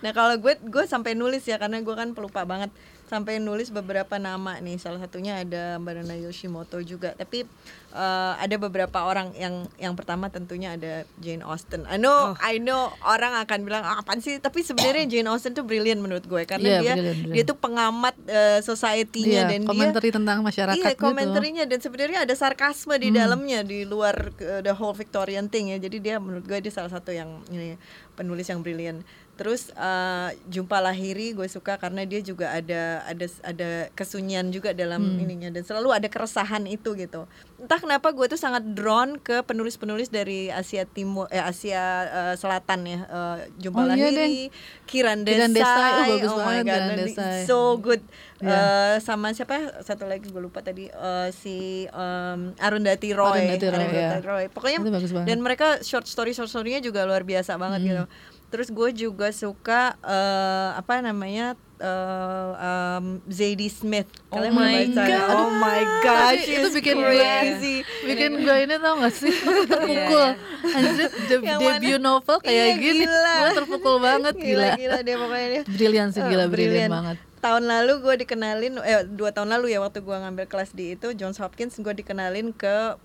nah 0.00 0.08
kalau 0.10 0.40
gue 0.40 0.56
gue 0.56 0.84
sampai 0.84 1.12
nulis 1.12 1.44
ya 1.44 1.60
karena 1.60 1.76
gue 1.78 1.92
kan 1.92 2.16
pelupa 2.16 2.48
banget 2.48 2.72
sampai 3.10 3.42
nulis 3.42 3.74
beberapa 3.74 4.22
nama 4.22 4.62
nih 4.62 4.78
salah 4.78 5.02
satunya 5.02 5.42
ada 5.42 5.82
Mbak 5.82 6.22
Yoshimoto 6.30 6.78
juga 6.86 7.10
tapi 7.18 7.42
eh, 7.90 8.32
ada 8.38 8.54
beberapa 8.54 9.02
orang 9.02 9.34
yang 9.34 9.66
yang 9.82 9.98
pertama 9.98 10.30
tentunya 10.30 10.78
ada 10.78 11.02
Jane 11.18 11.42
Austen 11.42 11.82
I 11.90 11.98
know 11.98 12.38
I 12.38 12.62
know 12.62 12.94
orang 13.02 13.34
akan 13.42 13.66
bilang 13.66 13.82
ah, 13.82 13.98
apaan 13.98 14.22
sih 14.22 14.38
tapi 14.38 14.62
sebenarnya 14.62 15.10
Jane 15.10 15.26
Austen 15.26 15.58
tuh 15.58 15.66
brilliant 15.66 15.98
menurut 15.98 16.22
gue 16.22 16.46
karena 16.46 16.62
Iya, 16.70 16.78
dia 16.78 16.94
brilliant, 16.94 17.18
brilliant. 17.26 17.34
dia 17.34 17.50
tuh 17.50 17.56
pengamat 17.58 18.14
eh, 18.30 18.60
society-nya 18.62 19.42
Iya, 19.42 19.50
dan 19.50 19.60
dia 19.66 19.70
komentari 19.74 20.08
tentang 20.14 20.38
masyarakat 20.46 20.78
Iya, 20.78 20.94
gitu. 20.94 21.02
komentarnya 21.02 21.64
dan 21.66 21.78
sebenarnya 21.82 22.18
ada 22.22 22.34
sarkasme 22.38 22.94
di 23.00 23.10
dalamnya 23.10 23.66
di 23.66 23.82
luar 23.82 24.30
uh, 24.38 24.60
the 24.62 24.70
whole 24.76 24.94
Victorian 24.94 25.50
thing 25.50 25.72
ya. 25.74 25.78
Jadi 25.80 25.98
dia 25.98 26.16
menurut 26.22 26.44
gue 26.46 26.58
dia 26.60 26.72
salah 26.72 26.92
satu 26.92 27.10
yang 27.10 27.42
ini 27.50 27.74
penulis 28.14 28.46
yang 28.46 28.60
brilian. 28.60 29.02
Terus 29.40 29.72
uh, 29.72 30.28
Jumpa 30.52 30.84
Lahiri 30.84 31.32
gue 31.32 31.48
suka 31.48 31.80
karena 31.80 32.04
dia 32.04 32.20
juga 32.20 32.52
ada 32.52 33.00
ada 33.08 33.24
ada 33.40 33.88
kesunyian 33.96 34.52
juga 34.52 34.76
dalam 34.76 35.00
ininya 35.16 35.48
dan 35.48 35.64
selalu 35.64 35.96
ada 35.96 36.12
keresahan 36.12 36.68
itu 36.68 36.92
gitu. 36.92 37.24
Entah 37.56 37.80
kenapa 37.80 38.12
gue 38.12 38.28
tuh 38.28 38.36
sangat 38.36 38.60
drawn 38.76 39.16
ke 39.16 39.40
penulis-penulis 39.40 40.12
dari 40.12 40.52
Asia 40.52 40.84
Timur 40.84 41.24
eh 41.32 41.40
Asia 41.40 41.80
uh, 42.04 42.34
Selatan 42.36 42.84
ya. 42.84 43.00
Uh, 43.08 43.38
Jumpa 43.56 43.80
Oh, 43.80 43.88
iya, 43.88 44.12
Lahiri, 44.12 44.52
Kiran 44.84 45.24
Desai. 45.24 45.40
Kiran 45.40 45.52
Desai, 45.56 45.88
oh, 45.88 46.04
bagus 46.12 46.32
my 46.36 46.44
banget, 46.44 46.64
God, 46.68 46.76
Kiran 46.76 46.98
Desai. 47.00 47.40
so 47.48 47.58
good. 47.80 48.02
Iya. 48.40 48.56
Eh, 48.56 48.96
sama 49.04 49.32
siapa 49.32 49.84
satu 49.84 50.08
lagi 50.08 50.28
gue 50.28 50.40
lupa 50.40 50.60
tadi 50.60 50.88
eh, 50.88 51.28
si 51.32 51.84
em, 51.88 52.52
Arundhati 52.56 53.12
Roy. 53.12 53.40
Arundhati 53.40 53.66
Roy, 53.68 53.76
Arundhati 53.84 54.00
ya. 54.00 54.20
Roy. 54.20 54.44
Pokoknya 54.48 54.78
bagus 54.80 55.12
banget. 55.12 55.28
dan 55.28 55.38
mereka 55.40 55.66
short 55.80 56.04
story 56.04 56.32
short 56.32 56.48
story-nya 56.48 56.80
juga 56.80 57.04
luar 57.04 57.24
biasa 57.24 57.56
banget 57.56 57.80
gitu. 57.84 58.04
Terus 58.50 58.68
gue 58.68 58.88
juga 58.92 59.30
suka 59.30 59.94
eh, 60.00 60.70
apa 60.74 60.98
namanya 60.98 61.54
eh, 61.76 62.50
em, 62.58 63.04
Zadie 63.26 63.68
Smith. 63.68 64.10
Oh 64.26 64.36
Kalian 64.36 64.52
pernah 64.52 64.66
my 64.66 64.74
baca 64.84 64.90
nggak? 65.00 65.20
God. 65.22 65.32
Oh 65.32 65.50
my 65.56 65.80
god, 66.00 66.34
Tapi 66.36 66.50
itu 66.52 66.68
bikin 66.72 66.96
crazy. 66.98 67.76
gue 67.80 68.06
bikin 68.06 68.30
gue 68.38 68.56
ini 68.60 68.74
tau 68.76 68.94
gak 68.96 69.14
sih 69.14 69.32
terpukul 69.70 70.28
anjir 70.66 70.92
de- 70.98 71.14
debut 71.40 71.72
mana? 71.72 71.98
novel 72.00 72.36
kayak 72.38 72.52
Iya, 72.52 72.66
gini 72.76 73.04
gila. 73.04 73.34
gue 73.38 73.52
terpukul 73.56 73.96
banget 73.98 74.34
Gila 74.34 74.44
gila, 74.44 74.68
gila 74.76 74.98
dia 75.00 75.16
pokoknya 75.16 75.48
dia. 75.48 75.62
brilian 75.64 76.08
sih 76.10 76.20
gila 76.20 76.44
brilian 76.44 76.50
brilliant. 76.50 76.92
banget 76.92 77.16
Tahun 77.40 77.64
lalu 77.64 77.92
gue 77.98 78.14
dikenalin, 78.18 78.76
eh 78.82 79.00
dua 79.06 79.32
tahun 79.32 79.48
lalu 79.50 79.72
ya 79.72 79.80
waktu 79.80 79.98
gue 79.98 80.12
ngambil 80.12 80.44
kelas 80.44 80.70
di 80.70 80.92
itu 80.92 81.14
Johns 81.14 81.38
Hopkins 81.38 81.72
gue 81.74 81.94
dikenalin 81.94 82.52
ke 82.52 83.00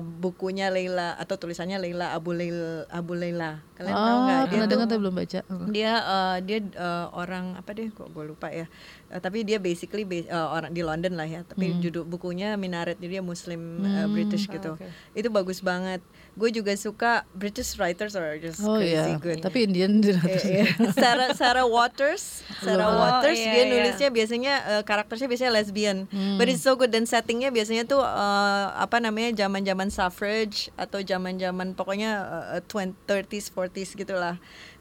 bukunya 0.00 0.68
Leila 0.68 1.14
atau 1.14 1.36
tulisannya 1.36 1.78
Leila 1.78 2.12
Abu 2.12 2.30
Leila 2.30 2.84
Abu 2.88 3.14
Leila. 3.14 3.62
Kalian 3.74 3.92
tahu 3.92 4.02
oh 4.08 4.20
nggak? 4.20 4.36
Dia 4.36 4.46
pernah 4.48 4.58
tuh- 4.58 4.70
dengar 4.72 4.86
tapi 4.86 5.00
belum 5.00 5.14
baca. 5.14 5.40
Dia 5.68 5.92
eh, 5.96 6.36
dia 6.42 6.58
eh, 6.62 7.06
orang 7.12 7.44
apa 7.54 7.70
deh 7.72 7.88
kok 7.88 8.08
gue 8.08 8.24
lupa 8.26 8.48
ya. 8.48 8.66
Eh, 9.06 9.20
tapi 9.20 9.42
dia 9.42 9.58
basically 9.58 10.02
ba- 10.02 10.26
eh, 10.26 10.48
orang 10.50 10.70
di 10.70 10.80
London 10.80 11.14
lah 11.14 11.24
ya. 11.24 11.40
Tapi 11.42 11.66
Hmm. 11.68 11.80
judul 11.80 12.04
bukunya 12.04 12.54
Minaret 12.54 12.96
jadi 12.96 13.12
dia 13.12 13.22
Muslim 13.22 13.60
eh, 13.80 14.06
British 14.08 14.48
gitu. 14.48 14.74
itu 15.12 15.28
bagus 15.28 15.60
banget 15.60 16.00
gue 16.36 16.52
juga 16.52 16.76
suka 16.76 17.24
British 17.32 17.80
writers 17.80 18.12
are 18.12 18.36
just 18.36 18.60
oh 18.60 18.76
crazy 18.76 18.92
iya. 18.92 19.16
good. 19.16 19.40
Tapi 19.40 19.64
Indian 19.64 19.98
Iya, 20.04 20.12
iya. 20.44 20.64
Sarah 20.92 21.32
Sarah 21.32 21.64
Waters. 21.64 22.44
Sarah 22.60 22.92
Oh, 22.92 23.00
Waters. 23.00 23.40
Iya, 23.40 23.50
dia 23.56 23.64
nulisnya 23.72 24.08
biasanya 24.12 24.54
eh, 24.76 24.82
karakternya 24.84 25.26
biasanya 25.26 25.52
lesbian. 25.56 25.98
Hmm. 26.12 26.36
but 26.36 26.46
it's 26.46 26.60
so 26.60 26.76
good. 26.76 26.92
Dan 26.92 27.08
settingnya 27.08 27.48
biasanya 27.48 27.88
tuh 27.88 28.04
eh, 28.04 28.66
apa 28.76 29.00
namanya 29.00 29.32
zaman 29.32 29.64
zaman 29.64 29.88
suffrage 29.88 30.68
atau 30.76 31.00
zaman 31.00 31.40
zaman 31.40 31.72
pokoknya 31.72 32.10
eh, 32.52 32.62
20, 32.68 32.92
30s 33.08 33.48
40s 33.50 33.96
gitulah. 33.96 34.36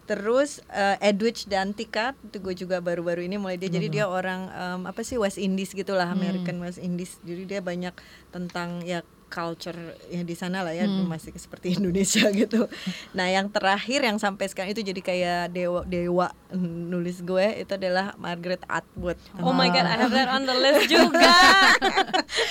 Terus 0.06 0.60
eh, 0.70 1.00
Edwidge 1.02 1.48
Danticat 1.48 2.13
itu 2.20 2.38
gue 2.38 2.54
juga 2.54 2.78
baru-baru 2.78 3.26
ini 3.26 3.39
mulai 3.39 3.56
dia. 3.56 3.72
Jadi 3.72 3.89
dia 3.89 4.06
orang 4.06 4.52
em, 4.52 4.82
apa 4.86 5.02
sih 5.02 5.18
West 5.18 5.41
Indies 5.41 5.74
gitulah 5.74 6.06
American 6.06 6.62
West 6.62 6.78
Indies. 6.78 7.18
Jadi 7.26 7.48
dia 7.48 7.63
banyak 7.63 7.96
tentang 8.30 8.86
ya 8.86 9.02
culture 9.36 9.76
ya 10.08 10.24
di 10.24 10.32
sana 10.32 10.63
lah 10.63 10.71
ya 10.71 10.88
masih 10.88 11.36
seperti 11.36 11.74
Indonesia 11.78 12.32
gitu. 12.32 12.71
Nah 13.12 13.28
yang 13.28 13.52
terakhir 13.52 14.00
yang 14.00 14.15
sampai 14.15 14.48
sekarang 14.48 14.71
itu 14.71 14.80
jadi 14.80 15.02
kayak 15.04 15.41
dewa 15.52 15.84
dewa 15.84 16.28
nulis 16.56 17.19
gue 17.19 17.60
itu 17.60 17.71
adalah 17.76 18.15
Margaret 18.15 18.63
Atwood. 18.71 19.19
oh 19.43 19.52
my 19.52 19.67
god 19.67 19.84
I 19.84 20.00
have 20.00 20.15
that 20.15 20.32
on 20.32 20.48
the 20.48 20.56
list 20.56 20.88
juga. 20.95 21.36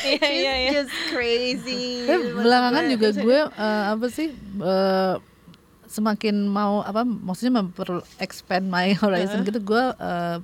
Iya 0.05 0.27
iya 0.29 0.53
iya. 0.61 0.70
She's 0.77 0.85
just 0.85 0.94
crazy. 1.09 2.05
Tapi 2.05 2.20
Maksud 2.20 2.44
belakangan 2.44 2.85
juga 2.92 3.09
gue 3.16 3.38
eh, 3.49 3.85
apa 3.88 4.07
sih 4.12 4.29
eh, 4.61 5.14
semakin 5.88 6.35
mau 6.44 6.83
apa 6.83 7.07
maksudnya 7.07 7.62
memper 7.62 8.03
expand 8.18 8.66
my 8.66 8.92
horizon 8.92 9.47
gitu 9.47 9.62
gue 9.62 9.85
eh, 9.94 10.37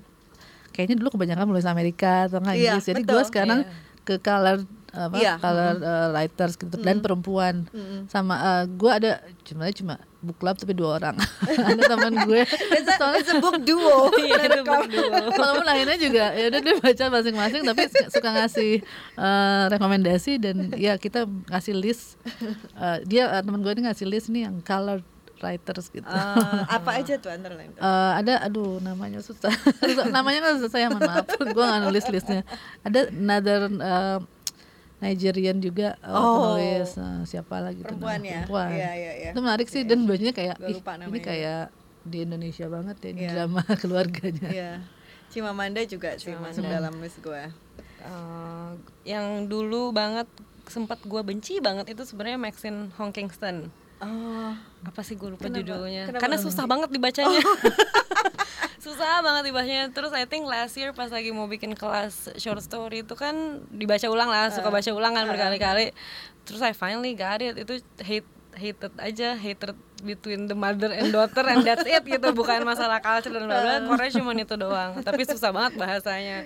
kayaknya 0.70 0.96
dulu 1.02 1.18
kebanyakan 1.18 1.44
nulis 1.50 1.66
Amerika 1.66 2.30
atau 2.30 2.38
nggak 2.38 2.56
Iya, 2.56 2.78
Inggris. 2.78 2.86
Jadi 2.86 3.00
gue 3.02 3.22
sekarang 3.26 3.60
ke 4.00 4.16
color 4.16 4.64
apa 4.90 5.14
Iya. 5.14 5.34
color 5.38 5.74
eh, 5.76 6.08
writers 6.10 6.54
gitu 6.54 6.74
dan 6.76 6.98
perempuan. 6.98 7.66
Sama 8.06 8.34
eh, 8.36 8.64
gue 8.68 8.90
ada 8.90 9.10
cuma 9.42 9.70
cuma 9.70 9.94
book 10.20 10.36
club 10.36 10.52
tapi 10.54 10.72
dua 10.72 10.96
orang. 10.96 11.16
Ada 11.70 11.82
teman 11.88 12.12
gue. 12.24 12.44
It's 12.76 12.84
a, 12.84 12.92
soalnya 12.94 13.18
it's 13.18 13.30
a 13.30 13.38
book 13.38 13.56
duo. 13.58 14.12
Iya, 14.20 14.36
itu 14.44 14.60
book 14.62 14.84
duo. 14.86 15.08
walaupun 15.08 15.64
akhirnya 15.64 15.96
juga 15.96 16.24
ya 16.30 16.44
udah 16.48 16.60
dia 16.60 16.74
baca 16.76 17.04
masing-masing 17.10 17.62
tapi 17.64 17.82
suka- 18.06 18.34
ngasih 18.34 18.72
eh, 19.16 19.62
rekomendasi 19.70 20.32
dan 20.36 20.56
ya 20.74 20.94
kita 20.94 21.24
ngasih 21.46 21.72
list. 21.72 22.20
Eh, 22.74 22.98
dia 23.04 23.30
eh, 23.30 23.40
teman 23.40 23.60
gue 23.60 23.72
ini 23.72 23.86
ngasih 23.86 24.04
list 24.04 24.28
nih 24.28 24.44
yang 24.44 24.60
color 24.60 25.00
writers 25.40 25.88
gitu. 25.88 26.04
Eh, 26.04 26.62
apa 26.68 27.00
aja 27.00 27.16
tuh 27.16 27.32
antara 27.32 27.56
lain? 27.56 27.72
Eh, 27.72 27.80
ada 28.12 28.44
aduh 28.44 28.76
namanya 28.78 29.24
susah. 29.24 29.48
Namanya 30.12 30.38
nggak 30.44 30.68
susah 30.68 30.78
ya 30.78 30.92
mohon 30.92 31.08
maaf. 31.08 31.24
Gue 31.32 31.64
nggak 31.64 31.80
nulis 31.80 32.04
listnya. 32.12 32.44
Ada 32.84 33.08
another 33.08 33.60
eh, 33.72 34.18
Nigerian 35.00 35.58
juga 35.58 35.96
eh, 35.96 36.08
Oh. 36.08 36.54
penulis 36.54 36.92
eh, 36.94 37.20
siapa 37.26 37.56
lagi 37.58 37.80
tuh 37.80 37.96
Perempuan 37.96 38.16
namanya? 38.16 38.30
ya? 38.30 38.36
perempuan 38.42 38.68
Iya, 38.70 38.90
iya, 38.92 39.12
iya. 39.18 39.30
itu 39.30 39.40
menarik 39.40 39.66
sih 39.66 39.82
dan 39.82 40.04
bajunya 40.04 40.30
kayak 40.30 40.56
ih, 40.62 40.76
ini 40.80 41.18
kayak 41.18 41.62
di 42.02 42.18
Indonesia 42.22 42.66
banget 42.66 42.96
ya 42.98 43.08
ini 43.08 43.20
Iya. 43.20 43.30
drama 43.34 43.62
keluarganya 43.80 44.48
Iya. 44.48 44.72
Chimamanda 45.28 45.80
juga 45.84 46.16
sih 46.16 46.34
masuk 46.34 46.64
dalam 46.64 46.98
list 46.98 47.18
gue. 47.18 47.42
Eh, 48.00 48.70
yang 49.04 49.46
dulu 49.46 49.90
banget 49.90 50.26
sempat 50.66 50.98
gue 51.00 51.20
benci 51.20 51.58
banget 51.58 51.86
itu 51.88 52.02
sebenarnya 52.02 52.34
Maxine 52.36 52.90
Hong 52.94 53.10
Kingston. 53.10 53.70
Oh, 54.00 54.52
Apa 54.82 55.00
sih 55.00 55.14
gue 55.14 55.28
lupa 55.28 55.44
Kenapa? 55.44 55.60
judulnya? 55.60 56.02
Kenapa? 56.08 56.20
Karena 56.20 56.36
susah 56.36 56.64
banget 56.64 56.88
dibacanya. 56.88 57.36
susah 58.80 59.20
banget 59.20 59.52
dibacanya. 59.52 59.92
Terus 59.92 60.10
I 60.16 60.24
think 60.24 60.48
last 60.48 60.74
year 60.74 60.96
pas 60.96 61.12
lagi 61.12 61.30
mau 61.30 61.46
bikin 61.46 61.76
kelas 61.76 62.32
short 62.40 62.64
story 62.64 63.04
itu 63.04 63.12
kan 63.14 63.62
dibaca 63.68 64.08
ulang 64.08 64.32
lah, 64.32 64.48
suka 64.48 64.72
baca 64.72 64.90
ulang 64.90 65.12
kan 65.12 65.28
berkali-kali. 65.28 65.92
Terus 66.48 66.60
I 66.64 66.72
finally 66.72 67.12
got 67.12 67.44
it. 67.44 67.60
Itu 67.60 67.78
hate 68.00 68.26
hated 68.56 68.92
aja, 68.98 69.38
hated 69.38 69.78
between 70.00 70.44
the 70.44 70.54
mother 70.54 70.90
and 70.90 71.10
daughter 71.10 71.44
and 71.44 71.62
that's 71.62 71.84
it 71.84 72.02
gitu 72.02 72.32
bukan 72.32 72.62
masalah 72.62 72.98
culture 72.98 73.30
dan 73.30 73.44
bla 73.44 73.58
bla 73.58 73.74
Korea 73.86 74.10
cuma 74.10 74.32
itu 74.32 74.54
doang 74.54 75.00
tapi 75.00 75.22
susah 75.22 75.50
banget 75.50 75.76
bahasanya 75.76 76.38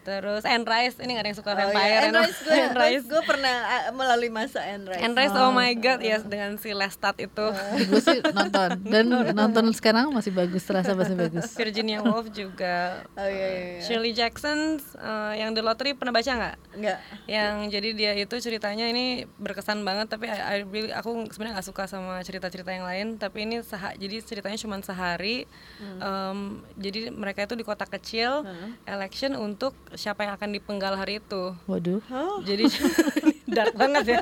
terus 0.00 0.42
Anne 0.42 0.64
Rice 0.64 0.96
ini 0.98 1.12
gak 1.12 1.22
ada 1.22 1.28
yang 1.28 1.38
suka 1.38 1.50
Oh, 1.50 1.56
vampire 1.58 1.80
iya. 1.82 1.98
and- 2.00 2.06
Anne 2.08 2.18
Rice 2.20 2.38
gue, 2.40 2.54
Anne 2.54 2.76
Rice 2.76 3.04
gue 3.06 3.22
pernah 3.24 3.56
uh, 3.58 3.92
melalui 3.92 4.28
masa 4.28 4.60
Anne 4.60 4.84
Rice. 4.84 5.00
Anne 5.00 5.14
Rice 5.14 5.34
oh 5.34 5.50
my 5.50 5.72
god 5.74 6.00
yes 6.00 6.22
dengan 6.22 6.54
si 6.56 6.70
Lestat 6.70 7.16
itu 7.18 7.46
gue 7.84 8.00
sih 8.00 8.20
nonton 8.22 8.68
dan 8.84 9.04
nonton 9.32 9.64
sekarang 9.72 10.10
masih 10.10 10.30
bagus 10.30 10.62
terasa 10.62 10.92
masih 10.92 11.14
bagus 11.14 11.50
Virginia 11.52 11.98
Woolf 11.98 12.30
juga 12.30 13.02
Oh 13.12 13.24
iya 13.24 13.46
iya. 13.48 13.60
iya. 13.70 13.80
Shirley 13.80 14.12
Jackson 14.12 14.58
eh, 14.78 15.32
yang 15.36 15.50
The 15.50 15.60
Lottery 15.60 15.92
pernah 15.92 16.10
baca 16.10 16.28
nggak? 16.28 16.56
Enggak. 16.74 16.98
Yang 17.24 17.52
jadi 17.68 17.88
dia 17.92 18.12
itu 18.14 18.34
ceritanya 18.38 18.86
ini 18.86 19.04
berkesan 19.34 19.82
banget 19.82 20.06
tapi 20.08 20.26
I, 20.26 20.38
I 20.38 20.64
really- 20.64 20.90
aku 20.90 21.26
sebenarnya 21.28 21.58
nggak 21.58 21.66
suka 21.66 21.84
sama 21.84 22.20
cerita-cerita 22.20 22.70
yang 22.78 22.86
lain 22.86 23.06
tapi 23.14 23.42
ini 23.42 23.58
seha, 23.60 23.92
jadi 23.92 24.20
ceritanya 24.20 24.54
cuma 24.56 24.78
sehari. 24.80 25.44
Em, 25.78 26.38
jadi 26.74 27.10
mereka 27.10 27.42
itu 27.42 27.52
di 27.52 27.62
kota 27.62 27.84
kecil 27.84 28.46
election 28.84 29.34
untuk 29.34 29.74
siapa 29.92 30.22
yang 30.22 30.32
akan 30.32 30.50
dipenggal 30.52 30.94
hari 30.94 31.18
itu. 31.18 31.54
Waduh. 31.64 31.98
Jadi 32.40 32.70
dark 33.48 33.74
banget 33.74 34.04
ya. 34.08 34.20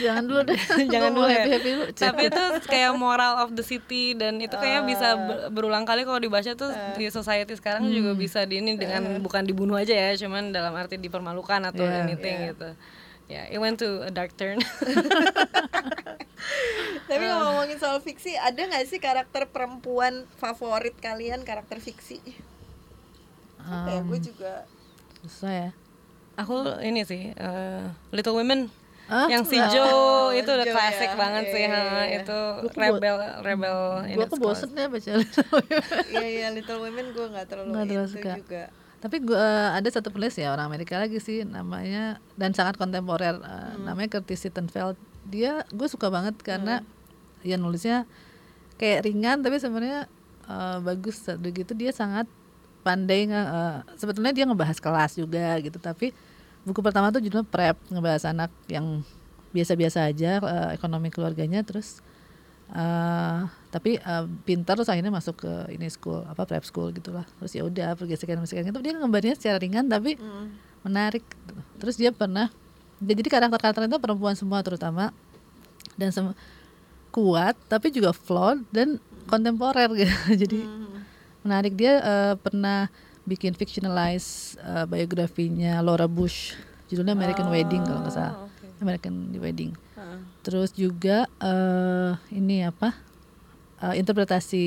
Jangan 0.00 0.24
dulu 0.24 0.40
deh. 0.44 0.60
Jangan 0.92 1.10
dulu 1.12 1.26
ya. 1.26 1.34
happy-happy 1.38 1.70
dulu. 1.70 1.84
tapi 1.94 2.22
itu 2.26 2.42
kayak 2.64 2.92
moral 2.94 3.32
of 3.38 3.52
the 3.52 3.62
city 3.62 4.12
dan 4.12 4.36
itu 4.36 4.52
kayaknya 4.52 4.82
bisa 4.84 5.08
ber- 5.14 5.42
berulang 5.52 5.82
kali 5.82 6.02
kalau 6.02 6.18
dibaca 6.18 6.50
tuh 6.52 6.68
di 6.94 7.06
society 7.08 7.52
sekarang 7.52 7.86
juga 7.86 8.12
bisa 8.12 8.42
di 8.42 8.58
ini 8.58 8.74
dengan 8.74 9.18
bukan 9.18 9.42
dibunuh 9.42 9.74
aja 9.74 9.92
ya 9.92 10.16
cuman 10.16 10.50
dalam 10.50 10.72
arti 10.72 10.96
dipermalukan 10.96 11.62
atau 11.64 11.82
Yeah. 11.82 12.02
anything 12.02 12.36
gitu 12.48 12.70
ya 13.32 13.48
it 13.48 13.56
went 13.56 13.76
to 13.76 14.00
a 14.00 14.10
dark 14.10 14.32
turn 14.34 14.60
Tapi 17.02 17.24
kalau 17.24 17.52
ngomongin 17.52 17.76
soal 17.76 18.00
fiksi, 18.00 18.34
ada 18.34 18.56
nggak 18.58 18.84
sih 18.84 18.96
karakter 18.96 19.44
perempuan 19.46 20.24
favorit 20.34 20.96
kalian 20.96 21.44
karakter 21.44 21.76
fiksi? 21.78 22.18
Ya? 23.62 24.00
Gue 24.02 24.18
juga. 24.18 24.64
susah 25.22 25.52
ya 25.52 25.70
aku 26.34 26.56
ini 26.82 27.04
sih 27.04 27.30
eh, 27.30 27.84
Little 28.10 28.34
Women 28.34 28.66
Ah, 29.06 29.26
yang 29.28 29.44
si 29.44 29.54
oh, 29.54 29.66
Joe 29.68 29.94
itu 30.32 30.46
udah 30.46 30.64
Joe 30.64 30.72
klasik 30.72 31.10
ya. 31.10 31.18
banget 31.18 31.44
Iya, 31.44 31.52
sih 31.52 31.62
iya, 31.62 31.70
ha. 31.70 31.82
iya. 32.00 32.18
itu 32.18 32.38
rebel 32.72 33.16
rebel 33.38 33.78
in 34.08 34.14
gue 34.14 34.24
its 34.24 34.32
kok 34.32 34.40
bosen 34.40 34.70
cause. 34.70 34.78
ya 34.78 34.86
baca 34.88 35.12
Iya 36.08 36.26
iya 36.26 36.46
Little 36.50 36.80
Women 36.80 37.06
gue 37.12 37.26
nggak 37.28 37.46
terlalu 37.46 37.70
terlalu 37.76 38.08
suka. 38.08 38.32
juga. 38.34 38.64
Tapi 39.02 39.18
gue 39.18 39.34
ada 39.74 39.88
satu 39.90 40.14
penulis 40.14 40.38
ya 40.38 40.54
orang 40.54 40.70
Amerika 40.70 40.94
lagi 40.94 41.18
sih 41.18 41.42
namanya 41.42 42.22
dan 42.38 42.54
sangat 42.54 42.78
kontemporer. 42.78 43.34
Uh, 43.42 43.74
namanya 43.82 44.14
Curtis 44.14 44.46
Sittenfeld. 44.46 44.94
Dia 45.26 45.66
gue 45.74 45.88
suka 45.90 46.06
banget 46.06 46.38
karena 46.38 46.86
ya 47.42 47.58
nulisnya 47.58 48.06
kayak 48.78 49.02
ringan 49.02 49.42
tapi 49.42 49.58
sebenarnya 49.58 50.06
uh, 50.46 50.78
bagus. 50.78 51.26
Udah 51.26 51.50
gitu 51.50 51.74
dia 51.74 51.90
sangat 51.90 52.30
pandai 52.86 53.26
uh, 53.30 53.82
sebetulnya 53.98 54.30
dia 54.30 54.46
ngebahas 54.46 54.78
kelas 54.78 55.18
juga 55.18 55.58
gitu 55.58 55.78
tapi 55.82 56.14
buku 56.62 56.78
pertama 56.82 57.10
tuh 57.10 57.22
judulnya 57.22 57.46
prep 57.46 57.78
ngebahas 57.90 58.22
anak 58.30 58.50
yang 58.70 59.02
biasa-biasa 59.54 60.10
aja 60.10 60.42
uh, 60.42 60.70
ekonomi 60.74 61.10
keluarganya 61.10 61.62
terus 61.62 62.02
uh, 62.72 63.46
tapi 63.68 64.00
uh, 64.02 64.24
pintar 64.44 64.76
terus 64.76 64.88
akhirnya 64.88 65.12
masuk 65.12 65.44
ke 65.44 65.52
ini 65.72 65.88
school 65.88 66.24
apa 66.28 66.44
prep 66.48 66.64
school 66.64 66.92
gitulah. 66.92 67.24
Terus 67.40 67.52
ya 67.52 67.62
udah 67.64 67.94
pergesekan-pergesekan 67.96 68.68
gitu. 68.68 68.80
Dia 68.80 68.92
ngembarnya 68.96 69.34
secara 69.36 69.60
ringan 69.60 69.88
tapi 69.88 70.16
menarik 70.82 71.22
gitu. 71.22 71.54
terus 71.78 71.94
dia 71.94 72.10
pernah 72.10 72.50
dia 72.98 73.14
jadi 73.14 73.30
karakter-karakter 73.30 73.86
itu 73.86 73.98
perempuan 74.02 74.34
semua 74.34 74.60
terutama. 74.64 75.14
Dan 75.94 76.10
sem- 76.10 76.36
kuat 77.12 77.54
tapi 77.68 77.92
juga 77.92 78.16
flawed 78.16 78.64
dan 78.72 78.96
kontemporer 79.28 79.88
gitu. 80.00 80.16
Jadi 80.34 80.60
menarik. 81.44 81.76
Dia 81.76 81.92
eh, 82.00 82.34
pernah 82.40 82.88
bikin 83.28 83.54
fictionalize 83.54 84.56
eh, 84.58 84.84
biografinya 84.88 85.78
Laura 85.84 86.08
Bush. 86.08 86.56
Judulnya 86.88 87.16
American 87.16 87.48
Wedding 87.48 87.82
kalau 87.84 88.00
nggak 88.04 88.14
salah. 88.16 88.36
American 88.82 89.30
Wedding 89.38 89.72
terus 90.42 90.74
juga 90.74 91.30
eh, 91.38 92.10
ini 92.34 92.66
apa 92.66 92.94
eh, 93.80 93.94
interpretasi 93.98 94.64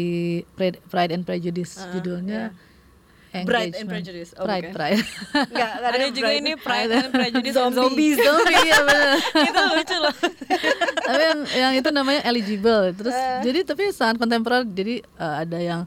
Pride, 0.56 0.80
Pride 0.88 1.12
and 1.14 1.24
Prejudice 1.28 1.84
judulnya. 1.92 2.56
Bride 3.44 3.76
and 3.76 3.84
Engagement. 3.84 3.90
Prejudice. 3.92 4.32
Oh, 4.40 4.48
Pride 4.48 4.72
bukan. 4.72 4.76
Pride. 4.80 5.04
Enggak, 5.52 5.72
enggak 5.76 5.92
ada 5.92 6.08
juga 6.16 6.32
ini 6.32 6.52
Pride 6.56 6.92
and 6.96 7.10
Prejudice 7.12 7.58
and 7.60 7.74
Zombie. 7.78 8.16
Zombies 8.16 8.18
zombie 8.24 8.64
ya 8.64 8.80
bener. 8.80 9.18
Itu 9.52 9.62
lucu 9.76 9.98
loh. 10.00 10.16
Tapi 11.04 11.24
yang 11.28 11.40
yang 11.52 11.74
itu 11.76 11.90
namanya 11.92 12.22
eligible. 12.24 12.96
Terus 12.96 13.16
jadi 13.44 13.60
tapi 13.68 13.92
sangat 13.92 14.16
kontemporer. 14.24 14.64
Jadi 14.64 15.04
eh, 15.04 15.36
ada 15.44 15.60
yang 15.60 15.82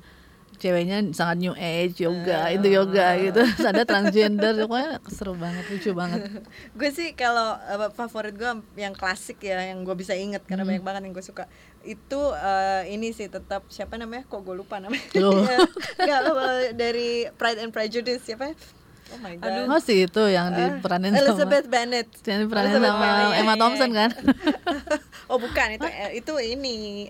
ceweknya 0.58 0.98
sangat 1.14 1.36
new 1.38 1.54
age 1.54 2.02
yoga 2.02 2.50
itu 2.50 2.68
yoga 2.68 3.14
gitu. 3.16 3.40
terus 3.46 3.64
ada 3.64 3.82
transgender 3.86 4.58
pokoknya 4.66 4.98
seru 5.08 5.38
banget 5.38 5.64
lucu 5.70 5.90
banget. 5.94 6.20
Gue 6.78 6.90
sih 6.90 7.14
kalau 7.14 7.56
uh, 7.56 7.90
favorit 7.94 8.34
gue 8.34 8.50
yang 8.76 8.92
klasik 8.92 9.38
ya 9.40 9.62
yang 9.62 9.86
gue 9.86 9.94
bisa 9.94 10.18
inget 10.18 10.42
karena 10.44 10.66
banyak 10.66 10.84
banget 10.84 11.00
yang 11.06 11.14
gue 11.14 11.24
suka. 11.24 11.46
Itu 11.86 12.34
uh, 12.34 12.82
ini 12.84 13.14
sih 13.14 13.30
tetap 13.30 13.64
siapa 13.70 13.96
namanya? 13.96 14.26
Kok 14.26 14.42
gue 14.42 14.54
lupa 14.58 14.82
namanya? 14.82 15.02
Loh. 15.16 15.46
Nggak, 16.02 16.20
uh, 16.26 16.62
dari 16.74 17.30
Pride 17.38 17.62
and 17.62 17.72
Prejudice 17.72 18.26
siapa 18.26 18.52
oh 19.12 19.18
my 19.20 19.34
god. 19.40 19.68
Oh 19.68 19.80
sih 19.80 20.04
itu 20.04 20.22
yang 20.28 20.52
diperanin 20.52 21.12
sama 21.16 21.22
Elizabeth 21.24 21.66
Bennet. 21.68 22.08
Yang 22.24 22.38
diperanin 22.46 22.68
Elizabeth 22.70 22.94
sama. 22.94 23.36
Emma 23.36 23.54
Thompson 23.56 23.90
kan? 23.92 24.10
Oh 25.28 25.36
bukan 25.36 25.76
itu 25.76 25.84
itu 26.16 26.34
ini 26.40 27.04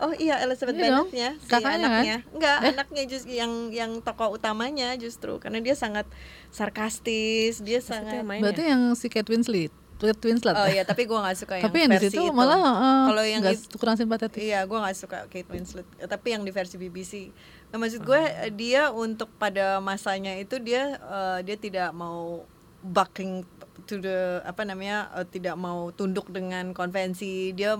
Oh 0.00 0.12
iya 0.12 0.40
Elizabeth 0.40 0.72
Iya 0.72 0.84
Bennetnya 0.96 1.28
si 1.36 1.44
kakaknya 1.46 1.68
kan? 1.68 1.80
anaknya 1.92 2.16
enggak 2.32 2.58
anaknya 2.66 3.02
justru 3.04 3.32
yang 3.32 3.52
yang 3.68 3.90
tokoh 4.00 4.32
utamanya 4.32 4.96
justru 4.96 5.36
karena 5.36 5.60
dia 5.60 5.72
sangat 5.74 6.08
sarkastis 6.50 7.60
dia 7.60 7.80
sangat 7.80 8.20
main 8.22 8.40
berarti 8.40 8.62
yang 8.64 8.92
si 8.92 9.08
Kate 9.08 9.28
Winslet 9.28 9.68
Kate 9.96 10.24
Winslet 10.24 10.56
oh 10.56 10.64
ya? 10.64 10.72
iya 10.72 10.82
tapi 10.82 11.04
gua 11.04 11.20
nggak 11.20 11.36
suka 11.36 11.54
yang 11.56 11.64
tapi 11.66 11.78
yang 11.78 11.90
di 11.90 12.00
situ 12.00 12.16
itu. 12.22 12.32
malah 12.32 12.56
eh, 12.56 13.04
kalau 13.06 13.22
yang 13.22 13.42
it- 13.44 13.68
kurang 13.76 13.96
simpatetik 13.96 14.40
Iya, 14.40 14.64
gue 14.64 14.78
nggak 14.78 14.96
suka 14.96 15.18
Kate 15.26 15.50
Winslet. 15.50 15.84
Eh, 15.96 16.06
Tapi 16.06 16.26
yang 16.30 16.40
di 16.40 16.48
versi 16.48 16.74
BBC. 16.74 17.28
Nah, 17.68 17.76
maksud 17.76 18.00
gue 18.00 18.16
eh, 18.16 18.48
dia 18.50 18.88
untuk 18.88 19.28
pada 19.36 19.76
masanya 19.78 20.32
itu 20.34 20.56
dia 20.56 20.96
eh, 20.96 21.38
dia 21.42 21.56
tidak 21.56 21.92
mau 21.92 22.48
bucking 22.80 23.44
to 23.84 23.98
the 23.98 24.40
apa 24.42 24.64
namanya 24.64 25.12
eh, 25.14 25.26
tidak 25.26 25.52
mau 25.54 25.92
tunduk 25.92 26.28
dengan 26.28 26.72
konvensi. 26.72 27.52
Dia 27.52 27.76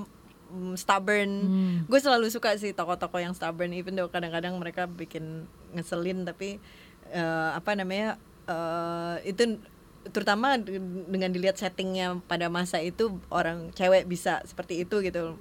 mm, 0.51 0.75
stubborn. 0.77 1.31
Gue 1.87 1.99
selalu 2.03 2.27
suka 2.29 2.55
sih 2.59 2.75
tokoh-tokoh 2.75 3.23
yang 3.23 3.33
stubborn. 3.33 3.71
Even 3.73 3.95
though 3.95 4.11
kadang-kadang 4.11 4.59
mereka 4.59 4.91
bikin 4.91 5.47
ngeselin, 5.73 6.27
tapi 6.27 6.59
eh, 7.11 7.51
apa 7.55 7.73
namanya 7.79 8.19
eh, 8.51 9.31
itu 9.31 9.63
terutama 10.11 10.57
de- 10.57 10.81
dengan 11.07 11.29
dilihat 11.29 11.61
settingnya 11.61 12.25
pada 12.25 12.49
masa 12.49 12.81
itu 12.81 13.21
orang 13.29 13.69
cewek 13.77 14.09
bisa 14.09 14.41
seperti 14.49 14.83
itu 14.89 15.05
gitu 15.05 15.37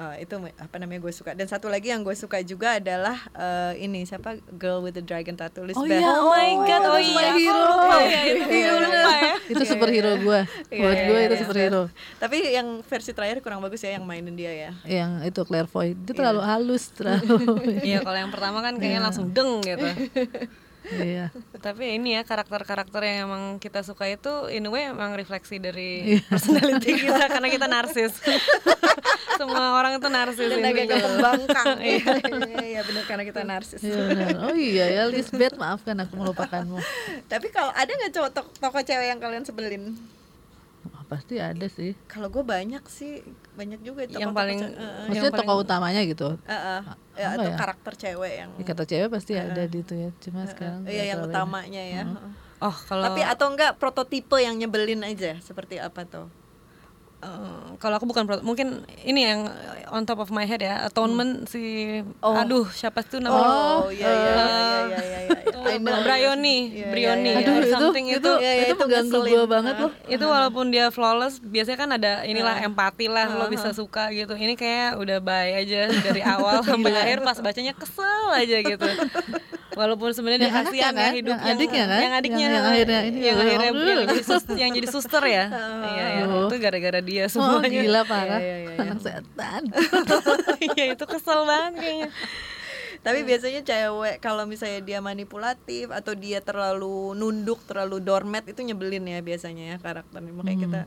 Eh, 0.00 0.24
itu 0.24 0.32
apa 0.56 0.76
namanya 0.80 1.04
gue 1.04 1.12
suka. 1.12 1.36
Dan 1.36 1.44
satu 1.44 1.68
lagi 1.68 1.92
yang 1.92 2.00
gue 2.00 2.16
suka 2.16 2.40
juga 2.40 2.80
adalah 2.80 3.20
eh, 3.36 3.84
ini 3.84 4.08
siapa? 4.08 4.40
Girl 4.56 4.80
with 4.80 4.96
the 4.96 5.04
Dragon 5.04 5.36
Tattoo 5.36 5.60
oh 5.60 5.68
Lisbeth 5.68 5.92
iya 5.92 6.08
Oh 6.16 6.32
my 6.32 6.50
god, 6.64 6.82
oh 6.88 6.96
itu 7.04 7.12
iya, 7.12 7.32
hero. 7.36 7.68
Ya, 8.00 8.20
itu 8.24 8.44
Iya, 8.48 8.72
ya. 8.80 9.32
itu 9.52 9.62
superhero 9.68 10.16
gue 10.16 10.40
buat 10.72 10.98
gue 11.04 11.18
iya, 11.20 11.26
itu 11.28 11.34
iya. 11.36 11.42
superhero. 11.44 11.82
tapi 12.16 12.38
yang 12.54 12.80
versi 12.80 13.12
terakhir 13.12 13.44
kurang 13.44 13.60
bagus 13.60 13.84
ya 13.84 13.92
yang 14.00 14.08
mainin 14.08 14.32
dia 14.32 14.48
ya. 14.48 14.70
Yang 14.88 15.36
itu 15.36 15.40
Claire 15.44 15.68
Foy. 15.68 15.92
Dia 15.92 16.16
terlalu 16.16 16.40
halus 16.48 16.88
terlalu. 16.96 17.36
Iya, 17.90 18.00
kalau 18.00 18.16
yang 18.16 18.32
pertama 18.32 18.64
kan 18.64 18.80
kayaknya 18.80 19.04
langsung 19.04 19.28
deng 19.36 19.60
gitu. 19.60 19.84
iya. 20.96 21.28
Tapi 21.60 22.00
ini 22.00 22.16
ya 22.16 22.24
karakter-karakter 22.24 23.04
yang 23.04 23.28
emang 23.28 23.42
kita 23.60 23.84
suka 23.84 24.08
itu 24.08 24.48
in 24.48 24.64
a 24.64 24.70
way 24.72 24.88
emang 24.88 25.12
refleksi 25.12 25.60
dari 25.60 26.16
personality 26.24 27.04
kita 27.04 27.28
karena 27.28 27.48
kita 27.52 27.66
narsis. 27.68 28.16
Semua 29.40 29.64
orang 29.74 29.92
itu 29.94 30.04
narsis 30.06 30.46
dan 30.46 30.60
agak 30.60 30.84
intinya. 30.84 31.00
kembangkang 31.02 31.68
iya 31.82 32.04
iya, 32.28 32.60
iya 32.62 32.80
benar 32.82 33.04
karena 33.04 33.24
kita 33.24 33.40
narsis 33.42 33.80
Iya 33.80 33.96
benar. 34.04 34.28
Oh 34.42 34.54
iya 34.54 34.84
ya 34.90 35.02
Lisbeth 35.06 35.56
maafkan 35.56 35.96
aku 35.96 36.12
melupakanmu. 36.14 36.76
tapi 37.24 37.48
kalau 37.48 37.72
ada 37.72 37.88
nggak 37.88 38.12
cowok 38.12 38.30
tok- 38.30 38.52
tokoh 38.54 38.82
cewek 38.82 39.06
yang 39.06 39.18
kalian 39.18 39.42
sebelin 39.42 39.96
Apa 40.86 41.16
pasti 41.18 41.36
ada 41.36 41.66
sih. 41.66 41.92
Kalau 42.06 42.28
gue 42.28 42.40
banyak 42.40 42.80
sih, 42.86 43.20
banyak 43.52 43.80
juga 43.80 44.06
tokoh-tokoh 44.06 44.16
Yang 44.18 44.32
paling- 44.32 44.60
eh, 44.60 44.70
eh, 44.70 44.92
Maksudnya 45.06 45.22
paling- 45.26 45.40
tokoh 45.42 45.56
utamanya 45.58 46.00
gitu. 46.02 46.28
eh, 46.40 46.52
eh, 46.52 46.80
ya, 47.16 47.28
atau 47.34 47.44
ya? 47.46 47.56
karakter 47.56 47.92
cewek 47.98 48.32
yang 48.38 48.50
Ya, 48.54 48.64
kata 48.64 48.84
cewek 48.84 49.08
pasti 49.10 49.32
ada 49.34 49.62
di 49.62 49.78
itu 49.78 49.94
ya. 49.94 50.08
Cuma 50.18 50.44
sekarang 50.46 50.84
Iya 50.84 51.04
yang 51.06 51.20
ini. 51.20 51.26
utamanya 51.26 51.82
ya. 51.82 52.02
Oh 52.58 52.76
kalau 52.82 53.04
Tapi 53.06 53.20
atau 53.22 53.46
enggak 53.48 53.72
prototipe 53.74 54.36
yang 54.38 54.52
nyebelin 54.54 55.00
aja 55.02 55.36
seperti 55.38 55.76
apa 55.76 56.04
tuh? 56.04 56.28
Eh, 57.20 57.28
kalau 57.76 58.00
aku 58.00 58.08
bukan 58.08 58.24
mungkin 58.40 58.80
ini 59.04 59.20
yang 59.22 59.44
on 59.88 60.08
top 60.08 60.18
of 60.18 60.32
my 60.32 60.42
head 60.42 60.56
ya 60.58 60.88
atonement 60.88 61.44
si 61.44 61.60
Oh. 62.18 62.32
aduh 62.32 62.64
siapa 62.70 63.04
tuh 63.04 63.20
namanya 63.20 63.44
Oh 63.44 63.92
iya 63.92 64.08
iya 64.08 64.32
iya 64.32 64.48
iya 64.88 65.18
iya. 65.20 65.20
iya. 65.68 66.00
Brioni 66.00 66.58
Iya, 66.66 66.72
iya, 66.72 66.86
Brioni. 66.88 67.30
Aduh 67.36 67.54
itu 67.58 67.68
something 67.68 68.06
itu 68.08 68.16
itu 68.16 68.32
iya, 68.40 68.52
itu 68.58 68.64
itu 68.66 68.74
mengganggu 68.74 69.20
gue 69.22 69.44
banget 69.46 69.74
loh. 69.76 69.92
itu 70.08 70.24
walaupun 70.24 70.72
dia 70.72 70.88
flawless 70.88 71.44
biasanya 71.44 71.78
kan 71.78 71.90
ada 71.92 72.12
inilah 72.24 72.56
empati 72.62 73.06
lah 73.06 73.28
lo 73.30 73.46
bisa 73.46 73.70
suka 73.70 74.08
gitu 74.10 74.32
ini 74.34 74.56
kayak 74.56 74.96
udah 74.96 75.20
bye 75.20 75.52
aja 75.54 75.92
dari 75.92 76.24
awal 76.24 76.64
sampai 76.66 76.92
akhir 76.94 77.20
pas 77.20 77.36
bacanya 77.36 77.76
kesel 77.76 78.32
aja 78.32 78.56
gitu 78.62 78.88
walaupun 79.70 80.10
sebenarnya 80.10 80.40
dia 80.40 80.50
anaknya 80.50 80.66
kasihan 80.66 80.92
ya 80.92 81.00
kan? 81.00 81.12
hidup 81.14 81.36
Yang 81.36 81.54
adiknya 81.54 81.84
kan? 81.86 82.00
yang 82.00 82.14
adiknya 82.14 82.46
Yang- 82.46 82.66
akhirnya 82.66 83.00
ini 83.02 83.18
yang 83.20 83.36
loh. 83.36 83.44
akhirnya 83.44 83.70
yang 83.70 84.72
jadi, 84.74 84.88
suster 84.90 85.22
ya 85.24 85.44
iya 85.90 86.04
ya 86.10 86.24
itu 86.26 86.56
gara-gara 86.58 87.00
dia 87.10 87.26
Oh 87.26 87.30
semuanya 87.34 87.82
gila 87.82 88.00
parah. 88.06 88.38
Iya, 88.38 88.56
iya, 88.62 88.70
iya. 88.70 88.82
Anak 88.86 88.98
setan. 89.06 89.62
iya 90.70 90.84
itu 90.94 91.04
kesel 91.10 91.42
banget 91.42 91.72
kayaknya 91.82 92.08
Tapi 93.00 93.18
biasanya 93.24 93.60
cewek 93.64 94.20
kalau 94.20 94.44
misalnya 94.44 94.84
dia 94.84 95.00
manipulatif 95.00 95.88
atau 95.88 96.12
dia 96.12 96.44
terlalu 96.44 97.16
nunduk, 97.16 97.58
terlalu 97.64 97.96
doormat 97.98 98.44
itu 98.44 98.60
nyebelin 98.60 99.08
ya 99.08 99.24
biasanya 99.24 99.64
ya 99.72 99.76
karakternya. 99.80 100.32
Makanya 100.36 100.58
kita 100.60 100.80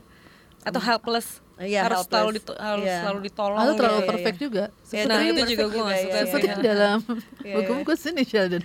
atau 0.64 0.80
helpless 0.80 1.44
Iya, 1.54 1.86
harus 1.86 2.02
helpless. 2.02 2.10
selalu 2.10 2.30
dito- 2.34 2.58
harus 2.58 2.82
Iya. 2.82 2.98
selalu 2.98 3.20
ditolong 3.22 3.60
Atau 3.62 3.74
terlalu 3.78 3.94
iya, 3.94 4.02
iya. 4.02 4.10
perfect 4.10 4.38
juga. 4.42 4.64
Ya, 4.66 4.82
Seperti 4.82 5.06
nah, 5.06 5.22
itu 5.22 5.42
juga 5.46 5.64
gue 5.64 5.70
gak 5.70 5.78
juga, 5.78 5.94
suka 5.94 5.94
iya, 5.94 6.18
sih. 6.18 6.26
seperti 6.26 6.46
iya. 6.46 6.54
di 6.54 6.62
dalam 6.66 6.98
Iya, 7.38 7.54
bukuku 7.62 7.92
sini 7.94 8.22
Sheldon. 8.26 8.62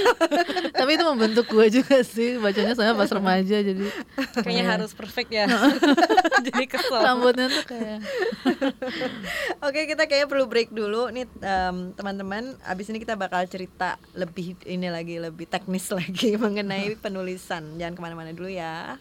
Tapi 0.80 0.90
itu 0.90 1.04
membentuk 1.04 1.46
gue 1.46 1.66
juga 1.68 1.96
sih 2.02 2.30
bacanya 2.38 2.72
saya 2.72 2.96
pas 2.96 3.10
remaja 3.10 3.56
jadi 3.58 3.84
kayaknya 4.34 4.64
harus 4.66 4.96
perfect 4.96 5.28
ya 5.28 5.44
jadi 6.46 6.64
kesel 6.64 6.96
rambutnya 6.96 7.52
tuh 7.52 7.64
kayak 7.66 7.98
Oke 9.60 9.84
kita 9.84 10.08
kayaknya 10.08 10.24
perlu 10.26 10.44
break 10.46 10.72
dulu 10.72 11.12
nih 11.12 11.28
em, 11.36 11.92
teman-teman. 11.92 12.56
Abis 12.62 12.88
ini 12.88 12.96
kita 12.96 13.12
bakal 13.14 13.44
cerita 13.44 14.00
lebih 14.12 14.56
ini 14.64 14.88
lagi 14.88 15.20
lebih 15.20 15.44
teknis 15.44 15.92
lagi 15.92 16.32
mengenai 16.34 16.96
penulisan. 16.96 17.76
Jangan 17.76 17.92
ke 17.92 18.00
mana-mana 18.00 18.32
dulu 18.32 18.48
ya. 18.48 18.96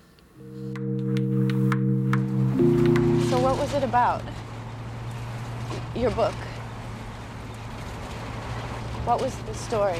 So, 3.35 3.41
what 3.41 3.57
was 3.57 3.73
it 3.73 3.83
about? 3.83 4.21
Your 5.93 6.09
book. 6.11 6.33
What 9.03 9.19
was 9.19 9.35
the 9.39 9.53
story? 9.53 9.99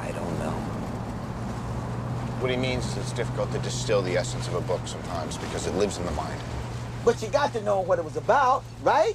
I 0.00 0.12
don't 0.12 0.38
know. 0.38 0.56
What 2.40 2.50
he 2.50 2.56
means 2.56 2.86
is 2.86 2.96
it's 2.96 3.12
difficult 3.12 3.52
to 3.52 3.58
distill 3.58 4.00
the 4.00 4.16
essence 4.16 4.48
of 4.48 4.54
a 4.54 4.62
book 4.62 4.80
sometimes 4.86 5.36
because 5.36 5.66
it 5.66 5.74
lives 5.74 5.98
in 5.98 6.06
the 6.06 6.12
mind. 6.12 6.40
But 7.04 7.20
you 7.20 7.28
got 7.28 7.52
to 7.52 7.62
know 7.62 7.80
what 7.80 7.98
it 7.98 8.04
was 8.06 8.16
about, 8.16 8.64
right? 8.82 9.14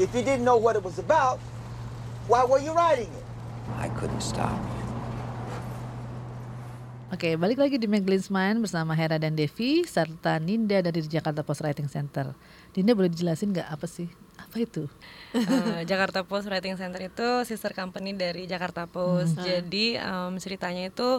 If 0.00 0.12
you 0.12 0.22
didn't 0.22 0.44
know 0.44 0.56
what 0.56 0.74
it 0.74 0.82
was 0.82 0.98
about, 0.98 1.38
why 2.26 2.44
were 2.44 2.58
you 2.58 2.72
writing 2.72 3.12
it? 3.12 3.24
I 3.76 3.90
couldn't 3.90 4.22
stop. 4.22 4.60
Oke, 7.14 7.38
balik 7.38 7.62
lagi 7.62 7.78
di 7.78 7.86
Maglins 7.86 8.26
Mind 8.26 8.66
bersama 8.66 8.90
Hera 8.90 9.22
dan 9.22 9.38
Devi 9.38 9.86
serta 9.86 10.34
Ninda 10.42 10.82
dari 10.82 10.98
Jakarta 10.98 11.46
Post 11.46 11.62
Writing 11.62 11.86
Center. 11.86 12.34
Ninda 12.74 12.90
boleh 12.90 13.06
dijelasin 13.06 13.54
nggak 13.54 13.70
apa 13.70 13.86
sih? 13.86 14.10
Apa 14.54 14.62
itu? 14.62 14.86
Eh, 15.34 15.82
Jakarta 15.82 16.22
Post 16.22 16.46
Writing 16.46 16.78
Center 16.78 17.02
itu 17.02 17.42
sister 17.42 17.74
company 17.74 18.14
dari 18.14 18.46
Jakarta 18.46 18.86
Post. 18.86 19.34
Hmm. 19.34 19.42
Jadi 19.42 19.98
em, 19.98 20.38
ceritanya 20.38 20.86
itu 20.86 21.18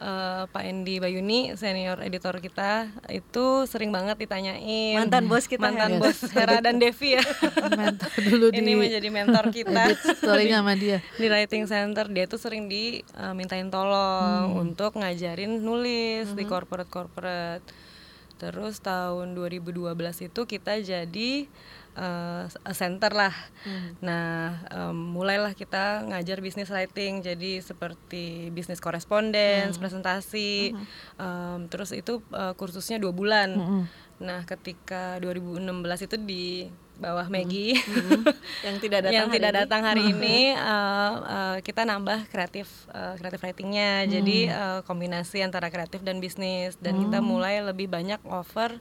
eh, 0.00 0.42
Pak 0.48 0.64
Endi 0.64 0.96
Bayuni 0.96 1.52
senior 1.60 2.00
editor 2.00 2.40
kita 2.40 2.88
itu 3.12 3.68
sering 3.68 3.92
banget 3.92 4.16
ditanyain 4.16 4.96
Mantan 4.96 5.28
bos 5.28 5.44
kita, 5.44 5.60
mantan 5.60 6.00
Hera. 6.00 6.00
bos 6.00 6.18
Hera 6.32 6.56
dan 6.64 6.80
Devi 6.80 7.20
ya. 7.20 7.24
Mentor 7.84 8.12
dulu 8.16 8.46
di 8.48 8.64
Ini 8.64 8.72
menjadi 8.72 9.08
mentor 9.12 9.52
kita. 9.52 9.84
story-nya 10.16 10.56
sama 10.64 10.72
dia. 10.72 11.04
di 11.20 11.28
writing 11.28 11.68
center 11.68 12.08
dia 12.08 12.24
tuh 12.24 12.40
sering 12.40 12.64
dimintain 12.64 13.68
tolong 13.68 14.56
untuk 14.56 14.96
ngajarin 14.96 15.60
nulis 15.60 16.32
di 16.32 16.48
corporate 16.48 16.88
corporate 16.88 17.60
terus 18.40 18.80
tahun 18.80 19.36
2012 19.36 19.92
itu 20.32 20.40
kita 20.48 20.80
jadi 20.80 21.30
a 22.00 22.72
center 22.72 23.12
lah. 23.12 23.34
Nah 24.00 24.62
em, 24.72 24.96
mulailah 24.96 25.52
kita 25.52 26.06
ngajar 26.08 26.40
bisnis 26.40 26.70
writing. 26.72 27.20
Jadi 27.20 27.60
seperti 27.60 28.48
bisnis 28.54 28.80
correspondence 28.80 29.76
presentasi 29.76 30.72
em, 31.20 31.60
terus 31.68 31.92
itu 31.92 32.24
eh, 32.32 32.54
kursusnya 32.56 32.96
dua 32.96 33.12
bulan. 33.12 33.52
Nah 34.22 34.48
ketika 34.48 35.20
2016 35.20 36.06
itu 36.08 36.16
di 36.16 36.46
bawah 37.00 37.26
Maggie. 37.32 37.80
Yang 38.66 38.76
tidak 38.84 39.08
datang 39.08 39.16
yang 39.16 39.28
hari 39.32 39.36
tidak 39.40 39.50
ini. 39.50 39.60
datang 39.64 39.82
hari 39.88 40.02
ini 40.12 40.38
uh, 40.52 41.12
uh, 41.24 41.56
kita 41.64 41.88
nambah 41.88 42.28
kreatif 42.28 42.68
uh, 42.92 43.16
kreatif 43.16 43.40
writingnya. 43.40 44.04
Jadi 44.04 44.52
uh, 44.52 44.84
kombinasi 44.84 45.40
antara 45.40 45.72
kreatif 45.72 46.04
dan 46.04 46.20
bisnis. 46.20 46.76
Dan 46.76 47.00
kita 47.00 47.24
mulai 47.24 47.64
lebih 47.64 47.88
banyak 47.88 48.20
offer 48.28 48.76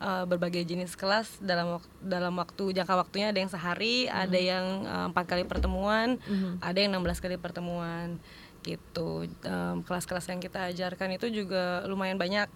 uh, 0.00 0.24
berbagai 0.24 0.64
jenis 0.64 0.96
kelas. 0.96 1.38
Dalam 1.44 1.78
dalam 2.00 2.34
waktu 2.40 2.72
jangka 2.72 2.94
waktunya 2.96 3.30
ada 3.30 3.38
yang 3.38 3.52
sehari 3.52 4.08
ada 4.08 4.38
yang 4.40 4.88
uh, 4.88 5.06
empat 5.12 5.28
kali 5.28 5.44
pertemuan 5.44 6.16
ada 6.64 6.78
yang 6.78 6.96
16 6.96 7.20
kali 7.20 7.36
pertemuan 7.36 8.16
gitu. 8.62 9.24
Em, 9.44 9.80
kelas-kelas 9.82 10.28
yang 10.28 10.38
kita 10.38 10.70
ajarkan 10.70 11.14
itu 11.14 11.26
juga 11.30 11.84
lumayan 11.86 12.16
banyak. 12.16 12.48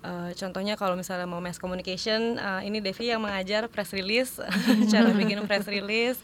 Eh, 0.00 0.30
contohnya 0.34 0.74
kalau 0.74 0.94
misalnya 0.94 1.26
mau 1.26 1.38
mass 1.38 1.58
communication 1.58 2.36
eh, 2.36 2.68
ini 2.68 2.78
Devi 2.78 3.10
yang 3.10 3.20
mengajar 3.20 3.66
press 3.66 3.90
release 3.90 4.38
cara 4.92 5.10
bikin 5.10 5.44
press 5.44 5.66
release 5.66 6.20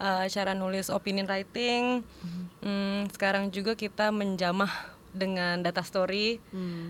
eh, 0.00 0.26
cara 0.28 0.52
nulis 0.52 0.88
opinion 0.88 1.28
writing. 1.28 2.02
Hmm, 2.60 3.08
sekarang 3.12 3.48
juga 3.48 3.72
kita 3.72 4.12
menjamah 4.12 4.70
dengan 5.10 5.58
data 5.58 5.82
story. 5.82 6.38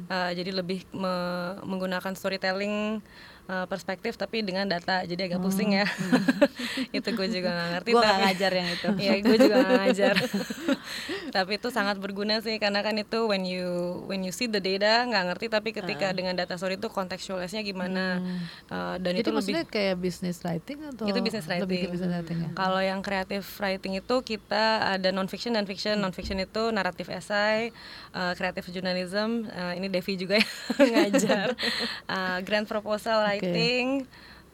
Eh, 0.08 0.30
jadi 0.36 0.52
lebih 0.52 0.84
me- 0.92 1.56
menggunakan 1.64 2.12
storytelling 2.12 3.00
eh, 3.46 3.66
perspektif 3.66 4.18
tapi 4.18 4.42
dengan 4.42 4.66
data 4.66 5.04
jadi 5.04 5.30
agak 5.30 5.40
pusing 5.40 5.72
ya 5.72 5.86
itu 6.96 7.08
gue 7.08 7.28
juga 7.30 7.48
nggak 7.50 7.68
ngerti 7.76 7.90
Gue 7.90 8.02
gak 8.02 8.18
ngajar 8.22 8.52
yang 8.54 8.68
itu. 8.70 8.88
Iya, 8.96 9.12
gue 9.20 9.36
juga 9.36 9.56
nggak 9.60 9.74
ngajar. 9.82 10.14
tapi 11.36 11.52
itu 11.58 11.68
sangat 11.70 11.96
berguna 11.98 12.42
sih 12.42 12.58
karena 12.58 12.82
kan 12.82 12.94
itu 12.94 13.26
when 13.26 13.42
you 13.42 13.66
when 14.06 14.22
you 14.22 14.30
see 14.30 14.46
the 14.46 14.58
data 14.58 15.06
nggak 15.06 15.24
ngerti 15.30 15.46
tapi 15.46 15.70
ketika 15.70 16.10
dengan 16.10 16.34
data 16.34 16.54
story 16.54 16.74
itu 16.74 16.90
contextualnya 16.90 17.60
gimana 17.62 18.04
Uh, 18.70 18.96
dan 19.02 19.18
Jadi 19.18 19.26
itu 19.26 19.30
lebih 19.34 19.54
kayak 19.66 19.96
business 19.98 20.42
writing 20.42 20.78
atau 20.86 21.04
itu 21.04 21.18
business 21.20 21.46
lebih 21.46 21.58
ke 21.58 21.66
writing. 21.66 21.90
business 21.90 22.12
writing 22.12 22.38
ya? 22.38 22.48
Kalau 22.54 22.80
yang 22.80 23.00
creative 23.00 23.46
writing 23.58 23.92
itu 23.98 24.16
kita 24.22 24.64
ada 24.94 25.08
non 25.10 25.26
fiction 25.26 25.54
dan 25.54 25.66
fiction. 25.66 25.98
Non 25.98 26.14
fiction 26.14 26.38
itu 26.38 26.70
naratif 26.70 27.10
essay, 27.10 27.70
uh, 28.12 28.32
creative 28.34 28.66
journalism. 28.70 29.46
uh, 29.50 29.74
ini 29.74 29.90
Devi 29.90 30.14
juga 30.14 30.38
yang 30.38 30.46
ngajar. 30.94 31.54
Uh, 32.06 32.38
grand 32.42 32.64
proposal 32.64 33.22
writing, 33.30 33.86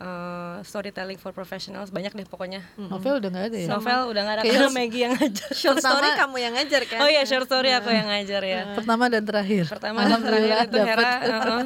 uh, 0.01 0.61
storytelling 0.61 1.17
for 1.17 1.33
professionals. 1.33 1.89
Banyak 1.89 2.13
deh 2.13 2.27
pokoknya. 2.29 2.61
Novel 2.77 3.21
udah 3.21 3.31
nggak 3.33 3.45
ada 3.53 3.57
ya? 3.57 3.69
Novel 3.69 4.01
udah 4.13 4.23
nggak 4.23 4.37
ada 4.37 4.43
Kayaknya 4.45 4.61
karena 4.61 4.77
Maggie 4.77 5.03
yang 5.03 5.15
ngajar. 5.17 5.51
Short 5.57 5.79
story 5.81 6.09
kamu 6.17 6.37
yang 6.37 6.53
ngajar 6.57 6.83
kan? 6.85 6.99
Oh 7.01 7.09
iya 7.09 7.23
short 7.25 7.47
story 7.49 7.71
aku 7.73 7.91
yang 7.91 8.09
ngajar 8.09 8.43
ya. 8.45 8.63
Pertama 8.77 9.05
dan 9.09 9.23
terakhir. 9.25 9.65
Pertama 9.69 9.99
dan 10.05 10.21
terakhir 10.21 10.57
itu 10.69 10.79
Hera. 10.79 11.13
uh-uh. 11.25 11.65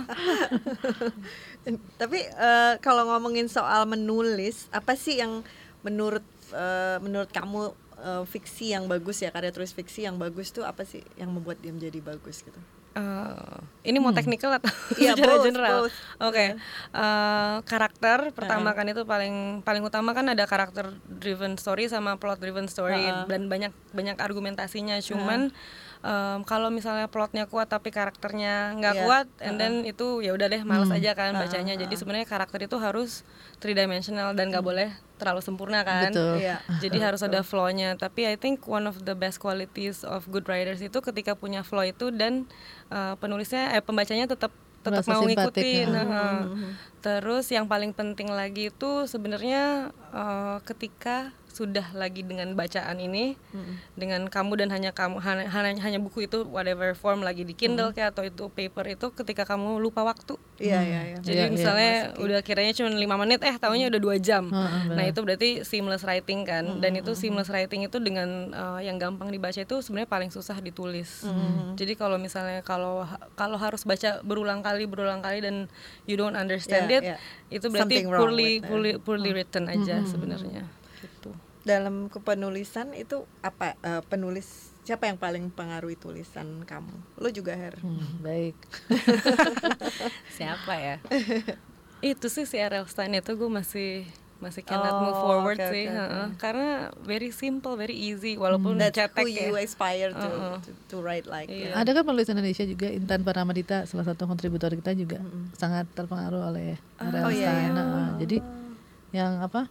Tapi 2.00 2.18
eh, 2.24 2.74
kalau 2.80 3.04
ngomongin 3.10 3.46
soal 3.50 3.84
menulis, 3.84 4.70
apa 4.72 4.96
sih 4.96 5.20
yang 5.20 5.44
menurut 5.84 6.24
eh, 6.54 6.96
menurut 7.02 7.28
kamu 7.28 7.74
eh, 8.00 8.24
fiksi 8.24 8.72
yang 8.72 8.88
bagus 8.88 9.20
ya 9.20 9.28
karya 9.34 9.52
tulis 9.52 9.74
fiksi 9.74 10.08
yang 10.08 10.16
bagus 10.16 10.54
tuh 10.54 10.64
apa 10.64 10.88
sih 10.88 11.04
yang 11.20 11.34
membuat 11.34 11.60
dia 11.60 11.74
menjadi 11.74 12.00
bagus 12.00 12.40
gitu? 12.40 12.60
Eh, 12.90 13.86
ini 13.86 14.02
mau 14.02 14.10
technical 14.10 14.58
atau 14.58 14.66
Iya, 14.98 15.14
secara 15.14 15.38
both, 15.38 15.46
general? 15.46 15.76
Oke, 16.26 16.58
Eh, 16.90 17.56
karakter 17.62 18.34
pertama 18.34 18.74
kan 18.74 18.82
itu 18.90 19.06
paling 19.06 19.62
paling 19.62 19.82
utama 19.86 20.10
kan 20.10 20.26
ada 20.26 20.42
karakter 20.42 20.98
driven 21.06 21.54
story 21.54 21.86
sama 21.86 22.18
plot 22.18 22.42
driven 22.42 22.66
story 22.66 23.06
dan 23.30 23.46
banyak 23.46 23.70
banyak 23.94 24.18
argumentasinya. 24.18 24.98
Cuman 25.06 25.54
em, 26.00 26.40
kalau 26.42 26.68
misalnya 26.68 27.06
plotnya 27.06 27.44
kuat 27.44 27.68
tapi 27.68 27.88
karakternya 27.88 28.72
nggak 28.74 28.94
Iya, 28.94 29.02
kuat 29.04 29.26
and 29.40 29.56
then 29.56 29.84
itu 29.84 30.20
ya 30.20 30.32
udah 30.32 30.48
deh 30.48 30.62
males 30.62 30.88
aja 30.88 31.12
kan 31.12 31.32
bacanya. 31.34 31.76
Jadi 31.76 31.94
sebenarnya 31.94 32.24
karakter 32.24 32.64
itu 32.64 32.76
harus 32.76 33.22
three 33.58 33.72
dimensional 33.72 34.32
dan 34.32 34.48
nggak 34.48 34.64
boleh 34.64 34.88
terlalu 35.16 35.44
sempurna 35.44 35.84
kan. 35.84 36.08
Betul. 36.08 36.40
Iya. 36.40 36.64
jadi 36.80 36.98
harus 37.04 37.20
ada 37.20 37.44
flow-nya. 37.44 37.94
Tapi 37.94 38.24
I 38.24 38.40
think 38.40 38.64
one 38.64 38.84
of 38.84 39.04
the 39.04 39.12
best 39.12 39.36
qualities 39.36 40.00
of 40.00 40.24
good 40.28 40.48
writers 40.48 40.80
itu 40.80 40.98
ketika 40.98 41.36
punya 41.36 41.60
flow 41.60 41.84
itu 41.84 42.08
dan 42.08 42.48
uh, 42.88 43.14
penulisnya 43.16 43.76
eh 43.76 43.84
pembacanya 43.84 44.24
tetap 44.24 44.48
tetap 44.80 45.04
Merasa 45.04 45.12
mau 45.12 45.28
ngikutin. 45.28 45.88
ya. 45.92 46.02
Heeh. 46.08 46.40
terus 47.00 47.48
yang 47.48 47.64
paling 47.64 47.92
penting 47.92 48.28
lagi 48.28 48.68
itu 48.68 49.04
sebenarnya 49.04 49.92
uh, 50.12 50.60
ketika 50.64 51.32
sudah 51.60 51.92
lagi 51.92 52.24
dengan 52.24 52.56
bacaan 52.56 52.96
ini 52.96 53.36
dengan 53.94 54.24
kamu 54.32 54.64
dan 54.64 54.68
hanya 54.72 54.96
kamu 54.96 55.20
hanya, 55.20 55.76
hanya 55.76 55.98
buku 56.00 56.24
itu 56.24 56.48
whatever 56.48 56.96
form 56.96 57.20
lagi 57.20 57.44
di 57.44 57.52
Kindle 57.52 57.92
kayak 57.92 58.16
atau 58.16 58.24
itu 58.24 58.48
paper 58.48 58.96
itu 58.96 59.12
ketika 59.12 59.44
kamu 59.44 59.76
lupa 59.76 60.00
waktu 60.00 60.40
Iya 60.60 60.80
iya 60.84 61.00
iya. 61.08 61.16
jadi 61.24 61.36
Iya, 61.40 61.46
iya. 61.48 61.52
misalnya 61.56 61.92
udah 62.20 62.40
kiranya 62.44 62.72
cuma 62.76 62.92
lima 62.92 63.16
menit, 63.16 63.40
eh 63.40 63.56
tahunya 63.56 63.88
udah 63.88 63.96
dua 63.96 64.20
jam. 64.20 64.52
Heeh, 64.52 64.92
nah 64.92 65.04
itu 65.08 65.24
berarti 65.24 65.64
seamless 65.64 66.04
writing 66.04 66.44
kan. 66.44 66.84
Dan 66.84 67.00
itu 67.00 67.16
seamless 67.16 67.48
writing 67.48 67.88
itu 67.88 67.96
dengan 67.96 68.52
uh, 68.52 68.76
yang 68.76 69.00
gampang 69.00 69.32
dibaca 69.32 69.56
itu 69.56 69.80
sebenarnya 69.80 70.12
paling 70.12 70.28
susah 70.28 70.60
ditulis. 70.60 71.24
Jadi 71.80 71.96
kalau 71.96 72.20
misalnya 72.20 72.60
kalau 72.60 73.08
kalau 73.40 73.56
harus 73.56 73.88
baca 73.88 74.20
berulang 74.20 74.60
kali 74.60 74.84
berulang 74.84 75.24
kali 75.24 75.40
dan 75.40 75.64
you 76.04 76.20
don't 76.20 76.36
understand 76.36 76.92
Yeah, 76.92 77.00
it, 77.00 77.02
yeah. 77.16 77.18
itu 77.48 77.66
berarti 77.72 78.04
poorly 78.04 78.60
it. 78.60 78.68
poorly, 78.68 78.92
poorly 79.00 79.30
written 79.32 79.64
aja 79.64 80.04
sebenarnya. 80.04 80.68
Gitu. 81.00 81.32
Dalam 81.60 82.08
kepenulisan 82.08 82.92
itu 82.92 83.22
apa 83.40 83.76
eh, 83.78 84.00
penulis 84.02 84.72
siapa 84.80 85.04
yang 85.04 85.16
paling 85.16 85.48
pengaruhi 85.48 85.94
tulisan 85.94 86.64
kamu? 86.64 86.94
Lo 87.16 87.28
juga 87.28 87.52
Her. 87.52 87.76
Hmm, 87.78 88.20
baik. 88.20 88.56
Siapa 90.36 90.72
ya? 90.74 90.96
itu 92.00 92.26
sih 92.26 92.44
si 92.44 92.56
R.L. 92.56 92.88
Stein 92.88 93.12
itu 93.12 93.28
gue 93.30 93.50
masih 93.50 94.08
masih 94.40 94.64
cannot 94.64 95.04
move 95.04 95.12
Oh, 95.12 95.20
forward 95.28 95.60
oke, 95.60 95.68
sih, 95.68 95.84
oke. 95.84 95.92
heeh. 95.92 96.26
karena 96.40 96.70
very 97.04 97.28
simple, 97.28 97.76
very 97.76 97.92
easy, 97.92 98.40
walaupun 98.40 98.80
That's 98.80 98.96
cetek 98.96 99.20
who 99.20 99.28
ya. 99.28 99.44
you 99.44 99.54
aspire 99.54 100.08
to, 100.10 100.16
Uh-uh. 100.24 100.56
to, 100.64 100.70
to 100.88 100.96
write 100.96 101.28
like. 101.28 101.52
Ya. 101.52 101.76
Ada 101.76 101.92
kan 101.92 102.08
penulis 102.08 102.24
Indonesia 102.26 102.64
juga 102.64 102.88
Intan 102.88 103.20
Paramadita 103.20 103.84
salah 103.84 104.08
satu 104.08 104.24
kontributor 104.24 104.72
kita 104.72 104.96
juga 104.96 105.20
sangat 105.54 105.92
terpengaruh 105.92 106.56
oleh 106.56 106.80
R.L. 106.96 107.20
Oh, 107.20 107.28
iya, 107.28 107.52
Stein. 107.52 107.68
iya. 107.68 107.76
Nah, 107.76 108.10
jadi 108.16 108.36
yang 109.12 109.44
apa? 109.44 109.68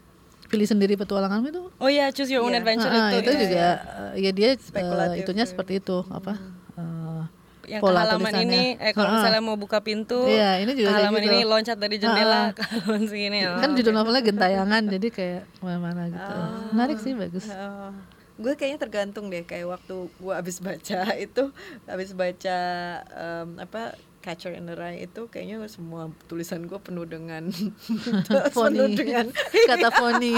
Pilih 0.49 0.65
sendiri 0.65 0.93
petualangan 0.95 1.45
itu 1.45 1.69
Oh 1.73 1.87
ya, 1.87 2.09
choose 2.09 2.27
your 2.27 2.41
own 2.41 2.51
Iya. 2.51 2.59
adventure 2.59 2.89
Ah, 2.89 3.09
itu, 3.11 3.17
itu 3.21 3.31
ya. 3.31 3.39
juga 3.39 3.67
eh, 4.09 4.11
ya 4.19 4.31
dia 4.31 4.49
Spekulatif 4.55 5.17
itunya 5.21 5.45
ya. 5.45 5.47
seperti 5.47 5.73
itu 5.77 5.97
apa 6.09 6.33
eh, 6.75 7.21
yang 7.69 7.81
pola 7.81 8.01
halaman 8.01 8.25
tulisannya. 8.25 8.49
ini, 8.49 8.63
eh 8.79 8.91
kalau 8.91 9.05
Ah, 9.05 9.11
ah. 9.11 9.17
misalnya 9.21 9.41
mau 9.43 9.53
buka 9.55 9.77
pintu, 9.79 10.25
Iya, 10.25 10.57
ini 10.57 10.73
juga 10.73 10.89
halaman 10.91 11.21
gitu. 11.21 11.29
ini 11.29 11.39
loncat 11.43 11.77
dari 11.77 11.95
jendela 11.95 12.49
ke 12.49 12.65
halaman 12.65 13.03
sini. 13.05 13.39
oh, 13.45 13.57
kan 13.57 13.69
judul 13.71 13.93
novelnya 13.93 14.23
gentayangan 14.23 14.81
jadi 14.89 15.07
kayak 15.07 15.41
ke 15.47 15.61
mana-mana 15.61 16.01
gitu 16.07 16.33
menarik 16.71 16.97
sih 16.97 17.13
bagus 17.13 17.45
Oh, 17.47 17.93
gue 18.39 18.53
kayaknya 18.55 18.79
tergantung 18.79 19.27
deh 19.27 19.43
kayak 19.43 19.69
waktu 19.69 19.95
gue 20.09 20.33
abis 20.33 20.57
baca 20.59 20.99
itu 21.29 21.43
abis 21.85 22.09
baca 22.11 22.57
em, 23.05 23.47
apa 23.59 23.93
Catcher 24.20 24.51
in 24.51 24.65
the 24.65 24.74
Rye 24.74 25.01
itu 25.01 25.26
kayaknya 25.26 25.63
semua 25.65 26.07
tulisan 26.26 26.63
gue 26.63 26.76
penuh 26.78 27.03
dengan 27.03 27.47
penuh 28.28 28.51
Funny. 28.51 28.93
dengan 28.93 29.26
kata 29.70 29.89
Foni 29.91 30.36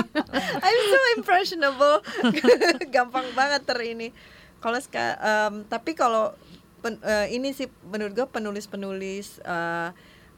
I'm 0.57 0.81
so 0.87 0.99
impressionable 1.15 1.97
gampang 2.87 3.25
banget 3.31 3.61
ter 3.63 3.79
ini 3.83 4.13
kalau 4.57 4.77
em, 5.17 5.65
tapi 5.65 5.91
kalau 5.91 6.37
pen- 6.79 7.01
eh, 7.01 7.33
ini 7.33 7.49
sih 7.51 7.65
menurut 7.83 8.13
gue 8.13 8.27
penulis-penulis 8.27 9.41
eh, 9.41 9.89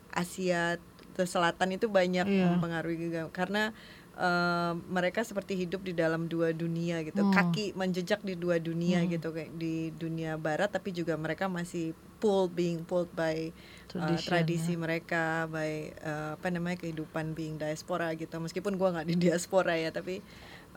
Asia 0.10 0.80
Selatan 1.14 1.70
itu 1.72 1.86
banyak 1.88 2.26
Iya. 2.26 2.46
mempengaruhi 2.50 2.98
juga 2.98 3.28
karena 3.30 3.70
eh, 4.18 4.74
mereka 4.89 5.26
seperti 5.26 5.57
hidup 5.57 5.82
di 5.86 5.93
dalam 5.93 6.30
dua 6.30 6.53
dunia 6.53 7.01
gitu. 7.01 7.22
Hmm. 7.22 7.34
kaki 7.34 7.74
menjejak 7.74 8.22
di 8.22 8.38
dua 8.38 8.61
dunia 8.61 9.01
gitu 9.07 9.34
kayak 9.34 9.51
di 9.57 9.89
dunia 9.95 10.38
barat 10.38 10.70
tapi 10.70 10.93
juga 10.93 11.18
mereka 11.18 11.49
masih 11.49 11.97
pulled 12.24 12.55
being 12.55 12.88
pulled 12.88 13.11
by 13.11 13.51
uh, 13.97 14.16
tradisi 14.16 14.80
mereka 14.80 15.49
by 15.51 15.91
uh, 15.99 16.39
apa 16.39 16.47
namanya 16.47 16.80
kehidupan 16.80 17.36
being 17.36 17.59
diaspora 17.59 18.16
gitu. 18.16 18.39
Meskipun 18.39 18.80
gua 18.80 18.95
nggak 18.95 19.07
di 19.11 19.16
diaspora 19.30 19.76
ya 19.76 19.91
tapi 19.91 20.24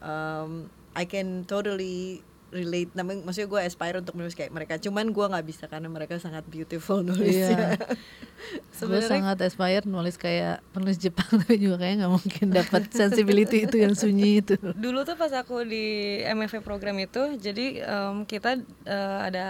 um, 0.02 0.66
I 0.96 1.04
can 1.04 1.44
totally 1.44 2.24
relate 2.56 2.90
namanya 2.92 3.20
maksudnya 3.22 3.46
gue 3.46 3.60
aspire 3.62 3.96
untuk 3.96 4.14
menulis 4.14 4.32
kayak 4.32 4.48
mereka 4.48 4.74
cuman 4.76 5.10
gua 5.10 5.28
nggak 5.28 5.46
bisa 5.46 5.64
karena 5.66 5.86
mereka 5.86 6.16
sangat 6.16 6.42
beautiful 6.46 7.04
nulisnya 7.06 7.52
Iya. 7.52 7.68
gue 7.76 8.72
Sebenarnya- 8.72 9.08
sangat 9.08 9.36
aspire 9.42 9.84
nulis 9.84 10.16
kayak 10.16 10.64
penulis 10.70 10.96
Jepang 10.96 11.28
tapi 11.40 11.56
juga 11.56 11.76
kayak 11.78 11.94
nggak 11.98 12.12
mungkin 12.12 12.46
dapat 12.50 12.82
sensibility 12.90 13.64
itu 13.64 13.76
yang 13.76 13.92
sunyi 13.92 14.40
itu 14.40 14.56
Dulu 14.56 15.04
tuh 15.04 15.14
pas 15.14 15.30
aku 15.30 15.60
di 15.62 15.84
MFA 16.26 16.60
program 16.60 16.96
itu, 16.96 17.36
jadi 17.36 17.66
em, 17.82 18.24
kita 18.24 18.56
eh, 18.84 19.18
ada 19.22 19.46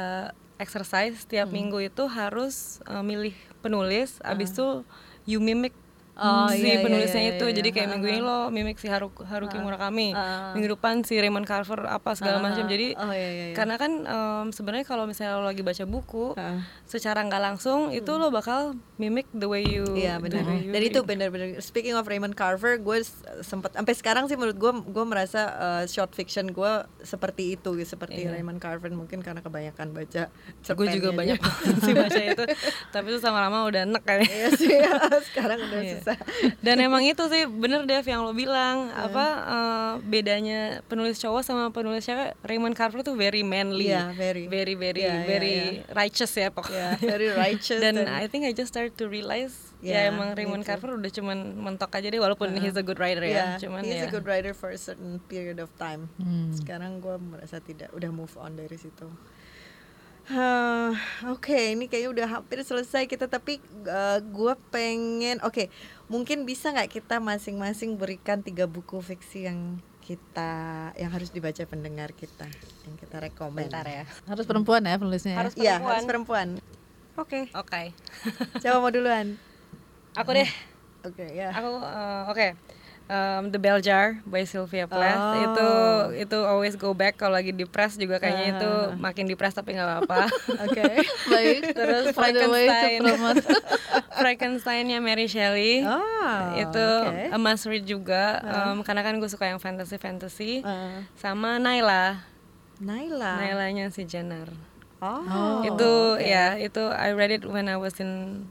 exercise 0.56 1.14
setiap 1.18 1.46
Hmm. 1.46 1.56
minggu 1.56 1.78
itu 1.84 2.04
harus 2.04 2.78
eh, 2.84 3.00
milih 3.00 3.34
penulis, 3.58 4.18
abis 4.20 4.50
itu 4.50 4.82
you 5.24 5.38
mimic 5.38 5.70
Ah. 5.70 5.85
Oh, 6.16 6.48
si 6.48 6.64
iya, 6.64 6.72
iya, 6.72 6.80
penulisnya 6.80 7.22
iya, 7.22 7.32
itu. 7.32 7.44
iya. 7.44 7.54
Jadi 7.54 7.68
kayak 7.70 7.86
Ha, 7.86 7.92
minggu 7.92 8.06
ini 8.08 8.20
lo 8.20 8.48
mimik 8.48 8.76
si 8.76 8.88
Haru, 8.88 9.12
Haruki 9.22 9.56
Murakami, 9.56 10.10
Ah. 10.10 10.50
minggu 10.50 10.72
depan 10.72 11.04
si 11.04 11.12
Raymond 11.14 11.44
Carver 11.44 11.84
apa 11.84 12.12
segala 12.12 12.40
macam. 12.40 12.64
Jadi 12.64 12.96
oh 12.96 13.12
iya 13.12 13.28
iya, 13.30 13.44
iya. 13.46 13.54
karena 13.54 13.76
kan 13.76 13.92
em, 14.00 14.46
sebenarnya 14.48 14.84
kalau 14.84 15.04
misalnya 15.04 15.36
lo 15.36 15.44
lagi 15.44 15.60
baca 15.60 15.84
buku, 15.84 16.32
Ah. 16.34 16.64
secara 16.84 17.20
nggak 17.20 17.42
langsung 17.42 17.92
itu 17.92 18.08
lo 18.10 18.28
bakal 18.28 18.72
mimik 18.96 19.28
the 19.30 19.44
way 19.44 19.60
you 19.60 19.84
Iya 19.92 20.16
benar. 20.16 20.40
Dan 20.40 20.80
itu 20.82 21.00
benar-benar. 21.02 21.60
Speaking 21.60 21.92
of 21.92 22.04
Raymond 22.04 22.32
Carver, 22.32 22.76
gue 22.76 23.04
sempat 23.40 23.72
sampai 23.72 23.92
sekarang 23.92 24.24
sih 24.24 24.34
menurut 24.34 24.56
gue, 24.56 24.72
gue 24.72 25.04
merasa 25.04 25.40
uh, 25.52 25.84
short 25.84 26.12
fiction 26.12 26.48
gue 26.48 26.72
seperti 27.02 27.54
itu, 27.54 27.76
seperti 27.82 28.24
Iya. 28.24 28.32
Raymond 28.32 28.56
Carver 28.56 28.88
mungkin 28.90 29.20
karena 29.20 29.38
kebanyakan 29.38 29.92
baca. 29.92 30.32
gue 30.66 30.86
juga 30.90 31.10
banyak 31.10 31.36
sih 31.78 31.92
baca 31.92 32.22
itu 32.22 32.44
tapi 32.94 33.06
itu 33.08 33.18
sama 33.18 33.40
lama 33.40 33.64
udah 33.64 33.84
enek 33.84 34.02
kayaknya 34.02 34.32
Iya 34.32 34.48
sih, 34.52 34.68
sekarang 35.30 35.58
udah 35.60 35.80
Iya. 35.82 35.98
Susah. 36.06 36.16
dan 36.64 36.78
emang 36.78 37.02
itu 37.02 37.18
sih 37.26 37.42
bener 37.44 37.82
Dev 37.82 38.06
yang 38.06 38.22
lo 38.22 38.30
bilang 38.30 38.86
apa 38.88 39.26
eh, 39.42 39.92
bedanya 40.06 40.80
penulis 40.86 41.18
cowok 41.18 41.42
sama 41.42 41.74
penulis 41.74 42.06
cewek 42.06 42.38
Raymond 42.40 42.78
Carver 42.78 43.02
tuh 43.02 43.18
very 43.18 43.42
manly 43.42 43.90
Iya, 43.90 44.14
very. 44.14 44.46
very 44.46 44.78
very 44.78 45.02
Iya, 45.02 45.12
iya, 45.12 45.26
very 45.26 45.54
iya. 45.82 45.82
righteous 45.90 46.30
ya 46.30 46.48
pokoknya 46.48 46.74
Ya, 46.76 46.90
very 47.02 47.28
righteous 47.34 47.80
dan 47.84 48.06
I 48.06 48.30
think 48.30 48.46
I 48.46 48.54
just 48.54 48.70
start 48.70 48.94
to 48.96 49.10
realize 49.10 49.74
Iya, 49.82 50.08
ya 50.08 50.14
emang 50.14 50.32
Raymond 50.32 50.64
too. 50.64 50.72
Carver 50.72 50.96
udah 50.96 51.10
cuman 51.10 51.38
mentok 51.52 51.92
aja 51.92 52.08
deh 52.08 52.16
walaupun 52.16 52.54
he's 52.56 52.78
a 52.78 52.82
good 52.82 52.96
writer 52.96 53.20
ya 53.20 53.34
yeah, 53.34 53.50
cuman 53.60 53.84
he's 53.84 54.00
ya 54.00 54.08
a 54.08 54.10
good 54.10 54.24
writer 54.24 54.54
for 54.54 54.72
a 54.72 54.80
certain 54.80 55.18
period 55.26 55.58
of 55.58 55.68
time. 55.76 56.08
Hmm. 56.16 56.48
Sekarang 56.54 56.98
gue 56.98 57.12
merasa 57.18 57.60
tidak, 57.60 57.92
udah 57.92 58.08
move 58.08 58.32
on 58.40 58.56
dari 58.56 58.78
situ. 58.80 59.04
Hah, 60.26 60.90
Oke, 61.30 61.78
ini 61.78 61.86
kayaknya 61.86 62.10
udah 62.10 62.26
hampir 62.26 62.58
selesai 62.58 63.06
kita, 63.06 63.30
tapi 63.30 63.62
gue 64.26 64.54
pengen, 64.74 65.38
oke, 65.46 65.70
mungkin 66.06 66.46
bisa 66.46 66.70
nggak 66.70 66.90
kita 66.90 67.18
masing-masing 67.18 67.98
berikan 67.98 68.42
tiga 68.42 68.70
buku 68.70 69.02
fiksi 69.02 69.50
yang 69.50 69.82
kita, 70.06 70.94
yang 70.94 71.10
harus 71.10 71.34
dibaca 71.34 71.66
pendengar 71.66 72.14
kita, 72.14 72.46
yang 72.86 72.94
kita 72.94 73.18
rekomend. 73.18 73.66
bentar 73.66 73.82
ya 73.90 74.04
harus 74.30 74.46
perempuan 74.46 74.86
ya 74.86 74.94
penulisnya 75.02 75.32
ya? 75.34 75.38
Harus 75.42 75.54
Iya, 75.58 75.74
perempuan. 75.82 75.90
harus 75.90 76.06
perempuan. 76.06 76.48
Oke, 77.16 77.40
oke 77.56 77.82
siapa 78.60 78.78
mau 78.78 78.92
duluan? 78.92 79.34
aku 80.16 80.30
deh 80.32 80.48
Oke, 81.06 81.22
ya. 81.32 81.54
aku 81.54 81.70
eh, 81.82 82.22
oke 82.30 82.46
Um, 83.06 83.54
The 83.54 83.62
Bell 83.62 83.78
Jar 83.78 84.18
by 84.26 84.42
Sylvia 84.42 84.90
Plath. 84.90 85.14
Oh. 85.14 85.34
itu 85.46 85.68
itu 86.26 86.38
always 86.42 86.74
go 86.74 86.90
back 86.90 87.14
kalau 87.14 87.38
lagi 87.38 87.54
depres 87.54 87.94
juga 87.94 88.18
kayaknya 88.18 88.58
itu 88.58 88.72
makin 88.98 89.30
depres 89.30 89.54
tapi 89.54 89.78
nggak 89.78 89.86
apa-apa. 89.86 90.26
Oke. 90.66 90.82
baik. 91.32 91.70
Terus 91.70 92.04
Frankenstein. 92.10 93.00
Frankensteinnya 94.20 94.98
Mary 94.98 95.30
Shelley. 95.30 95.86
Oh, 95.86 96.02
itu 96.58 96.86
oke. 97.06 97.30
a 97.30 97.38
must 97.38 97.70
read 97.70 97.86
juga 97.86 98.42
um, 98.42 98.82
karena 98.82 99.06
kan 99.06 99.14
gue 99.22 99.30
suka 99.30 99.46
yang 99.46 99.62
fantasy 99.62 99.96
fantasy 100.00 100.52
Uh, 100.66 101.04
sama 101.14 101.62
Naila 101.62 102.26
Naila. 102.82 103.38
Nailanya 103.38 103.92
si 103.92 104.02
Jenner. 104.02 104.50
Oh. 104.98 105.62
itu 105.62 106.18
ya 106.24 106.56
itu 106.56 106.82
I 106.90 107.12
read 107.12 107.30
it 107.30 107.44
when 107.44 107.68
I 107.68 107.76
was 107.76 108.00
in 108.00 108.44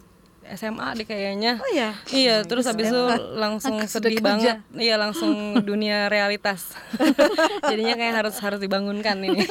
SMA 0.54 0.88
deh 0.94 1.06
kayaknya 1.06 1.58
Oh 1.58 1.72
ya. 1.74 1.98
Iya, 2.14 2.46
terus 2.46 2.70
habis 2.70 2.94
itu 2.94 3.02
langsung 3.34 3.82
Aku 3.82 3.90
sedih 3.90 4.22
kerja. 4.22 4.26
banget. 4.26 4.58
Iya, 4.78 4.96
langsung 5.02 5.34
dunia 5.70 6.06
realitas. 6.06 6.78
Jadinya 7.72 7.98
kayak 7.98 8.14
harus 8.22 8.36
harus 8.38 8.60
dibangunkan 8.62 9.18
ini. 9.20 9.42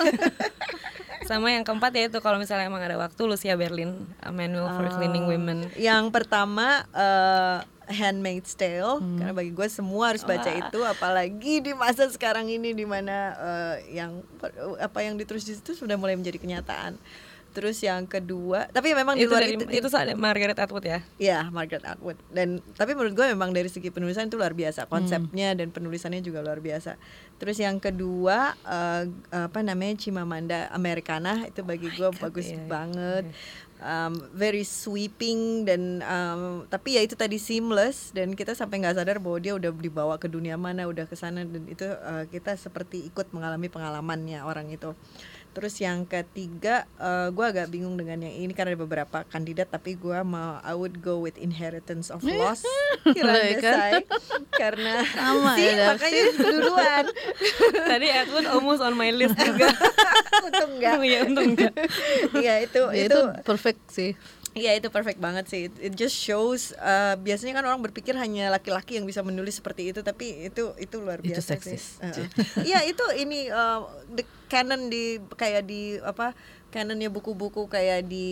Sama 1.29 1.49
yang 1.51 1.65
keempat 1.65 1.91
yaitu 1.97 2.21
kalau 2.21 2.37
misalnya 2.37 2.69
emang 2.69 2.85
ada 2.85 3.01
waktu 3.01 3.17
Lucia 3.25 3.57
Berlin, 3.57 4.07
A 4.21 4.29
Manual 4.29 4.77
for 4.77 4.87
Cleaning 4.93 5.25
Women. 5.25 5.73
Yang 5.73 6.13
pertama 6.13 6.85
eh, 6.93 7.59
Handmaid's 7.85 8.53
Tale 8.57 9.01
karena 9.01 9.33
bagi 9.33 9.53
gue 9.53 9.69
semua 9.69 10.13
harus 10.13 10.25
baca 10.25 10.49
itu 10.49 10.81
apalagi 10.85 11.61
di 11.61 11.73
masa 11.77 12.09
sekarang 12.09 12.49
ini 12.49 12.73
di 12.73 12.85
mana 12.89 13.33
eh, 13.37 13.77
yang 13.97 14.25
apa 14.81 15.05
yang 15.05 15.17
ditulis 15.17 15.45
di 15.45 15.57
situ 15.57 15.77
sudah 15.77 15.97
mulai 15.97 16.17
menjadi 16.17 16.41
kenyataan 16.41 16.97
terus 17.55 17.79
yang 17.81 18.05
kedua 18.11 18.67
tapi 18.75 18.91
memang 18.93 19.15
di 19.15 19.25
itu 19.25 19.31
luar 19.31 19.47
dari 19.47 19.55
itu, 19.55 19.65
itu 19.71 19.89
Margaret 20.19 20.59
Atwood 20.59 20.85
ya 20.85 21.05
Ya, 21.15 21.47
Margaret 21.49 21.87
Atwood. 21.87 22.19
Dan 22.33 22.59
tapi 22.75 22.93
menurut 22.99 23.15
gue 23.15 23.27
memang 23.31 23.55
dari 23.55 23.71
segi 23.71 23.89
penulisan 23.95 24.27
itu 24.27 24.37
luar 24.37 24.53
biasa. 24.57 24.91
Konsepnya 24.91 25.55
dan 25.55 25.71
penulisannya 25.71 26.21
juga 26.21 26.43
luar 26.43 26.59
biasa. 26.59 26.99
Terus 27.39 27.57
yang 27.63 27.79
kedua 27.79 28.59
eh, 28.67 29.05
apa 29.31 29.61
namanya 29.63 29.95
Chimamanda 30.01 30.69
Americana 30.75 31.47
itu 31.47 31.63
bagi 31.63 31.91
gue 31.93 32.09
bagus 32.19 32.51
iya, 32.51 32.59
iya. 32.61 32.67
banget. 32.67 33.25
Um, 33.85 34.17
very 34.33 34.65
sweeping 34.65 35.69
dan 35.69 36.01
um, 36.09 36.65
tapi 36.73 36.97
ya 36.97 37.05
itu 37.05 37.19
tadi 37.19 37.37
seamless 37.37 38.17
dan 38.17 38.33
kita 38.33 38.57
sampai 38.57 38.81
nggak 38.81 38.97
sadar 38.97 39.21
bahwa 39.21 39.37
dia 39.43 39.53
udah 39.53 39.77
dibawa 39.77 40.17
ke 40.17 40.25
dunia 40.25 40.57
mana, 40.57 40.89
udah 40.89 41.05
ke 41.05 41.13
sana 41.19 41.45
dan 41.45 41.69
itu 41.69 41.85
eh, 41.85 42.25
kita 42.33 42.57
seperti 42.57 43.05
ikut 43.05 43.35
mengalami 43.37 43.69
pengalamannya 43.69 44.41
orang 44.41 44.73
itu. 44.73 44.97
Terus 45.55 45.79
yang 45.79 46.03
ketiga, 46.03 46.83
eh, 46.99 47.31
gue 47.31 47.47
agak 47.47 47.71
bingung 47.71 47.95
dengan 47.95 48.27
yang 48.27 48.35
ini 48.35 48.51
karena 48.51 48.75
ada 48.75 48.83
beberapa 48.83 49.23
kandidat, 49.23 49.71
tapi 49.71 49.95
gue 49.95 50.19
mau 50.27 50.59
I 50.67 50.75
would 50.75 50.99
go 50.99 51.23
with 51.23 51.39
Inheritance 51.39 52.11
of 52.11 52.27
Loss, 52.27 52.67
Kiranda 53.15 53.55
kan? 53.63 53.75
Sai, 53.79 53.93
karena 54.51 55.07
Sama 55.15 55.55
sih 55.59 55.71
ya, 55.71 55.95
makanya 55.95 56.23
duluan, 56.43 57.05
tadi 57.95 58.07
Atwood 58.11 58.47
almost 58.51 58.83
on 58.83 58.99
my 58.99 59.15
list 59.15 59.39
juga 59.39 59.71
untung 60.43 60.71
enggak. 60.75 60.95
Iya 60.99 61.19
untung 61.31 61.49
enggak 61.55 61.73
Iya 62.35 62.55
itu 62.67 62.83
Ya, 62.91 63.07
itu 63.07 63.15
itu 63.15 63.21
perfect 63.47 63.83
sih. 63.95 64.19
Iya 64.55 64.79
itu 64.79 64.87
perfect 64.89 65.19
banget 65.19 65.45
sih. 65.47 65.67
It- 65.67 65.81
It 65.83 65.93
just 65.95 66.15
shows 66.15 66.71
uh, 66.77 67.19
biasanya 67.19 67.59
kan 67.59 67.67
orang 67.67 67.83
berpikir 67.83 68.15
hanya 68.15 68.49
laki-laki 68.49 68.97
yang 68.97 69.05
bisa 69.05 69.21
menulis 69.21 69.59
seperti 69.59 69.91
itu, 69.91 70.01
tapi 70.01 70.47
itu 70.47 70.71
itu 70.79 70.97
luar 70.99 71.19
Itu 71.19 71.35
biasa 71.35 71.59
seksis. 71.59 71.99
sih. 71.99 72.23
Uh-uh. 72.23 72.63
Iya 72.63 72.87
itu 72.87 73.03
ini 73.15 73.51
uh, 73.51 73.83
the 74.09 74.23
canon 74.47 74.87
di 74.87 75.19
kayak 75.35 75.67
di 75.67 75.99
apa 75.99 76.39
canonnya 76.75 77.07
buku-buku 77.07 77.71
kayak 77.71 78.11
di 78.11 78.27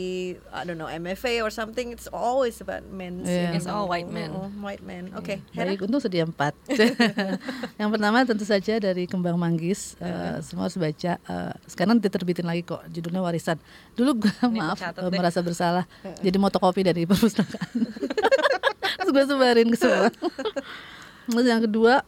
I 0.51 0.67
don't 0.67 0.75
know 0.75 0.91
MFA 0.91 1.47
or 1.47 1.51
something. 1.55 1.95
It's 1.95 2.11
always 2.11 2.59
about 2.59 2.83
men. 2.91 3.23
Iya. 3.23 3.55
It's 3.55 3.71
all 3.71 3.87
white 3.87 4.11
men. 4.11 4.35
Uh-uh, 4.35 4.51
white 4.59 4.83
men. 4.83 5.15
Oke. 5.15 5.39
Hera? 5.55 5.71
Baik, 5.71 5.87
untung 5.87 6.03
sedia 6.03 6.27
empat. 6.27 6.51
yang 7.81 7.95
pertama 7.95 8.27
tentu 8.27 8.43
saja 8.43 8.83
dari 8.83 9.07
Kembang 9.07 9.39
Manggis. 9.39 9.95
Eh, 10.03 10.43
semua 10.43 10.67
harus 10.67 10.75
baca. 10.75 11.23
Eh, 11.23 11.53
sekarang 11.71 12.03
diterbitin 12.03 12.43
lagi 12.43 12.67
kok. 12.67 12.83
Judulnya 12.91 13.23
Warisan. 13.23 13.63
Dulu 13.95 14.27
gue 14.27 14.35
Ini 14.43 14.59
maaf 14.59 14.83
deh. 14.83 15.15
merasa 15.15 15.39
bersalah. 15.39 15.87
Jadi 16.19 16.35
motokopi 16.43 16.83
dari 16.83 17.07
perpustakaan. 17.11 17.79
Terus 18.99 19.11
gue 19.15 19.25
sebarin 19.31 19.71
ke 19.71 19.79
semua. 19.79 20.11
Terus 21.31 21.47
yang 21.47 21.63
kedua 21.63 22.03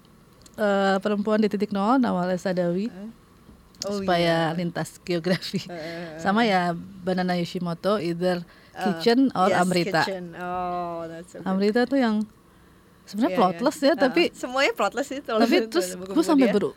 eh, 0.58 0.96
perempuan 0.98 1.38
di 1.38 1.46
titik 1.46 1.70
nol 1.70 2.02
Nawal 2.02 2.34
Sadawi. 2.34 2.90
Oh, 3.86 4.00
supaya 4.00 4.50
lintas 4.52 4.96
geografi. 5.00 5.60
Sama 6.24 6.44
ya 6.44 6.72
Banana 6.76 7.36
Yoshimoto 7.36 8.00
either 8.00 8.42
Kitchen 8.74 9.30
or 9.32 9.48
Yes, 9.48 9.60
Amrita. 9.60 10.02
Kitchen. 10.02 10.24
Oh, 10.34 11.06
that's 11.06 11.30
so 11.30 11.38
good. 11.38 11.46
Amrita 11.46 11.86
tuh 11.86 11.98
yang 11.98 12.26
sebenarnya 13.04 13.30
Iya, 13.30 13.36
iya. 13.36 13.40
plotless 13.40 13.78
ya, 13.78 13.92
Uh-uh. 13.92 14.02
tapi 14.02 14.22
semuanya 14.32 14.72
plotless 14.72 15.08
sih. 15.12 15.20
tapi 15.20 15.56
itu 15.60 15.68
terus 15.70 15.88
gue 15.94 16.24
sampai 16.24 16.48
baru 16.50 16.70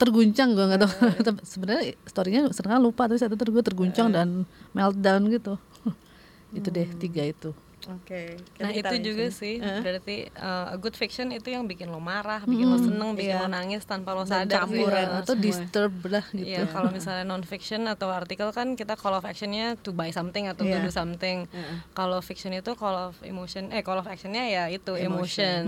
terguncang 0.00 0.58
gue 0.58 0.64
nggak 0.66 0.80
tahu 0.82 0.92
Tapi 1.30 1.38
sebenarnya 1.46 1.82
storynya 2.02 2.40
sering 2.50 2.74
lupa 2.82 3.06
tapi 3.06 3.22
satu 3.22 3.38
terus 3.38 3.52
gue 3.54 3.62
terguncang 3.62 4.10
dan 4.10 4.42
meltdown 4.74 5.30
gitu 5.30 5.54
itu 6.58 6.68
deh 6.68 6.88
tiga 6.98 7.22
itu 7.22 7.54
Oke. 7.90 8.38
Nah 8.62 8.70
Kita 8.70 8.94
itu 8.94 9.12
juga 9.12 9.26
sih 9.34 9.58
Heeh. 9.58 9.80
berarti 9.82 10.16
uh, 10.38 10.74
a 10.74 10.76
good 10.78 10.94
fiction 10.94 11.34
itu 11.34 11.50
yang 11.50 11.66
bikin 11.66 11.90
lo 11.90 11.98
marah, 11.98 12.42
bikin 12.46 12.66
lo 12.70 12.78
seneng, 12.78 13.18
bikin 13.18 13.34
iya. 13.34 13.42
lo 13.42 13.48
nangis 13.50 13.82
tanpa 13.82 14.14
lo 14.14 14.22
Dan 14.22 14.46
sadar 14.46 14.68
campuran. 14.68 15.06
Iya, 15.08 15.18
atau 15.24 15.34
disturb 15.34 15.94
lah 16.06 16.24
gitu 16.30 16.46
Iya, 16.46 16.70
kalau 16.70 16.94
misalnya 16.94 17.24
non 17.26 17.42
fiction 17.42 17.90
atau 17.90 18.08
artikel 18.14 18.48
kan 18.54 18.78
kita 18.78 18.94
call 18.94 19.18
of 19.18 19.26
actionnya 19.26 19.74
to 19.82 19.90
buy 19.90 20.14
something 20.14 20.46
atau 20.46 20.62
Iya. 20.62 20.78
to 20.78 20.86
do 20.86 20.90
something. 20.94 21.50
Kalau 21.96 22.18
fiction 22.22 22.54
itu 22.54 22.72
call 22.78 23.10
of 23.10 23.14
emotion, 23.26 23.74
eh 23.74 23.82
call 23.82 23.98
of 23.98 24.06
actionnya 24.06 24.46
ya 24.46 24.64
itu 24.70 24.94
emotion, 24.94 25.62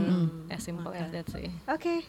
as 0.49 0.63
simple 0.63 0.95
as 0.95 1.11
that 1.11 1.27
sih. 1.33 1.51
Oke. 1.67 2.07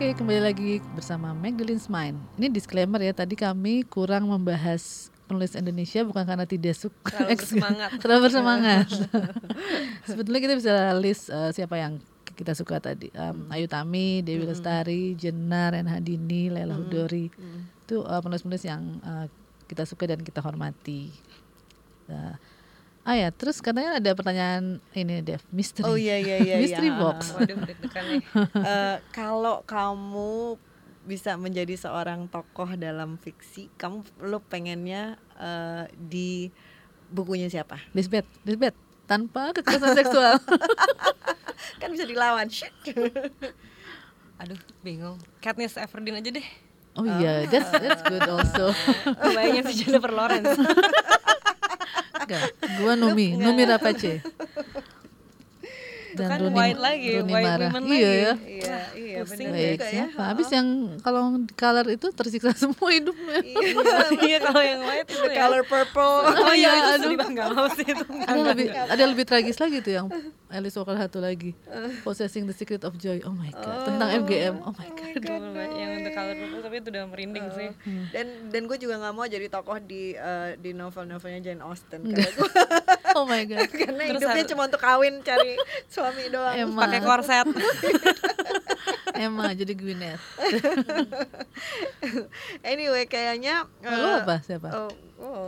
Oke, 0.00 0.16
kembali 0.16 0.40
lagi 0.40 0.80
bersama 0.96 1.36
Magdalene's 1.36 1.84
Mind. 1.84 2.16
Ini 2.40 2.48
disclaimer 2.48 3.04
ya, 3.04 3.12
tadi 3.12 3.36
kami 3.36 3.84
kurang 3.84 4.32
membahas 4.32 5.12
penulis 5.28 5.52
Indonesia 5.52 6.00
bukan 6.08 6.24
karena 6.24 6.48
tidak 6.48 6.72
suka 6.72 7.20
Terlalu 7.20 7.36
bersemangat. 7.44 7.90
terlalu 8.00 8.20
bersemangat. 8.24 8.86
Sebetulnya 10.08 10.40
kita 10.40 10.54
bisa 10.56 10.96
list 10.96 11.28
eh, 11.28 11.52
siapa 11.52 11.76
yang 11.76 12.00
kita 12.32 12.56
suka 12.56 12.80
tadi. 12.80 13.12
Em, 13.12 13.44
Ayu 13.52 13.68
Tami, 13.68 14.24
Dewi 14.24 14.48
Lestari, 14.48 15.12
Jenar, 15.20 15.76
Ren 15.76 15.84
Hadini, 15.84 16.48
Lela 16.48 16.80
Hudori. 16.80 17.28
Itu 17.84 18.00
eh, 18.00 18.20
penulis-penulis 18.24 18.64
yang 18.64 19.04
eh, 19.04 19.28
kita 19.68 19.84
suka 19.84 20.08
dan 20.08 20.24
kita 20.24 20.40
hormati. 20.40 21.12
Nah, 22.08 22.40
ah 23.10 23.18
ya, 23.18 23.28
terus 23.34 23.58
katanya 23.58 23.98
ada 23.98 24.14
pertanyaan 24.14 24.78
ini 24.94 25.18
Dev, 25.18 25.42
misteri. 25.50 25.82
Oh 25.82 25.98
iya 25.98 26.14
iya 26.22 26.38
iya. 26.38 26.54
Mystery 26.62 26.94
iya. 26.94 27.02
box. 27.02 27.18
Waduh 27.34 27.58
deg-degan 27.66 28.04
nih. 28.06 28.22
Eh, 28.54 28.96
kalau 29.10 29.66
kamu 29.66 30.54
bisa 31.10 31.34
menjadi 31.34 31.74
seorang 31.74 32.30
tokoh 32.30 32.78
dalam 32.78 33.18
fiksi, 33.18 33.66
kamu 33.74 34.06
lo 34.22 34.38
pengennya 34.38 35.18
eh, 35.42 35.90
di 35.98 36.54
bukunya 37.10 37.50
siapa? 37.50 37.82
Lisbeth, 37.98 38.30
Lisbeth 38.46 38.78
tanpa 39.10 39.50
kekerasan 39.58 39.98
seksual. 39.98 40.38
Kan 41.82 41.90
bisa 41.90 42.06
dilawan. 42.06 42.46
Shit. 42.46 42.70
Aduh, 44.38 44.60
bingung. 44.86 45.18
Katniss 45.42 45.74
Everdeen 45.74 46.22
aja 46.22 46.30
deh. 46.30 46.46
Oh 46.94 47.06
iya, 47.06 47.46
that's 47.46 47.70
that's 47.74 48.02
good 48.06 48.22
also. 48.26 48.70
Si 49.66 49.82
Jennifer 49.82 50.10
Lawrence. 50.14 50.54
Enggak, 52.30 52.46
gua 52.78 52.92
Numi, 52.94 53.34
Numi 53.34 53.62
Rapace. 53.66 54.22
Itu 56.10 56.22
kan 56.26 56.38
white 56.50 56.78
lagi, 56.78 57.08
Rooney 57.18 57.34
white 57.34 57.46
Mara. 57.50 57.66
women 57.70 57.82
Iya 57.86 57.90
lagi. 57.90 58.06
ya. 58.06 58.32
Iya, 58.46 58.78
iya 58.94 59.09
Pusing 59.22 59.46
benar 59.46 59.56
Baik, 59.56 59.70
juga 59.72 59.84
ya. 59.84 59.92
siapa? 59.92 60.22
Habis 60.26 60.48
yang 60.50 60.66
kalau 60.98 61.22
color 61.52 61.86
itu 61.88 62.06
tersiksa 62.10 62.50
semua 62.62 62.88
hidupnya. 62.88 63.38
Iya 64.20 64.38
kalau 64.40 64.62
yang 64.62 64.80
white 64.80 65.06
itu 65.06 65.16
The 65.18 65.30
ya. 65.30 65.38
color 65.40 65.62
purple. 65.62 66.14
Oh 66.40 66.52
iya 66.52 66.70
itu 66.70 66.88
aduh. 66.90 67.02
sedih 67.04 67.18
banget 67.18 67.34
nggak 67.34 67.48
mau 67.50 67.66
sih 67.68 67.86
itu. 67.86 68.04
ada 68.22 68.40
lebih 68.46 68.66
ada 68.70 69.04
lebih 69.06 69.24
tragis 69.24 69.56
lagi 69.56 69.78
tuh 69.78 69.92
yang 69.94 70.06
Alice 70.48 70.74
Walker 70.74 70.96
satu 70.96 71.18
lagi. 71.18 71.54
Possessing 72.00 72.44
the 72.44 72.52
Secret 72.52 72.82
of 72.82 72.94
Joy. 72.94 73.22
Oh 73.22 73.32
my 73.32 73.50
god, 73.50 73.84
tentang 73.84 74.08
FGM. 74.20 74.54
Oh 74.60 74.72
my 74.72 74.88
god. 74.88 75.12
Aduh, 75.12 75.36
yang 75.70 75.90
untuk 75.96 76.12
color 76.12 76.34
purple 76.36 76.60
tapi 76.60 76.76
itu 76.76 76.88
udah 76.88 77.04
merinding 77.06 77.46
sih. 77.50 77.68
dan 78.10 78.26
dan 78.48 78.62
gue 78.64 78.76
juga 78.76 78.98
nggak 78.98 79.12
mau 79.12 79.24
jadi 79.24 79.46
tokoh 79.46 79.78
di 79.78 80.12
eh, 80.12 80.54
di 80.56 80.70
novel-novelnya 80.70 81.40
Jane 81.40 81.62
Austen 81.62 82.02
karena 82.04 82.30
gue 82.30 82.50
Oh 83.10 83.26
my 83.26 83.42
god. 83.42 83.66
karena 83.80 84.02
Terus 84.06 84.20
hidupnya 84.20 84.34
harus- 84.36 84.50
cuma 84.50 84.62
untuk 84.64 84.80
kawin 84.80 85.14
cari 85.20 85.54
suami 85.86 86.30
doang. 86.30 86.54
Pakai 86.72 87.00
korset. 87.00 87.46
Emma 89.20 89.52
jadi 89.52 89.76
Gwyneth. 89.76 90.24
anyway, 92.64 93.04
kayaknya 93.04 93.68
Lu 93.84 94.08
eh, 94.08 94.24
apa? 94.24 94.40
Siapa? 94.40 94.68
Oh, 94.72 94.92
oh. 95.20 95.46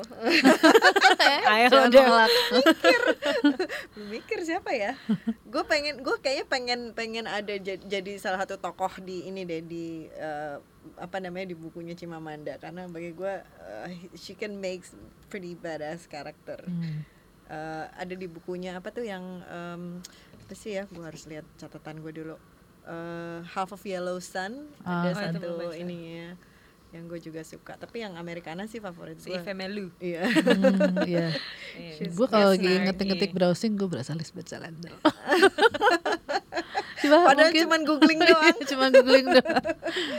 Ayo 1.53 1.73
Jangan 1.73 1.89
deh. 1.89 2.05
Belum 3.97 4.09
mikir 4.13 4.45
siapa 4.45 4.77
ya? 4.77 4.93
Gue 5.49 5.65
pengen, 5.65 6.05
gue 6.05 6.17
kayaknya 6.21 6.45
pengen 6.45 6.81
pengen 6.93 7.25
ada 7.25 7.57
ja- 7.57 7.81
jadi 7.81 8.13
salah 8.21 8.45
satu 8.45 8.61
tokoh 8.61 9.01
di 9.01 9.25
ini 9.25 9.49
deh 9.49 9.65
di 9.65 10.05
eh, 10.13 10.61
apa 11.01 11.17
namanya 11.23 11.49
di 11.49 11.57
bukunya 11.57 11.97
Chimamanda 11.97 12.61
karena 12.61 12.85
bagi 12.93 13.17
gue 13.17 13.35
eh, 13.41 13.89
she 14.13 14.37
can 14.37 14.61
make 14.61 14.85
pretty 15.33 15.57
badass 15.57 16.05
karakter. 16.05 16.61
Eh, 17.49 17.85
ada 17.89 18.15
di 18.15 18.29
bukunya 18.29 18.77
apa 18.77 18.93
tuh 18.93 19.09
yang 19.09 19.25
em, 19.49 19.83
apa 20.45 20.53
sih 20.53 20.77
ya? 20.77 20.85
Gue 20.93 21.09
harus 21.09 21.25
lihat 21.25 21.49
catatan 21.57 22.01
gue 22.01 22.13
dulu. 22.13 22.37
Eh, 22.85 23.39
Half 23.49 23.71
of 23.71 23.83
Yellow 23.83 24.19
Sun 24.19 24.67
Ah. 24.83 25.07
ada 25.07 25.11
Oh, 25.11 25.15
satu 25.15 25.49
baca. 25.57 25.77
ininya 25.77 26.35
yang 26.91 27.07
gue 27.07 27.19
juga 27.19 27.41
suka. 27.41 27.73
Tapi 27.75 28.01
yang 28.01 28.15
Americana 28.15 28.67
sih 28.67 28.77
favorit 28.77 29.17
Si 29.17 29.29
gue. 29.29 29.39
Eve 29.39 29.53
Melu. 29.53 29.87
Iya. 29.97 30.27
Hmm, 30.27 30.99
iya. 31.05 31.27
Iya. 31.73 32.11
Gue 32.11 32.27
kalau 32.27 32.53
lagi 32.53 32.69
ngetik-ngetik 32.69 33.33
browsing 33.33 33.75
gue 33.75 33.87
berasa 33.87 34.13
Lisbeth 34.13 34.45
Salander. 34.47 34.93
Coba 37.03 37.17
Padahal 37.25 37.49
mungkin 37.49 37.63
cuman 37.65 37.81
googling 37.83 38.21
doang. 38.29 38.59
cuma 38.65 38.87
googling 38.89 39.27
doang. 39.29 39.65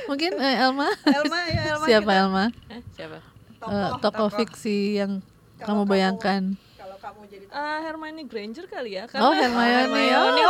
Mungkin 0.06 0.32
eh, 0.36 0.56
Elma. 0.58 0.90
Elma 1.06 1.40
ya 1.46 1.62
Elma. 1.70 1.86
Siapa 1.86 2.04
kita- 2.06 2.22
Elma? 2.22 2.46
Siapa? 2.92 3.18
Eh, 3.64 3.90
tokoh 4.02 4.30
fiksi 4.34 4.78
yang 4.98 5.24
kamu 5.58 5.86
bayangkan. 5.86 6.58
Kalau 6.76 6.98
kamu 6.98 7.22
jadi 7.28 7.46
Ah, 7.48 7.80
Hermione 7.80 8.26
Granger 8.26 8.66
kali 8.66 8.98
ya 8.98 9.06
Oh, 9.14 9.30
Hermione. 9.30 9.54
Oh, 9.54 9.78
Hermione. 9.78 10.42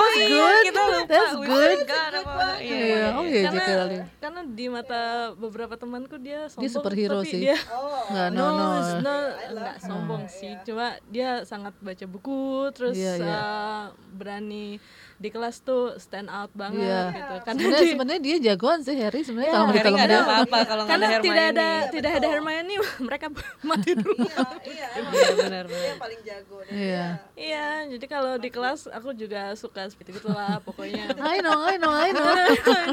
Iya, 3.34 3.42
oh 3.42 3.42
iya 3.42 3.50
karena, 3.50 3.66
JK 3.66 3.80
Rowling. 3.82 4.04
Di 4.46 4.66
mata 4.68 5.02
beberapa 5.34 5.74
temanku 5.74 6.16
dia 6.16 6.46
sombong 6.46 6.62
Dia 6.62 6.70
superhero 6.70 7.20
tapi 7.20 7.30
sih. 7.30 7.41
dia 7.41 7.58
Enggak, 8.04 8.28
no, 8.30 8.44
no, 8.44 8.52
no. 8.52 9.00
no, 9.00 9.16
enggak 9.50 9.76
sombong 9.80 10.24
sih 10.28 10.54
cuma 10.64 10.88
dia 11.08 11.30
sangat 11.44 11.72
baca 11.78 12.06
buku 12.06 12.44
terus 12.72 12.94
Iya, 12.94 13.14
iya. 13.18 13.32
uh, 13.32 13.84
berani 14.12 14.78
di 15.16 15.30
kelas 15.30 15.60
tuh 15.60 15.96
stand 15.98 16.28
out 16.28 16.52
banget 16.52 16.84
Iya. 16.84 17.04
gitu 17.14 17.34
karena 17.41 17.60
Sebenarnya 17.62 17.88
sebenarnya 17.89 18.22
dia 18.22 18.38
jagoan 18.44 18.80
sih 18.82 18.91
Harry 18.94 19.22
sebenarnya 19.22 19.50
Iya. 19.50 19.56
kalau 19.56 19.72
ditolong 19.72 19.96
nggak 19.96 20.10
ada 20.10 20.20
apa-apa 20.20 20.58
kalau 20.64 20.84
nggak 20.84 20.91
karena 20.91 21.06
ada 21.08 21.16
tidak 21.18 21.46
ada 21.46 21.64
Hermione. 21.64 21.91
tidak 21.91 22.12
ada 22.12 22.28
Hermione 22.30 22.74
mereka 23.08 23.26
mati 23.62 23.91
dulu 24.02 24.16
Iya, 24.20 24.88
Iya 24.94 25.32
benar 25.38 25.66
benar. 25.66 25.86
yang 25.88 26.02
paling 26.02 26.22
jago 26.22 26.58
Iya. 26.66 27.06
iya 27.34 27.68
jadi 27.88 28.06
kalau 28.06 28.34
di 28.36 28.50
kelas 28.50 28.89
aku 28.89 29.14
juga 29.14 29.54
suka 29.54 29.86
seperti 29.86 30.12
itu 30.14 30.28
lah 30.28 30.60
pokoknya 30.60 31.14
I 31.16 31.39
know, 31.39 31.56
I 31.62 31.76
know, 31.78 31.94
I 31.94 32.10
know. 32.12 32.28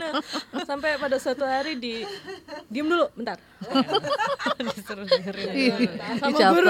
sampai 0.70 0.96
pada 0.96 1.16
suatu 1.16 1.39
hari 1.43 1.76
di 1.76 2.03
diem 2.66 2.86
dulu 2.86 3.07
bentar 3.12 3.38
Disuruh 4.61 5.05
dengerin. 5.05 5.88
Sama 6.16 6.53
guru 6.53 6.68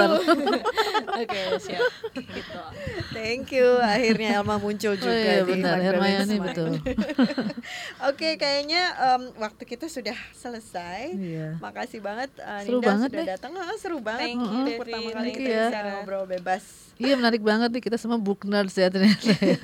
oke 1.21 1.39
siap 1.57 1.81
gitu 2.11 2.59
Thank 3.11 3.51
you. 3.51 3.79
Akhirnya 3.79 4.39
Elma 4.39 4.55
muncul 4.57 4.91
Oh 4.91 4.97
juga 4.97 5.13
iya 5.13 5.43
di 5.43 5.51
benar, 5.51 5.77
Hermione 5.77 6.35
betul. 6.41 6.71
Oke, 8.09 8.35
kayaknya 8.35 8.81
em, 8.97 9.23
waktu 9.37 9.63
kita 9.63 9.85
sudah 9.87 10.15
selesai. 10.33 11.11
Iya. 11.11 11.59
Makasih 11.59 11.99
banget 11.99 12.31
uh, 12.39 12.63
Seru 12.63 12.79
Ninda 12.79 12.87
banget 12.87 13.09
sudah 13.11 13.21
deh. 13.21 13.29
datang. 13.29 13.51
Ah, 13.53 13.75
seru 13.77 13.99
banget. 13.99 14.27
Thank 14.31 14.41
you, 14.41 14.59
Devi. 14.65 14.79
pertama 14.79 15.09
kali 15.11 15.27
Thank 15.27 15.37
kita 15.37 15.49
ya. 15.49 15.65
bisa 15.69 15.79
ngobrol 15.85 16.23
bebas. 16.25 16.63
Iya 17.01 17.17
menarik 17.17 17.41
banget 17.41 17.73
nih 17.73 17.81
kita 17.81 17.97
semua 17.97 18.21
book 18.21 18.45
nerds 18.45 18.77
ya 18.77 18.93
ternyata. 18.93 19.33
ya. 19.41 19.57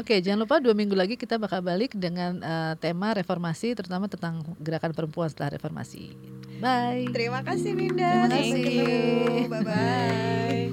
Oke 0.00 0.24
jangan 0.24 0.48
lupa 0.48 0.56
dua 0.64 0.72
minggu 0.72 0.96
lagi 0.96 1.20
kita 1.20 1.36
bakal 1.36 1.60
balik 1.60 1.92
dengan 1.92 2.40
eh, 2.40 2.74
tema 2.80 3.12
reformasi 3.12 3.76
terutama 3.76 4.08
tentang 4.08 4.40
gerakan 4.56 4.96
perempuan 4.96 5.28
setelah 5.28 5.60
reformasi. 5.60 6.16
Bye. 6.58 7.12
Terima 7.12 7.44
kasih 7.44 7.76
Ninda. 7.76 8.26
Terima 8.26 8.28
kasih. 8.32 9.46
Bye 9.52 9.62
bye. 9.62 10.66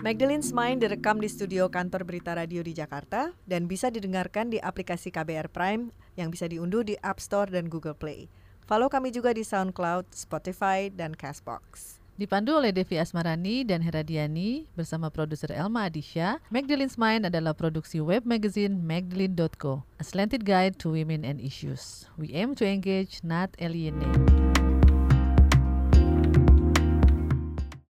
Magdalene's 0.00 0.50
Mind 0.56 0.80
direkam 0.80 1.20
di 1.20 1.28
studio 1.28 1.68
kantor 1.68 2.08
Berita 2.08 2.32
Radio 2.32 2.64
di 2.64 2.72
Jakarta 2.72 3.36
dan 3.44 3.68
bisa 3.68 3.92
didengarkan 3.92 4.48
di 4.48 4.56
aplikasi 4.56 5.12
KBR 5.12 5.52
Prime 5.52 5.92
yang 6.16 6.32
bisa 6.32 6.48
diunduh 6.48 6.80
di 6.80 6.96
App 7.04 7.20
Store 7.20 7.48
dan 7.48 7.68
Google 7.68 7.92
Play. 7.92 8.32
Follow 8.70 8.86
kami 8.86 9.10
juga 9.10 9.34
di 9.34 9.42
SoundCloud, 9.42 10.14
Spotify, 10.14 10.94
dan 10.94 11.18
Castbox. 11.18 11.98
Dipandu 12.14 12.54
oleh 12.54 12.70
Devi 12.70 13.02
Asmarani 13.02 13.66
dan 13.66 13.82
Heradiani 13.82 14.70
bersama 14.78 15.10
produser 15.10 15.50
Elma 15.50 15.90
Adisha, 15.90 16.38
Magdalene's 16.54 16.94
Mind 16.94 17.26
adalah 17.26 17.50
produksi 17.50 17.98
web 17.98 18.22
magazine 18.22 18.78
magdalene.co, 18.78 19.82
a 19.98 20.04
slanted 20.06 20.46
guide 20.46 20.78
to 20.78 20.94
women 20.94 21.26
and 21.26 21.42
issues. 21.42 22.06
We 22.14 22.30
aim 22.30 22.54
to 22.62 22.64
engage, 22.68 23.18
not 23.26 23.50
alienate. 23.58 24.69